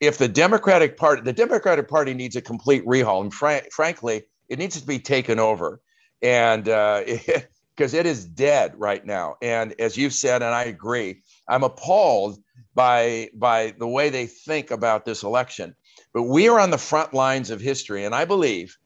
if 0.00 0.16
the 0.16 0.28
Democratic 0.28 0.96
Party, 0.96 1.20
the 1.20 1.34
Democratic 1.34 1.86
Party 1.86 2.14
needs 2.14 2.34
a 2.34 2.40
complete 2.40 2.82
rehaul, 2.86 3.20
and 3.20 3.34
fr- 3.34 3.68
frankly, 3.70 4.22
it 4.48 4.58
needs 4.58 4.80
to 4.80 4.86
be 4.86 4.98
taken 4.98 5.38
over, 5.38 5.82
and 6.22 6.64
because 6.64 7.94
uh, 7.94 7.98
it 7.98 8.06
is 8.06 8.24
dead 8.24 8.72
right 8.78 9.04
now. 9.04 9.36
And 9.42 9.74
as 9.78 9.98
you've 9.98 10.14
said, 10.14 10.40
and 10.40 10.54
I 10.54 10.64
agree, 10.64 11.20
I'm 11.46 11.62
appalled 11.62 12.38
by 12.76 13.30
by 13.34 13.74
the 13.78 13.88
way 13.88 14.10
they 14.10 14.26
think 14.26 14.70
about 14.70 15.04
this 15.04 15.24
election. 15.24 15.74
But 16.14 16.24
we 16.24 16.48
are 16.48 16.60
on 16.60 16.70
the 16.70 16.78
front 16.78 17.12
lines 17.12 17.50
of 17.50 17.60
history, 17.60 18.04
and 18.04 18.14
I 18.14 18.24
believe 18.24 18.76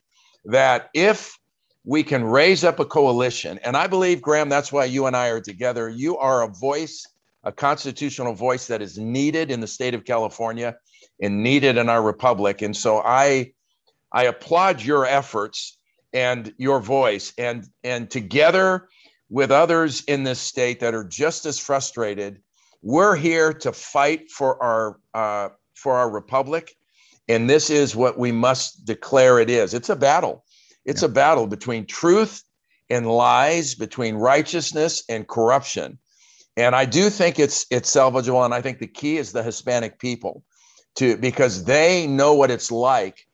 that 0.46 0.88
if 0.94 1.38
we 1.84 2.02
can 2.02 2.24
raise 2.24 2.64
up 2.64 2.78
a 2.78 2.84
coalition, 2.84 3.58
and 3.64 3.76
I 3.76 3.86
believe, 3.86 4.22
Graham, 4.22 4.48
that's 4.48 4.72
why 4.72 4.84
you 4.84 5.06
and 5.06 5.16
I 5.16 5.28
are 5.28 5.40
together. 5.40 5.88
You 5.88 6.16
are 6.18 6.42
a 6.42 6.48
voice, 6.48 7.04
a 7.44 7.52
constitutional 7.52 8.34
voice 8.34 8.66
that 8.68 8.80
is 8.80 8.96
needed 8.98 9.50
in 9.50 9.60
the 9.60 9.66
state 9.66 9.94
of 9.94 10.04
California 10.04 10.76
and 11.20 11.42
needed 11.42 11.76
in 11.76 11.88
our 11.88 12.02
republic. 12.02 12.62
And 12.62 12.76
so 12.76 13.02
I, 13.04 13.52
I 14.12 14.24
applaud 14.24 14.82
your 14.82 15.06
efforts 15.06 15.78
and 16.12 16.52
your 16.58 16.80
voice, 16.80 17.32
and 17.38 17.66
and 17.84 18.10
together 18.10 18.88
with 19.28 19.50
others 19.50 20.02
in 20.04 20.24
this 20.24 20.40
state 20.40 20.80
that 20.80 20.94
are 20.94 21.04
just 21.04 21.46
as 21.46 21.58
frustrated, 21.58 22.42
we're 22.82 23.16
here 23.16 23.52
to 23.52 23.72
fight 23.72 24.30
for 24.30 24.62
our 24.62 24.98
uh, 25.14 25.50
for 25.74 25.96
our 25.96 26.10
republic 26.10 26.76
And 27.28 27.48
this 27.48 27.70
is 27.70 27.96
what 27.96 28.18
we 28.18 28.32
must 28.32 28.84
declare 28.84 29.38
it 29.38 29.50
is. 29.50 29.74
It's 29.74 29.88
a 29.88 29.96
battle. 29.96 30.44
It's 30.84 31.02
yeah. 31.02 31.08
a 31.08 31.12
battle 31.12 31.46
between 31.46 31.86
truth 31.86 32.42
and 32.90 33.06
lies, 33.06 33.74
between 33.76 34.16
righteousness 34.16 35.04
and 35.08 35.28
corruption. 35.28 35.98
And 36.56 36.74
I 36.76 36.86
do 36.86 37.10
think 37.10 37.38
it's 37.38 37.66
it's 37.70 37.94
salvageable. 37.94 38.44
And 38.44 38.54
I 38.54 38.60
think 38.62 38.80
the 38.80 38.88
key 38.88 39.18
is 39.18 39.32
the 39.32 39.42
Hispanic 39.44 39.98
people 40.00 40.44
to 40.96 41.16
because 41.16 41.64
they 41.64 42.06
know 42.06 42.34
what 42.34 42.50
it's 42.50 42.72
like 42.72 43.28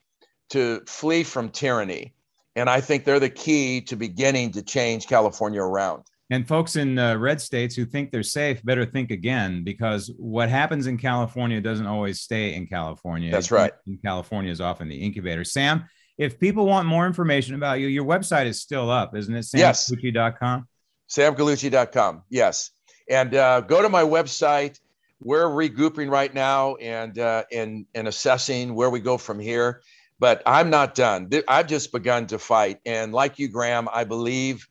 to 0.51 0.83
flee 0.87 1.25
from 1.25 1.51
tyranny. 1.51 2.15
And 2.57 2.71
I 2.71 2.81
think 2.83 3.05
they're 3.05 3.21
the 3.21 3.31
key 3.31 3.83
to 3.83 3.97
beginning 3.97 4.53
to 4.53 4.63
change 4.63 5.09
California 5.09 5.63
around. 5.63 6.05
And 6.31 6.47
folks 6.47 6.75
in 6.75 6.99
uh, 6.99 7.17
red 7.17 7.41
states 7.41 7.77
who 7.77 7.85
think 7.85 8.11
they're 8.11 8.25
safe 8.25 8.65
better 8.65 8.85
think 8.85 9.13
again 9.13 9.63
because 9.63 10.11
what 10.19 10.49
happens 10.49 10.89
in 10.89 10.99
California 10.99 11.61
doesn't 11.61 11.87
always 11.87 12.21
stay 12.21 12.55
in 12.55 12.67
California. 12.67 13.31
That's 13.31 13.53
right. 13.53 13.73
In 13.87 13.99
California 14.05 14.51
is 14.51 14.61
often 14.61 14.89
the 14.89 14.97
incubator. 14.97 15.45
Sam, 15.45 15.85
if 16.19 16.41
people 16.41 16.67
want 16.67 16.89
more 16.89 17.07
information 17.07 17.55
about 17.55 17.79
you, 17.79 17.87
your 17.87 18.05
website 18.05 18.47
is 18.47 18.61
still 18.61 18.91
up, 18.91 19.15
isn't 19.17 19.35
it? 19.35 19.45
SamGallucci.com. 19.45 20.67
Yes. 21.09 21.17
SamGallucci.com. 21.17 22.23
Yes. 22.29 22.71
And 23.09 23.35
uh, 23.35 23.61
go 23.61 23.83
to 23.83 23.89
my 23.89 24.03
website. 24.03 24.81
We're 25.21 25.49
regrouping 25.49 26.11
right 26.11 26.33
now 26.35 26.75
and 26.77 27.19
uh, 27.19 27.45
and 27.53 27.87
and 27.95 28.09
assessing 28.09 28.75
where 28.75 28.91
we 28.91 29.01
go 29.01 29.17
from 29.17 29.39
here. 29.39 29.81
But 30.19 30.43
I'm 30.45 30.71
not 30.71 30.95
done. 30.95 31.31
I've 31.47 31.69
just 31.69 31.93
begun 31.93 32.27
to 32.29 32.39
fight. 32.39 32.81
And 32.85 33.13
like 33.13 33.39
you, 33.39 33.49
Graham, 33.49 33.89
I 33.93 34.05
believe 34.05 34.67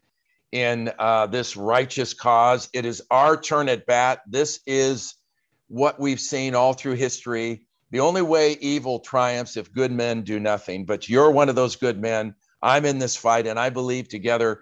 in 0.56 0.90
uh, 1.00 1.28
this 1.28 1.58
righteous 1.58 2.14
cause. 2.14 2.70
It 2.74 2.86
is 2.86 3.04
our 3.12 3.36
turn 3.36 3.68
at 3.68 3.86
bat. 3.86 4.22
This 4.26 4.62
is 4.66 5.16
what 5.68 6.00
we've 6.00 6.20
seen 6.20 6.56
all 6.56 6.72
through 6.72 6.94
history. 6.94 7.68
The 7.92 8.00
only 8.00 8.22
way 8.22 8.54
evil 8.62 9.00
triumphs 9.00 9.58
if 9.58 9.74
good 9.74 9.92
men 9.92 10.22
do 10.22 10.40
nothing. 10.40 10.86
But 10.86 11.10
you're 11.10 11.30
one 11.30 11.50
of 11.50 11.56
those 11.56 11.76
good 11.76 12.00
men. 12.00 12.36
I'm 12.62 12.86
in 12.86 13.00
this 13.00 13.18
fight, 13.18 13.48
and 13.48 13.60
I 13.60 13.70
believe 13.70 14.08
together 14.08 14.62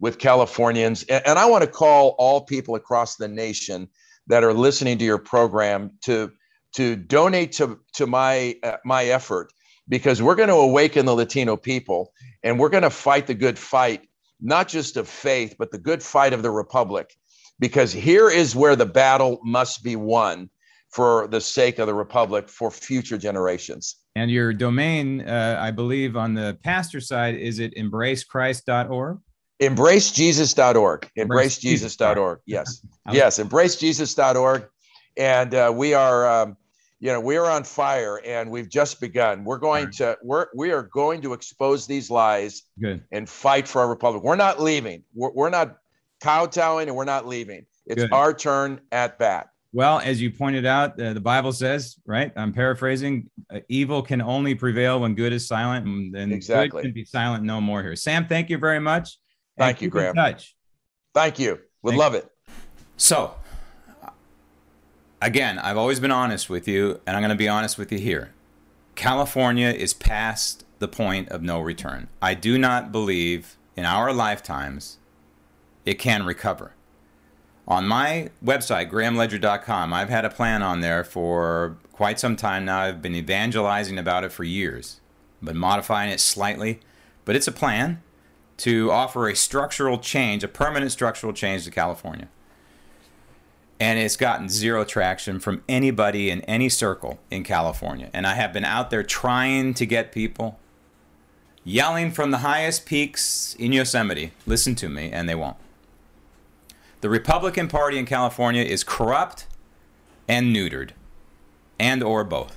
with 0.00 0.18
Californians. 0.18 1.02
And, 1.04 1.26
and 1.26 1.38
I 1.38 1.44
want 1.44 1.62
to 1.62 1.70
call 1.70 2.16
all 2.18 2.40
people 2.40 2.74
across 2.74 3.16
the 3.16 3.28
nation 3.28 3.90
that 4.28 4.44
are 4.44 4.54
listening 4.54 4.96
to 4.96 5.04
your 5.04 5.18
program 5.18 5.90
to 6.04 6.32
to 6.76 6.96
donate 6.96 7.52
to 7.52 7.80
to 7.96 8.06
my 8.06 8.56
uh, 8.62 8.78
my 8.86 9.04
effort 9.04 9.52
because 9.90 10.22
we're 10.22 10.36
going 10.36 10.48
to 10.48 10.54
awaken 10.54 11.04
the 11.04 11.14
Latino 11.14 11.54
people 11.54 12.14
and 12.42 12.58
we're 12.58 12.70
going 12.70 12.82
to 12.82 12.90
fight 12.90 13.26
the 13.26 13.34
good 13.34 13.58
fight 13.58 14.08
not 14.40 14.68
just 14.68 14.96
of 14.96 15.08
faith, 15.08 15.56
but 15.58 15.70
the 15.70 15.78
good 15.78 16.02
fight 16.02 16.32
of 16.32 16.42
the 16.42 16.50
republic. 16.50 17.14
Because 17.60 17.92
here 17.92 18.28
is 18.30 18.56
where 18.56 18.76
the 18.76 18.86
battle 18.86 19.40
must 19.44 19.84
be 19.84 19.96
won 19.96 20.50
for 20.90 21.26
the 21.28 21.40
sake 21.40 21.78
of 21.78 21.86
the 21.86 21.94
republic 21.94 22.48
for 22.48 22.70
future 22.70 23.18
generations. 23.18 23.96
And 24.16 24.30
your 24.30 24.52
domain, 24.52 25.22
uh, 25.22 25.58
I 25.60 25.70
believe, 25.70 26.16
on 26.16 26.34
the 26.34 26.56
pastor 26.62 27.00
side, 27.00 27.34
is 27.34 27.58
it 27.58 27.74
embracechrist.org? 27.76 29.18
Embracejesus.org. 29.60 31.10
Embracejesus.org. 31.18 32.40
Yes. 32.46 32.86
yes. 33.12 33.38
Embracejesus.org. 33.38 34.68
And 35.16 35.54
uh, 35.54 35.72
we 35.74 35.94
are. 35.94 36.28
Um, 36.28 36.56
you 37.04 37.12
know 37.12 37.20
we're 37.20 37.44
on 37.44 37.62
fire 37.64 38.18
and 38.24 38.50
we've 38.50 38.70
just 38.70 38.98
begun 38.98 39.44
we're 39.44 39.58
going 39.58 39.84
right. 39.84 39.92
to 39.92 40.18
we're 40.22 40.46
we 40.54 40.72
are 40.72 40.84
going 40.84 41.20
to 41.20 41.34
expose 41.34 41.86
these 41.86 42.10
lies 42.10 42.62
Good. 42.80 43.04
and 43.12 43.28
fight 43.28 43.68
for 43.68 43.82
our 43.82 43.88
republic 43.88 44.24
we're 44.24 44.36
not 44.36 44.58
leaving 44.60 45.04
we're, 45.14 45.30
we're 45.32 45.50
not 45.50 45.76
kowtowing 46.20 46.88
and 46.88 46.96
we're 46.96 47.04
not 47.04 47.26
leaving 47.26 47.66
it's 47.84 48.02
Good. 48.02 48.12
our 48.12 48.32
turn 48.32 48.80
at 48.90 49.18
bat 49.18 49.50
well 49.74 49.98
as 49.98 50.22
you 50.22 50.30
pointed 50.30 50.64
out 50.64 50.98
uh, 50.98 51.12
the 51.12 51.20
bible 51.20 51.52
says 51.52 51.96
right 52.06 52.32
i'm 52.36 52.54
paraphrasing 52.54 53.28
uh, 53.50 53.60
evil 53.68 54.00
can 54.00 54.22
only 54.22 54.54
prevail 54.54 54.98
when 54.98 55.14
good 55.14 55.34
is 55.34 55.46
silent 55.46 55.84
and, 55.84 56.16
and 56.16 56.32
exactly. 56.32 56.80
good 56.80 56.88
can 56.88 56.94
be 56.94 57.04
silent 57.04 57.44
no 57.44 57.60
more 57.60 57.82
here 57.82 57.94
sam 57.94 58.26
thank 58.26 58.48
you 58.48 58.56
very 58.56 58.80
much 58.80 59.18
thank 59.58 59.82
you 59.82 59.90
graham 59.90 60.14
touch 60.14 60.56
thank 61.12 61.38
you 61.38 61.60
would 61.82 61.90
thank 61.90 62.00
love 62.00 62.14
you. 62.14 62.20
it 62.20 62.30
so 62.96 63.34
again, 65.24 65.58
I've 65.58 65.78
always 65.78 66.00
been 66.00 66.10
honest 66.10 66.50
with 66.50 66.68
you, 66.68 67.00
and 67.06 67.16
I'm 67.16 67.22
going 67.22 67.30
to 67.30 67.34
be 67.34 67.48
honest 67.48 67.78
with 67.78 67.90
you 67.90 67.98
here. 67.98 68.32
California 68.94 69.68
is 69.68 69.94
past 69.94 70.64
the 70.78 70.86
point 70.86 71.30
of 71.30 71.42
no 71.42 71.60
return. 71.60 72.08
I 72.20 72.34
do 72.34 72.58
not 72.58 72.92
believe 72.92 73.56
in 73.74 73.86
our 73.86 74.12
lifetimes 74.12 74.98
it 75.86 75.94
can 75.94 76.24
recover. 76.26 76.72
On 77.66 77.88
my 77.88 78.28
website, 78.44 78.90
grahamledger.com, 78.90 79.94
I've 79.94 80.10
had 80.10 80.26
a 80.26 80.30
plan 80.30 80.62
on 80.62 80.80
there 80.80 81.02
for 81.02 81.78
quite 81.92 82.20
some 82.20 82.36
time 82.36 82.66
now. 82.66 82.80
I've 82.80 83.00
been 83.00 83.16
evangelizing 83.16 83.98
about 83.98 84.24
it 84.24 84.32
for 84.32 84.44
years, 84.44 85.00
but 85.40 85.56
modifying 85.56 86.10
it 86.10 86.20
slightly. 86.20 86.80
But 87.24 87.34
it's 87.34 87.48
a 87.48 87.52
plan 87.52 88.02
to 88.58 88.90
offer 88.90 89.26
a 89.28 89.34
structural 89.34 89.96
change, 89.98 90.44
a 90.44 90.48
permanent 90.48 90.92
structural 90.92 91.32
change 91.32 91.64
to 91.64 91.70
California 91.70 92.28
and 93.80 93.98
it's 93.98 94.16
gotten 94.16 94.48
zero 94.48 94.84
traction 94.84 95.40
from 95.40 95.62
anybody 95.68 96.30
in 96.30 96.40
any 96.42 96.68
circle 96.68 97.18
in 97.30 97.42
California. 97.42 98.08
And 98.12 98.26
I 98.26 98.34
have 98.34 98.52
been 98.52 98.64
out 98.64 98.90
there 98.90 99.02
trying 99.02 99.74
to 99.74 99.86
get 99.86 100.12
people 100.12 100.58
yelling 101.64 102.10
from 102.10 102.30
the 102.30 102.38
highest 102.38 102.86
peaks 102.86 103.56
in 103.58 103.72
Yosemite, 103.72 104.32
listen 104.46 104.74
to 104.76 104.88
me, 104.88 105.10
and 105.10 105.28
they 105.28 105.34
won't. 105.34 105.56
The 107.00 107.10
Republican 107.10 107.68
Party 107.68 107.98
in 107.98 108.06
California 108.06 108.62
is 108.62 108.84
corrupt 108.84 109.46
and 110.28 110.54
neutered, 110.54 110.90
and 111.78 112.02
or 112.02 112.24
both. 112.24 112.56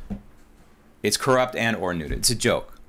It's 1.04 1.18
corrupt 1.18 1.56
and 1.56 1.76
or 1.76 1.94
neutered. 1.94 2.18
It's 2.18 2.30
a 2.30 2.36
joke. 2.36 2.80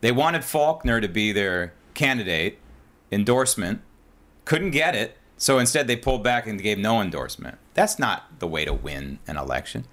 They 0.00 0.12
wanted 0.12 0.42
Faulconer 0.42 1.00
to 1.00 1.08
be 1.08 1.32
their 1.32 1.72
candidate 1.94 2.58
endorsement, 3.10 3.80
couldn't 4.44 4.70
get 4.70 4.94
it, 4.94 5.16
so 5.44 5.58
instead 5.58 5.86
they 5.86 5.94
pulled 5.94 6.24
back 6.24 6.46
and 6.46 6.58
gave 6.58 6.78
no 6.78 7.02
endorsement. 7.02 7.58
That's 7.74 7.98
not 7.98 8.38
the 8.38 8.46
way 8.46 8.64
to 8.64 8.72
win 8.72 9.18
an 9.26 9.36
election. 9.36 9.84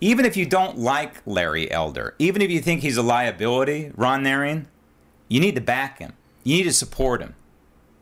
Even 0.00 0.24
if 0.24 0.36
you 0.36 0.46
don't 0.46 0.78
like 0.78 1.20
Larry 1.26 1.68
Elder, 1.68 2.14
even 2.20 2.40
if 2.40 2.48
you 2.48 2.60
think 2.60 2.82
he's 2.82 2.96
a 2.96 3.02
liability, 3.02 3.90
Ron 3.96 4.22
Narian, 4.22 4.66
you 5.26 5.40
need 5.40 5.56
to 5.56 5.60
back 5.60 5.98
him. 5.98 6.12
You 6.44 6.58
need 6.58 6.62
to 6.62 6.72
support 6.72 7.20
him. 7.20 7.34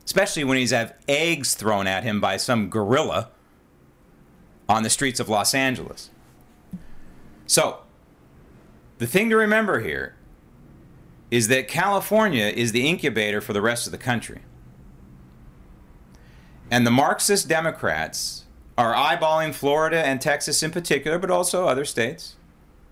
Especially 0.05 0.43
when 0.43 0.59
he's 0.59 0.69
have 0.69 0.93
eggs 1.07 1.55
thrown 1.55 1.87
at 1.87 2.03
him 2.03 2.21
by 2.21 2.37
some 2.37 2.69
gorilla 2.69 3.29
on 4.69 4.83
the 4.83 4.89
streets 4.91 5.19
of 5.19 5.27
Los 5.27 5.55
Angeles. 5.55 6.11
So, 7.47 7.79
the 8.99 9.07
thing 9.07 9.31
to 9.31 9.35
remember 9.35 9.79
here 9.79 10.15
is 11.31 11.47
that 11.47 11.67
California 11.67 12.45
is 12.45 12.71
the 12.71 12.87
incubator 12.87 13.41
for 13.41 13.53
the 13.53 13.63
rest 13.63 13.87
of 13.87 13.91
the 13.91 13.97
country. 13.97 14.43
And 16.71 16.87
the 16.87 16.91
Marxist 16.91 17.47
Democrats 17.47 18.45
are 18.77 18.93
eyeballing 18.93 19.53
Florida 19.53 20.05
and 20.05 20.19
Texas 20.19 20.63
in 20.63 20.71
particular, 20.71 21.19
but 21.19 21.29
also 21.29 21.67
other 21.67 21.85
states, 21.85 22.35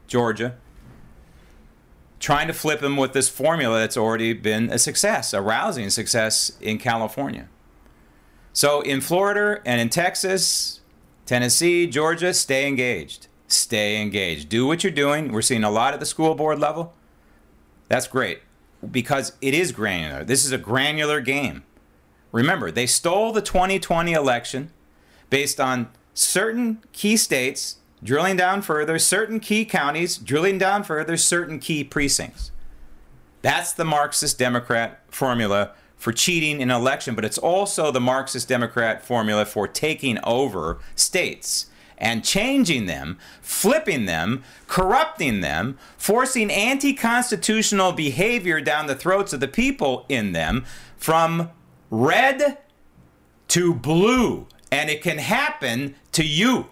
Georgia, 0.08 0.56
trying 2.20 2.48
to 2.48 2.54
flip 2.54 2.80
them 2.82 2.98
with 2.98 3.14
this 3.14 3.30
formula 3.30 3.80
that's 3.80 3.98
already 3.98 4.34
been 4.34 4.70
a 4.70 4.78
success, 4.78 5.34
a 5.34 5.42
rousing 5.42 5.90
success 5.90 6.52
in 6.62 6.78
California. 6.78 7.50
So 8.54 8.82
in 8.82 9.02
Florida 9.02 9.62
and 9.66 9.82
in 9.82 9.90
Texas, 9.90 10.82
Tennessee, 11.26 11.88
Georgia, 11.88 12.34
stay 12.34 12.68
engaged. 12.68 13.28
Stay 13.48 14.02
engaged. 14.02 14.50
Do 14.50 14.68
what 14.68 14.84
you're 14.84 14.92
doing. 14.92 15.32
We're 15.32 15.42
seeing 15.42 15.64
a 15.64 15.72
lot 15.72 15.94
at 15.94 16.00
the 16.00 16.06
school 16.06 16.36
board 16.36 16.60
level. 16.60 16.94
That's 17.88 18.08
great 18.08 18.40
because 18.90 19.34
it 19.42 19.54
is 19.54 19.72
granular. 19.72 20.24
This 20.24 20.46
is 20.46 20.52
a 20.52 20.58
granular 20.58 21.22
game. 21.22 21.64
Remember, 22.32 22.72
they 22.72 22.88
stole 22.88 23.32
the 23.32 23.42
2020 23.42 24.14
election 24.14 24.72
based 25.30 25.60
on 25.60 25.90
certain 26.14 26.82
key 26.94 27.18
states 27.18 27.78
drilling 28.04 28.38
down 28.38 28.62
further, 28.62 28.98
certain 28.98 29.40
key 29.40 29.66
counties 29.66 30.18
drilling 30.18 30.58
down 30.58 30.84
further, 30.84 31.18
certain 31.18 31.60
key 31.60 31.84
precincts. 31.84 32.52
That's 33.42 33.74
the 33.74 33.86
Marxist 33.86 34.38
Democrat 34.38 35.02
formula 35.08 35.72
for 35.98 36.12
cheating 36.12 36.62
in 36.62 36.72
an 36.72 36.76
election, 36.76 37.16
but 37.16 37.26
it's 37.26 37.38
also 37.38 37.92
the 37.92 38.00
Marxist 38.00 38.48
Democrat 38.48 39.06
formula 39.06 39.46
for 39.46 39.68
taking 39.68 40.18
over 40.24 40.80
states 40.96 41.68
and 41.98 42.26
changing 42.26 42.88
them, 42.88 43.20
flipping 43.42 44.06
them, 44.06 44.44
corrupting 44.68 45.42
them, 45.42 45.78
forcing 45.98 46.50
anti 46.50 46.94
constitutional 46.94 47.92
behavior 47.92 48.60
down 48.60 48.88
the 48.88 48.96
throats 48.96 49.32
of 49.34 49.40
the 49.40 49.48
people 49.48 50.06
in 50.10 50.32
them 50.32 50.66
from 50.98 51.52
red 51.92 52.58
to 53.50 53.74
blue 53.76 54.48
and 54.72 54.90
it 54.90 55.04
can 55.04 55.20
happen 55.20 55.94
to 56.14 56.26
you. 56.26 56.66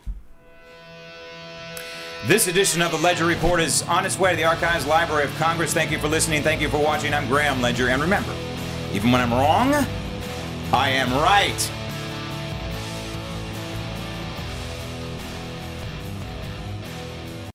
This 2.25 2.47
edition 2.47 2.81
of 2.81 2.91
the 2.91 2.97
Ledger 2.97 3.25
Report 3.25 3.61
is 3.61 3.81
on 3.83 4.05
its 4.05 4.17
way 4.17 4.31
to 4.31 4.35
the 4.35 4.43
Archives 4.45 4.85
Library 4.85 5.25
of 5.25 5.35
Congress. 5.35 5.73
Thank 5.73 5.91
you 5.91 5.99
for 5.99 6.07
listening. 6.07 6.41
Thank 6.41 6.61
you 6.61 6.69
for 6.69 6.77
watching. 6.77 7.13
I'm 7.13 7.27
Graham 7.27 7.61
Ledger. 7.61 7.89
And 7.89 8.01
remember, 8.01 8.33
even 8.93 9.11
when 9.11 9.21
I'm 9.21 9.31
wrong, 9.31 9.73
I 10.73 10.89
am 10.89 11.13
right. 11.13 11.71